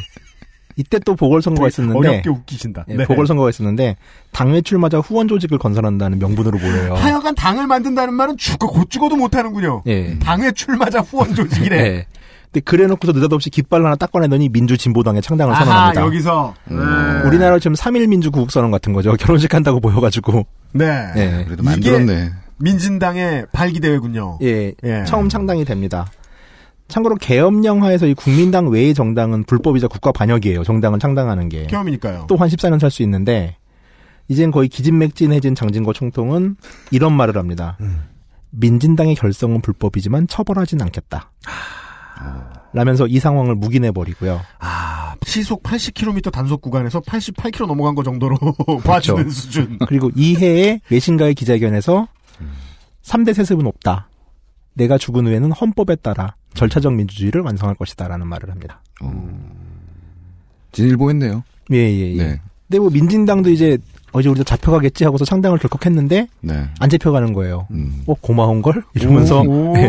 [0.76, 2.84] 이때 또 보궐선거가 있었는데 어렵게 웃기신다.
[2.88, 3.05] 예, 네.
[3.05, 3.96] 보궐선거가 있었는데
[4.32, 6.94] 당 외 출마자 후원 조직을 건설한다는 명분으로 모여요.
[6.94, 9.82] 하여간 당을 만든다는 말은 죽어 곧 죽어도 못하는군요.
[9.86, 10.18] 예.
[10.18, 11.76] 당의 출마자 후원 조직이래.
[11.86, 12.06] 예.
[12.52, 16.01] 근데 그래놓고서 느닷없이 깃발 하나 딱 꺼내더니 민주진보당의 창당을 아하 선언합니다.
[16.02, 16.76] 여기서 네.
[17.26, 19.12] 우리나라 지금 3일 민주 구국 선언 같은 거죠.
[19.14, 20.46] 결혼식 한다고 모여가지고.
[20.72, 20.86] 네.
[21.16, 21.44] 예.
[21.46, 22.30] 그래도 만들었네.
[22.59, 24.38] 민진당의 발기 대회군요.
[24.42, 25.05] 예, 예.
[25.06, 26.06] 처음 창당이 됩니다.
[26.89, 30.65] 참고로 계엄령 하에서 이 국민당 외의 정당은 불법이자 국가 반역이에요.
[30.65, 31.66] 정당을 창당하는 게.
[31.66, 32.27] 경험이니까요.
[32.28, 33.56] 또 한 14년 살 수 있는데
[34.28, 36.56] 이젠 거의 기진맥진해진 장진거 총통은
[36.90, 37.77] 이런 말을 합니다.
[37.81, 38.05] 음.
[38.51, 41.31] 민진당의 결성은 불법이지만 처벌하진 않겠다.
[42.73, 44.40] 라면서 이 상황을 묵인해 버리고요.
[44.61, 48.36] 아 시속 80km 단속 구간에서 88km 넘어간 거 정도로
[48.85, 49.78] 봐주는 수준.
[49.89, 52.09] 그리고 이 해에 외신가의 기자회견에서
[53.02, 54.09] 3대 세습은 없다.
[54.74, 58.82] 내가 죽은 후에는 헌법에 따라 절차적 민주주의를 완성할 것이다라는 말을 합니다.
[60.72, 61.42] 진일보했네요.
[61.72, 62.16] 예, 예, 예.
[62.16, 62.40] 네.
[62.68, 63.78] 근데 뭐 민진당도 이제
[64.14, 66.68] 어, 이제 우리도 잡혀가겠지 하고서 창당을 덜컥했는데 네.
[66.78, 67.66] 안 잡혀가는 거예요.
[67.72, 68.04] 음.
[68.06, 69.72] 어 고마운 걸 이러면서 오.
[69.74, 69.88] 네.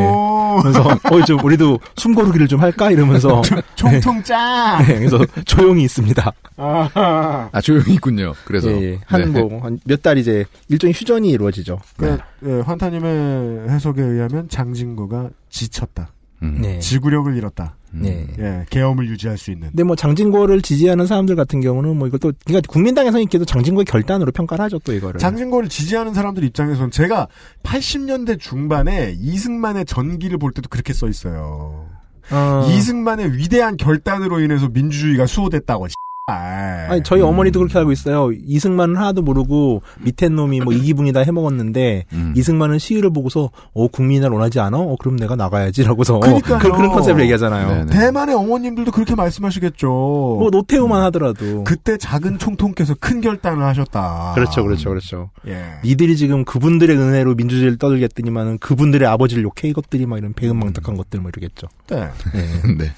[0.64, 0.82] 그래서
[1.12, 3.44] 어 이제 우리도 숨고르기를 좀 할까 이러면서
[3.76, 4.80] 총통 짜.
[4.80, 6.34] 네, 그래서 조용히 있습니다.
[6.58, 7.50] 아하.
[7.52, 8.34] 아 조용히 있군요.
[8.46, 9.00] 그래서 예, 예.
[9.06, 9.42] 한 네.
[9.44, 11.80] 뭐한몇달 이제 일종의 휴전이 이루어지죠.
[11.98, 16.10] 그 예, 환타님의 해석에 의하면 장진거가 지쳤다.
[16.46, 16.62] 음.
[16.62, 16.80] 네.
[16.80, 17.76] 지구력을 잃었다.
[17.92, 18.28] 네.
[18.40, 19.70] 예, 계엄을 유지할 수 있는.
[19.70, 24.32] 근데 뭐 장진고를 지지하는 사람들 같은 경우는 뭐 이걸 또 그러니까 국민당에서는 이렇게도 장진고의 결단으로
[24.32, 25.20] 평가를 하죠 또 이거를.
[25.20, 27.28] 장진거를 지지하는 사람들 입장에선 제가
[27.64, 31.88] 80년대 중반에 이승만의 전기를 볼 때도 그렇게 써 있어요.
[32.32, 32.68] 어.
[32.70, 35.88] 이승만의 위대한 결단으로 인해서 민주주의가 수호됐다고.
[36.26, 36.88] 씨발.
[36.90, 38.32] 아니 저희 어머니도 그렇게 알고 있어요.
[38.32, 42.34] 이승만은 하나도 모르고 밑에 놈이 뭐 이기붕이다 해먹었는데 음.
[42.36, 44.78] 이승만은 시위를 보고서 어 국민을 원하지 않아?
[44.78, 46.60] 어 그럼 내가 나가야지라고서 어, 그러니까요.
[46.60, 47.68] 그, 런 컨셉을 얘기하잖아요.
[47.68, 47.92] 네네.
[47.92, 49.88] 대만의 어머님들도 그렇게 말씀하시겠죠.
[49.88, 54.34] 뭐 노태우만 하더라도 그때 작은 총통께서 큰 결단을 하셨다.
[54.36, 55.30] 그렇죠, 그렇죠, 그렇죠.
[55.48, 55.64] 예.
[55.84, 61.30] 니들이 지금 그분들의 은혜로 민주주의를 떠들겠더니만은 그분들의 아버지를 욕해 이것들이 막 이런 배은망덕한 것들 뭐
[61.30, 61.68] 이러겠죠.
[61.88, 62.10] 네.
[62.34, 62.76] 네.
[62.78, 62.92] 네.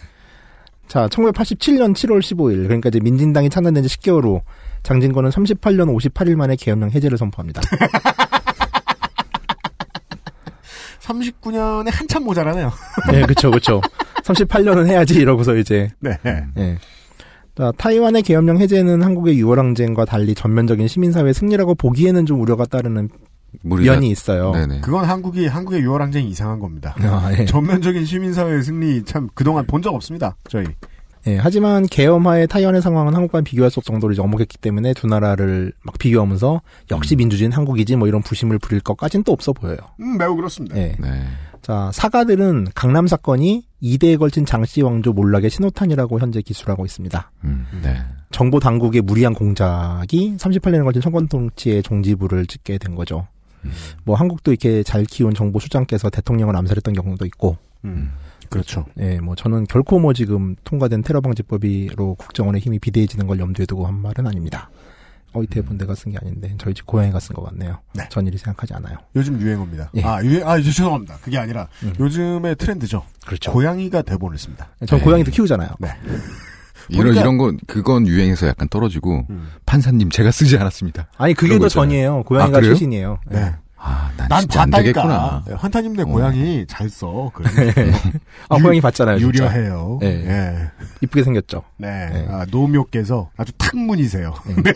[0.87, 4.41] 자, 1987년 7월 15일 그러니까 이제 민진당이 창단된 지 10개월 후
[4.83, 7.61] 장진건은 38년 58일 만에 계엄령 해제를 선포합니다.
[11.01, 12.71] 39년에 한참 모자라네요.
[13.11, 13.81] 네, 그렇죠, 그렇죠.
[14.23, 16.17] 38년은 해야지 이러고서 이제 네.
[16.23, 16.77] 네.
[17.55, 23.09] 자, 타이완의 계엄령 해제는 한국의 6월 항쟁과 달리 전면적인 시민사회 승리라고 보기에는 좀 우려가 따르는
[23.63, 24.51] 면이 있어요.
[24.51, 24.81] 네네.
[24.81, 26.95] 그건 한국이 한국의 유월항쟁이 이상한 겁니다.
[26.99, 27.45] 아, 예.
[27.47, 30.35] 전면적인 시민사회의 승리 참 그동안 본 적 없습니다.
[30.49, 30.65] 저희.
[31.27, 35.73] 예, 하지만 계엄하의 타이완의 상황은 한국과 비교할 수 없을 정도로 이제 엄혹했기 때문에 두 나라를
[35.83, 36.61] 막 비교하면서
[36.91, 39.77] 역시 민주주의는 한국이지 뭐 이런 부심을 부릴 것까지는 또 없어 보여요.
[39.99, 40.77] 음, 매우 그렇습니다.
[40.77, 40.95] 예.
[40.99, 41.23] 네.
[41.61, 47.31] 자, 사가들은 강남 사건이 2대에 걸친 장씨 왕조 몰락의 신호탄이라고 현재 기술하고 있습니다.
[47.43, 47.97] 음, 네.
[48.31, 53.27] 정보 당국의 무리한 공작이 38년에 걸친 청건 통치의 종지부를 찍게 된 거죠.
[54.03, 57.57] 뭐 한국도 이렇게 잘 키운 정보 수장께서 대통령을 암살했던 경우도 있고.
[57.85, 58.11] 음.
[58.49, 58.85] 그렇죠.
[58.99, 63.85] 예, 뭐 저는 결코 뭐 지금 통과된 테러 방지법이로 국정원의 힘이 비대해지는 걸 염두에 두고
[63.85, 64.69] 한 말은 아닙니다.
[65.33, 67.79] 어, 이 대본 내가 쓴 게 아닌데 저희 집 고양이가 쓴 것 같네요.
[67.93, 68.07] 네.
[68.09, 68.97] 전 일이 생각하지 않아요.
[69.17, 69.91] 요즘 유행어입니다.
[69.95, 70.03] 예.
[70.03, 71.17] 아, 유행, 아, 죄송합니다.
[71.21, 71.93] 그게 아니라 음.
[71.99, 73.03] 요즘의 트렌드죠.
[73.25, 73.51] 그렇죠.
[73.51, 74.69] 고양이가 대본을 씁니다.
[74.87, 75.03] 전 네.
[75.03, 75.69] 고양이도 키우잖아요.
[75.79, 75.89] 네.
[76.89, 79.51] 이런 이런 건 그건 유행에서 약간 떨어지고 음.
[79.65, 81.07] 판사님 제가 쓰지 않았습니다.
[81.17, 81.67] 아니 그게 더.
[81.67, 82.23] 전이에요.
[82.23, 82.61] 고양이가 아?
[82.61, 83.19] 출신이에요.
[83.29, 83.53] 네.
[83.79, 85.01] 아, 난, 난 진짜 안 봤다니까.
[85.01, 85.43] 되겠구나.
[85.47, 86.05] 네, 환타님네 어.
[86.05, 87.29] 고양이 잘 써.
[87.33, 87.43] 그
[88.49, 89.19] 아, 유- 고양이 봤잖아요.
[89.19, 89.43] 진짜.
[89.45, 89.99] 유려해요.
[90.01, 90.07] 네.
[90.25, 90.71] 예.
[91.01, 91.63] 이쁘게 생겼죠.
[91.77, 92.09] 네.
[92.11, 92.27] 네.
[92.29, 94.33] 아, 노묘께서 아주 탁문이세요.
[94.63, 94.73] 네.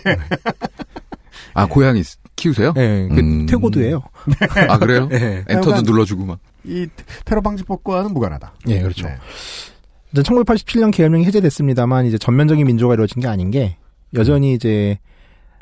[1.56, 2.04] 아, 고양이
[2.36, 2.74] 키우세요?
[2.74, 3.46] 네, 그 음.
[3.48, 4.02] 퇴고도예요.
[4.70, 5.08] 아, 그래요?
[5.10, 5.44] 네.
[5.50, 6.40] 엔터도 눌러주고 막.
[6.64, 6.88] 이
[7.26, 8.54] 테러 방지법과는 무관하다.
[8.68, 9.08] 예, 그렇죠.
[10.14, 10.22] 네.
[10.22, 13.78] 1987년 계엄령이 해제됐습니다만 이제 전면적인 민주화가 이루어진 게 아닌 게
[14.14, 15.00] 여전히 이제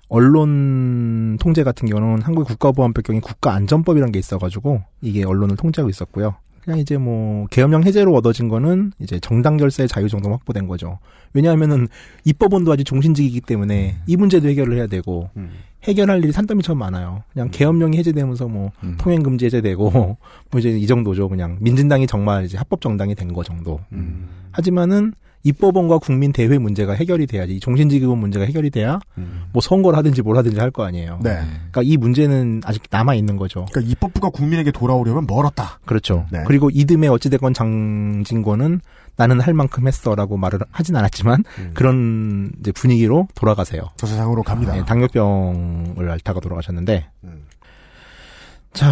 [0.08, 6.36] 언론 통제 같은 경우는 한국 국가보안법 경인 국가안전법이라는 게 있어가지고 이게 언론을 통제하고 있었고요.
[6.64, 11.00] 그냥 이제 뭐 계엄령 해제로 얻어진 거는 이제 정당 결사의 자유 정도는 확보된 거죠.
[11.34, 11.88] 왜냐하면은
[12.26, 15.52] 입법원도 아직 종신직이기 때문에 이 문제도 해결을 해야 되고 음.
[15.84, 17.24] 해결할 일이 산더미처럼 많아요.
[17.34, 18.98] 그냥 계엄령이 해제되면서 뭐 음.
[19.00, 19.90] 통행 금지 해제되고
[20.52, 21.30] 뭐 이제 이 정도죠.
[21.30, 23.80] 그냥 민진당이 정말 이제 합법 정당이 된 거 정도.
[23.94, 24.28] 음.
[24.52, 29.44] 하지만은 입법원과 국민 대회 문제가 해결이 돼야지 이 종신직의원 문제가 해결이 돼야 음.
[29.54, 31.20] 뭐 선거를 하든지 뭘 하든지 할 거 아니에요.
[31.24, 31.40] 네.
[31.72, 33.66] 그러니까 이 문제는 아직 남아 있는 거죠.
[33.72, 35.80] 그러니까 입법부가 국민에게 돌아오려면 멀었다.
[35.86, 36.26] 그렇죠.
[36.30, 36.44] 네.
[36.46, 38.82] 그리고 이듬해 어찌됐건 장진권은
[39.20, 41.72] 나는 할 만큼 했어라고 말을 하진 않았지만 음.
[41.74, 43.82] 그런 이제 분위기로 돌아가세요.
[43.98, 44.74] 저 세상으로 갑니다.
[44.74, 47.44] 네, 당뇨병을 앓다가 돌아가셨는데 음.
[48.74, 48.88] 자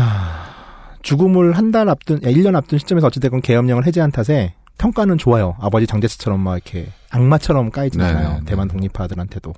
[1.01, 5.55] 죽음을 한 달 앞둔, 1년 앞둔 시점에서 어찌됐건 계엄령을 해제한 탓에 평가는 좋아요.
[5.59, 8.29] 아버지 장제스처럼 막 이렇게 악마처럼 까이진 네, 않아요.
[8.33, 8.45] 네, 네.
[8.45, 9.53] 대만 독립파들한테도.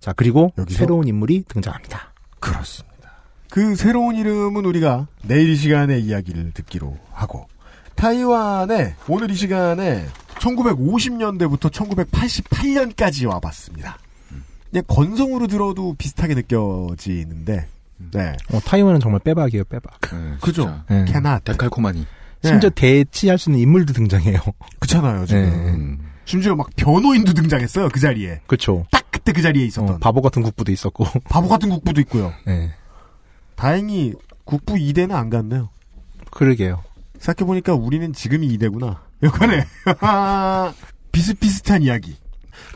[0.00, 0.78] 자 그리고 여기서?
[0.78, 2.12] 새로운 인물이 등장합니다.
[2.40, 2.88] 그렇습니다.
[3.50, 7.46] 그 새로운 이름은 우리가 내일 이 시간에 이야기를 듣기로 하고
[7.98, 10.06] 타이완에 오늘 이 시간에
[10.38, 13.98] 1950년대부터 1988년까지 와봤습니다.
[14.70, 17.66] 그냥 건성으로 들어도 비슷하게 느껴지는데,
[18.12, 18.36] 네.
[18.52, 20.00] 어, 타이완은 정말 빼박이에요, 빼박.
[20.12, 20.80] 네, 그죠?
[20.88, 21.04] 네.
[21.06, 22.06] 캐나 데칼코마니.
[22.44, 24.38] 심지어 대치할 수 있는 인물도 등장해요.
[24.78, 25.42] 그렇잖아요, 지금.
[25.42, 25.48] 네.
[25.48, 25.98] 음.
[26.24, 28.42] 심지어 막 변호인도 등장했어요, 그 자리에.
[28.46, 28.86] 그렇죠.
[28.92, 29.96] 딱 그때 그 자리에 있었던.
[29.96, 31.04] 어, 바보 같은 국부도 있었고.
[31.28, 32.32] 바보 같은 국부도 있고요.
[32.46, 32.70] 네.
[33.56, 34.14] 다행히
[34.44, 35.70] 국부 2대는 안 갔네요.
[36.30, 36.84] 그러게요.
[37.18, 38.98] 생각해보니까 우리는 지금이 2대구나.
[39.22, 39.64] 여간에
[41.12, 42.16] 비슷비슷한 이야기.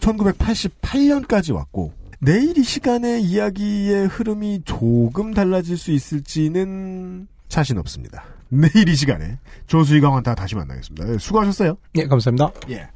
[0.00, 8.24] 1988년까지 왔고 내일 이 시간에 이야기의 흐름이 조금 달라질 수 있을지는 자신 없습니다.
[8.48, 11.06] 내일 이 시간에 조수희 강원타 다시 만나겠습니다.
[11.06, 11.76] 네, 수고하셨어요.
[11.96, 12.52] 예, 감사합니다.
[12.70, 12.88] 예.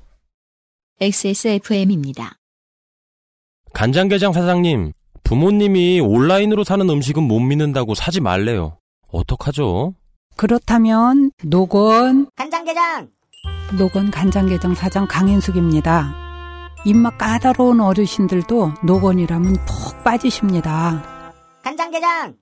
[1.00, 2.36] XSFM입니다.
[3.72, 4.92] 간장게장 사장님,
[5.24, 8.78] 부모님이 온라인으로 사는 음식은 못 믿는다고 사지 말래요.
[9.08, 9.94] 어떡하죠?
[10.36, 13.08] 그렇다면 노건 간장게장
[13.78, 16.14] 노건 간장게장 사장 강인숙입니다.
[16.84, 21.32] 입맛 까다로운 어르신들도 노건이라면 푹 빠지십니다.
[21.62, 22.34] 간장게장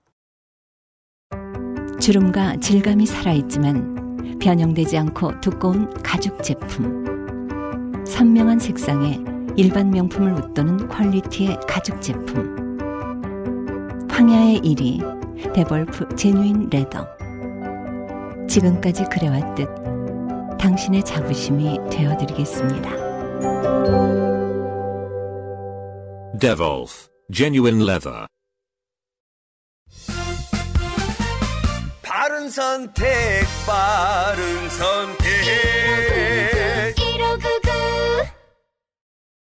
[2.00, 7.04] 주름과 질감이 살아있지만 변형되지 않고 두꺼운 가죽 제품.
[8.04, 9.20] 선명한 색상에
[9.56, 12.76] 일반 명품을 웃도는 quality의 가죽 제품.
[14.10, 17.13] 황야의 1위 데볼프 genuine leather.
[18.48, 19.68] 지금까지 그래왔듯
[20.58, 22.90] 당신의 자부심이 되어드리겠습니다.
[26.38, 28.26] Devolf Genuine Leather.
[32.02, 33.06] 바른 선택,
[33.66, 35.24] 바른 선택.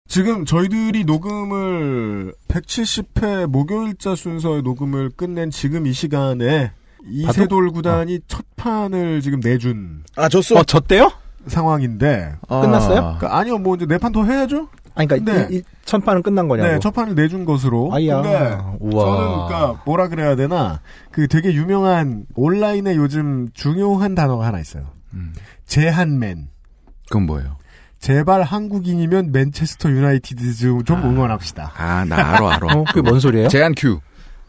[0.08, 6.72] 지금 저희들이 녹음을 170회 목요일자 순서의 녹음을 끝낸 지금 이 시간에
[7.06, 10.56] 이세돌 구단이 첫 판을 지금 내준 아, 졌어?
[10.56, 11.10] 어, 졌대요?
[11.46, 12.60] 상황인데 아.
[12.60, 13.00] 끝났어요?
[13.00, 14.68] 그러니까 아니요, 뭐 이제 네판 더 해야죠.
[14.94, 15.48] 아니, 그러니까 네.
[15.50, 16.68] 이, 이, 첫 판은 끝난 거냐고.
[16.68, 17.90] 네, 첫 판을 내준 것으로.
[17.92, 18.20] 아이야.
[18.20, 19.04] 근데 우와.
[19.04, 20.80] 저는 그러니까 뭐라 그래야 되나
[21.12, 24.86] 그 되게 유명한 온라인에 요즘 중요한 단어가 하나 있어요.
[25.66, 26.48] 제한맨.
[27.06, 27.56] 그건 뭐예요?
[28.00, 31.72] 제발 한국인이면 맨체스터 유나이티드 좀, 좀 응원합시다.
[31.76, 32.74] 아, 나 알아, 알아.
[32.74, 33.48] 어, 그게 뭔 소리예요?
[33.48, 34.00] 제한 큐.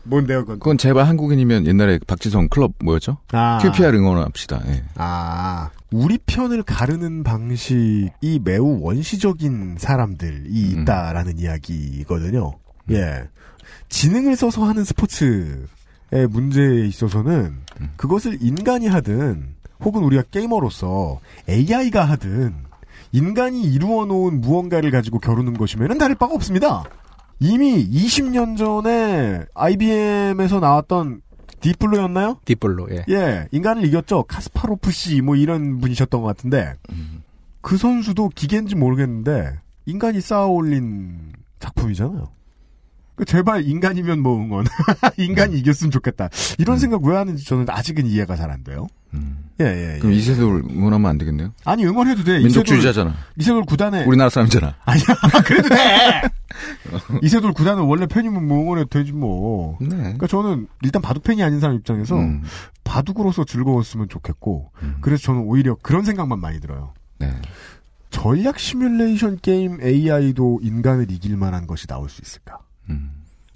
[0.04, 0.60] 뭔데요, 그건?
[0.60, 3.18] 그건 제발 한국인이면 옛날에 박지성 클럽 뭐였죠?
[3.32, 3.60] 아.
[3.62, 4.62] QPR 응원합시다.
[4.68, 4.84] 예.
[4.96, 12.54] 아, 우리 편을 가르는 방식이 매우 원시적인 사람들이 있다라는 이야기거든요.
[12.92, 13.24] 예.
[13.90, 17.58] 지능을 써서 하는 스포츠의 문제에 있어서는
[17.98, 22.56] 그것을 인간이 하든 혹은 우리가 게이머로서 AI가 하든
[23.12, 26.84] 인간이 이루어 놓은 무언가를 가지고 겨루는 것이면 다를 바가 없습니다.
[27.40, 31.22] 이미 20년 전에 IBM에서 나왔던
[31.62, 32.40] 딥블루였나요?
[32.46, 33.06] 딥블루, 예.
[33.10, 34.24] 예, 인간을 이겼죠.
[34.24, 36.76] 카스파로프 씨, 뭐 이런 분이셨던 것 같은데,
[37.62, 42.30] 그 선수도 기계인지 모르겠는데, 인간이 쌓아 올린 작품이잖아요.
[43.16, 44.66] 그 제발 인간이면 뭐 응원.
[45.18, 46.30] 인간이 이겼으면 좋겠다.
[46.58, 48.88] 이런 생각 왜 하는지 저는 아직은 이해가 잘 안 돼요.
[49.62, 50.00] 예, 예, 예.
[50.00, 51.54] 그럼 이세돌 응원하면 안 되겠네요?
[51.66, 52.40] 아니, 응원해도 돼.
[52.40, 53.14] 민족주의자잖아.
[53.38, 54.06] 이세돌, 구단에.
[54.06, 54.76] 우리나라 사람이잖아.
[54.86, 55.06] 아니야,
[55.46, 56.22] 그래도 돼!
[57.22, 59.78] 이세돌 구단은 원래 팬이면 뭐 응원해도 되지 뭐.
[59.82, 59.88] 네.
[59.98, 62.44] 그러니까 저는 일단 바둑 팬이 아닌 사람 입장에서 음.
[62.84, 64.72] 바둑으로서 즐거웠으면 좋겠고
[65.02, 66.94] 그래서 저는 오히려 그런 생각만 많이 들어요.
[67.20, 67.32] 네.
[68.10, 72.58] 전략 시뮬레이션 게임 AI도 인간을 이길 만한 것이 나올 수 있을까?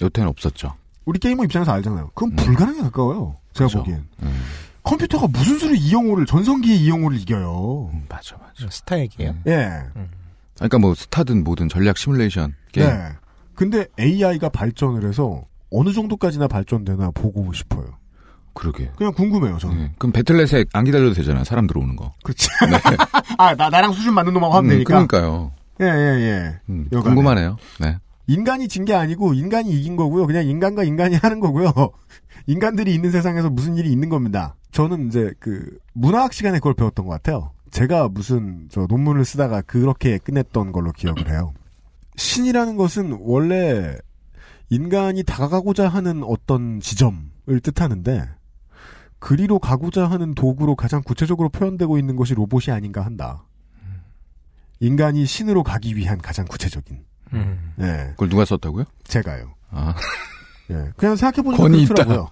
[0.01, 0.75] 여태는 없었죠.
[1.05, 2.11] 우리 게이머 입장에서 알잖아요.
[2.13, 3.35] 그건 불가능에 가까워요.
[3.53, 4.05] 제가 보기엔.
[4.83, 7.91] 컴퓨터가 무슨 수로 이영호를 전성기의 이영호를 이겨요.
[8.09, 8.69] 맞아, 맞아.
[8.69, 9.35] 스타 얘기예요.
[9.47, 9.69] 예.
[10.55, 12.87] 그러니까 뭐 스타든 뭐든 전략 시뮬레이션 게임.
[12.89, 13.09] 네.
[13.55, 17.85] 근데 AI가 발전을 해서 어느 정도까지나 발전되나 보고 싶어요.
[18.53, 18.91] 그러게.
[18.95, 19.77] 그냥 궁금해요, 저는.
[19.77, 19.91] 네.
[19.97, 21.43] 그럼 배틀넷에 안 기다려도 되잖아요.
[21.43, 22.13] 사람 들어오는 거.
[22.23, 22.47] 그치.
[23.39, 24.89] 아, 나, 나랑 수준 맞는 놈하고 하면 음, 되니까.
[25.07, 25.51] 그러니까요.
[25.81, 26.59] 예, 예, 예.
[26.69, 26.87] 음.
[26.91, 27.57] 궁금하네요.
[27.79, 27.97] 네.
[28.27, 30.27] 인간이 진 게 아니고 인간이 이긴 거고요.
[30.27, 31.73] 그냥 인간과 인간이 하는 거고요.
[32.47, 34.55] 인간들이 있는 세상에서 무슨 일이 있는 겁니다.
[34.73, 37.51] 저는 이제 그 문화학 시간에 그걸 배웠던 것 같아요.
[37.71, 41.53] 제가 무슨 저 논문을 쓰다가 그렇게 끝냈던 걸로 기억을 해요.
[42.17, 43.97] 신이라는 것은 원래
[44.69, 48.29] 인간이 다가가고자 하는 어떤 지점을 뜻하는데
[49.19, 53.45] 그리로 가고자 하는 도구로 가장 구체적으로 표현되고 있는 것이 로봇이 아닌가 한다.
[54.79, 57.05] 인간이 신으로 가기 위한 가장 구체적인.
[57.33, 57.73] 음.
[57.77, 58.07] 네.
[58.11, 58.85] 그걸 누가 썼다고요?
[59.05, 59.53] 제가요.
[59.69, 59.95] 아.
[60.71, 60.91] 예.
[60.97, 62.29] 그냥 생각해보니까 그렇더라고요.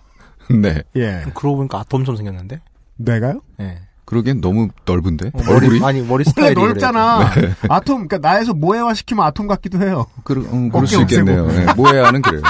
[0.60, 0.84] 네.
[0.96, 1.24] 예.
[1.34, 2.60] 그러고 보니까 아톰처럼 생겼는데?
[2.98, 3.42] 내가요?
[3.60, 3.80] 예.
[4.06, 5.32] 그러기엔 너무 넓은데?
[5.34, 7.30] 어, 머리- 아니, 머리 원래 스타일이 넓잖아.
[7.32, 7.48] 그래요.
[7.50, 7.56] 네.
[7.70, 10.06] 아톰, 그러니까 나에서 모해화 시키면 아톰 같기도 해요.
[10.26, 11.48] 그러, 음, 그럴 수 있겠네요.
[11.48, 11.74] 네.
[11.76, 12.42] 모해하는 그래요.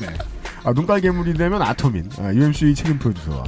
[0.00, 0.06] 네.
[0.64, 3.44] 아, 눈깔 괴물이 되면 아톰인, 아, UMC 책임 프로듀서와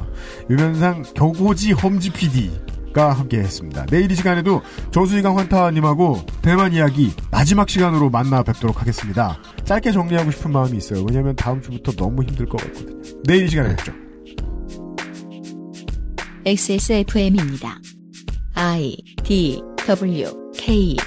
[0.49, 2.51] 유면상 경고지 험지 PD
[2.93, 3.85] 가 함께 했습니다.
[3.85, 4.61] 내일 이 시간에도
[4.91, 9.37] 저수희강 환타님하고 대만 이야기 마지막 시간으로 만나 뵙도록 하겠습니다.
[9.65, 11.05] 짧게 정리하고 싶은 마음이 있어요.
[11.07, 12.99] 왜냐면 다음 주부터 너무 힘들 것 같거든요.
[13.25, 13.93] 내일 이 시간에 뵙죠.
[16.45, 17.79] XSFM입니다.
[18.55, 20.97] I D W K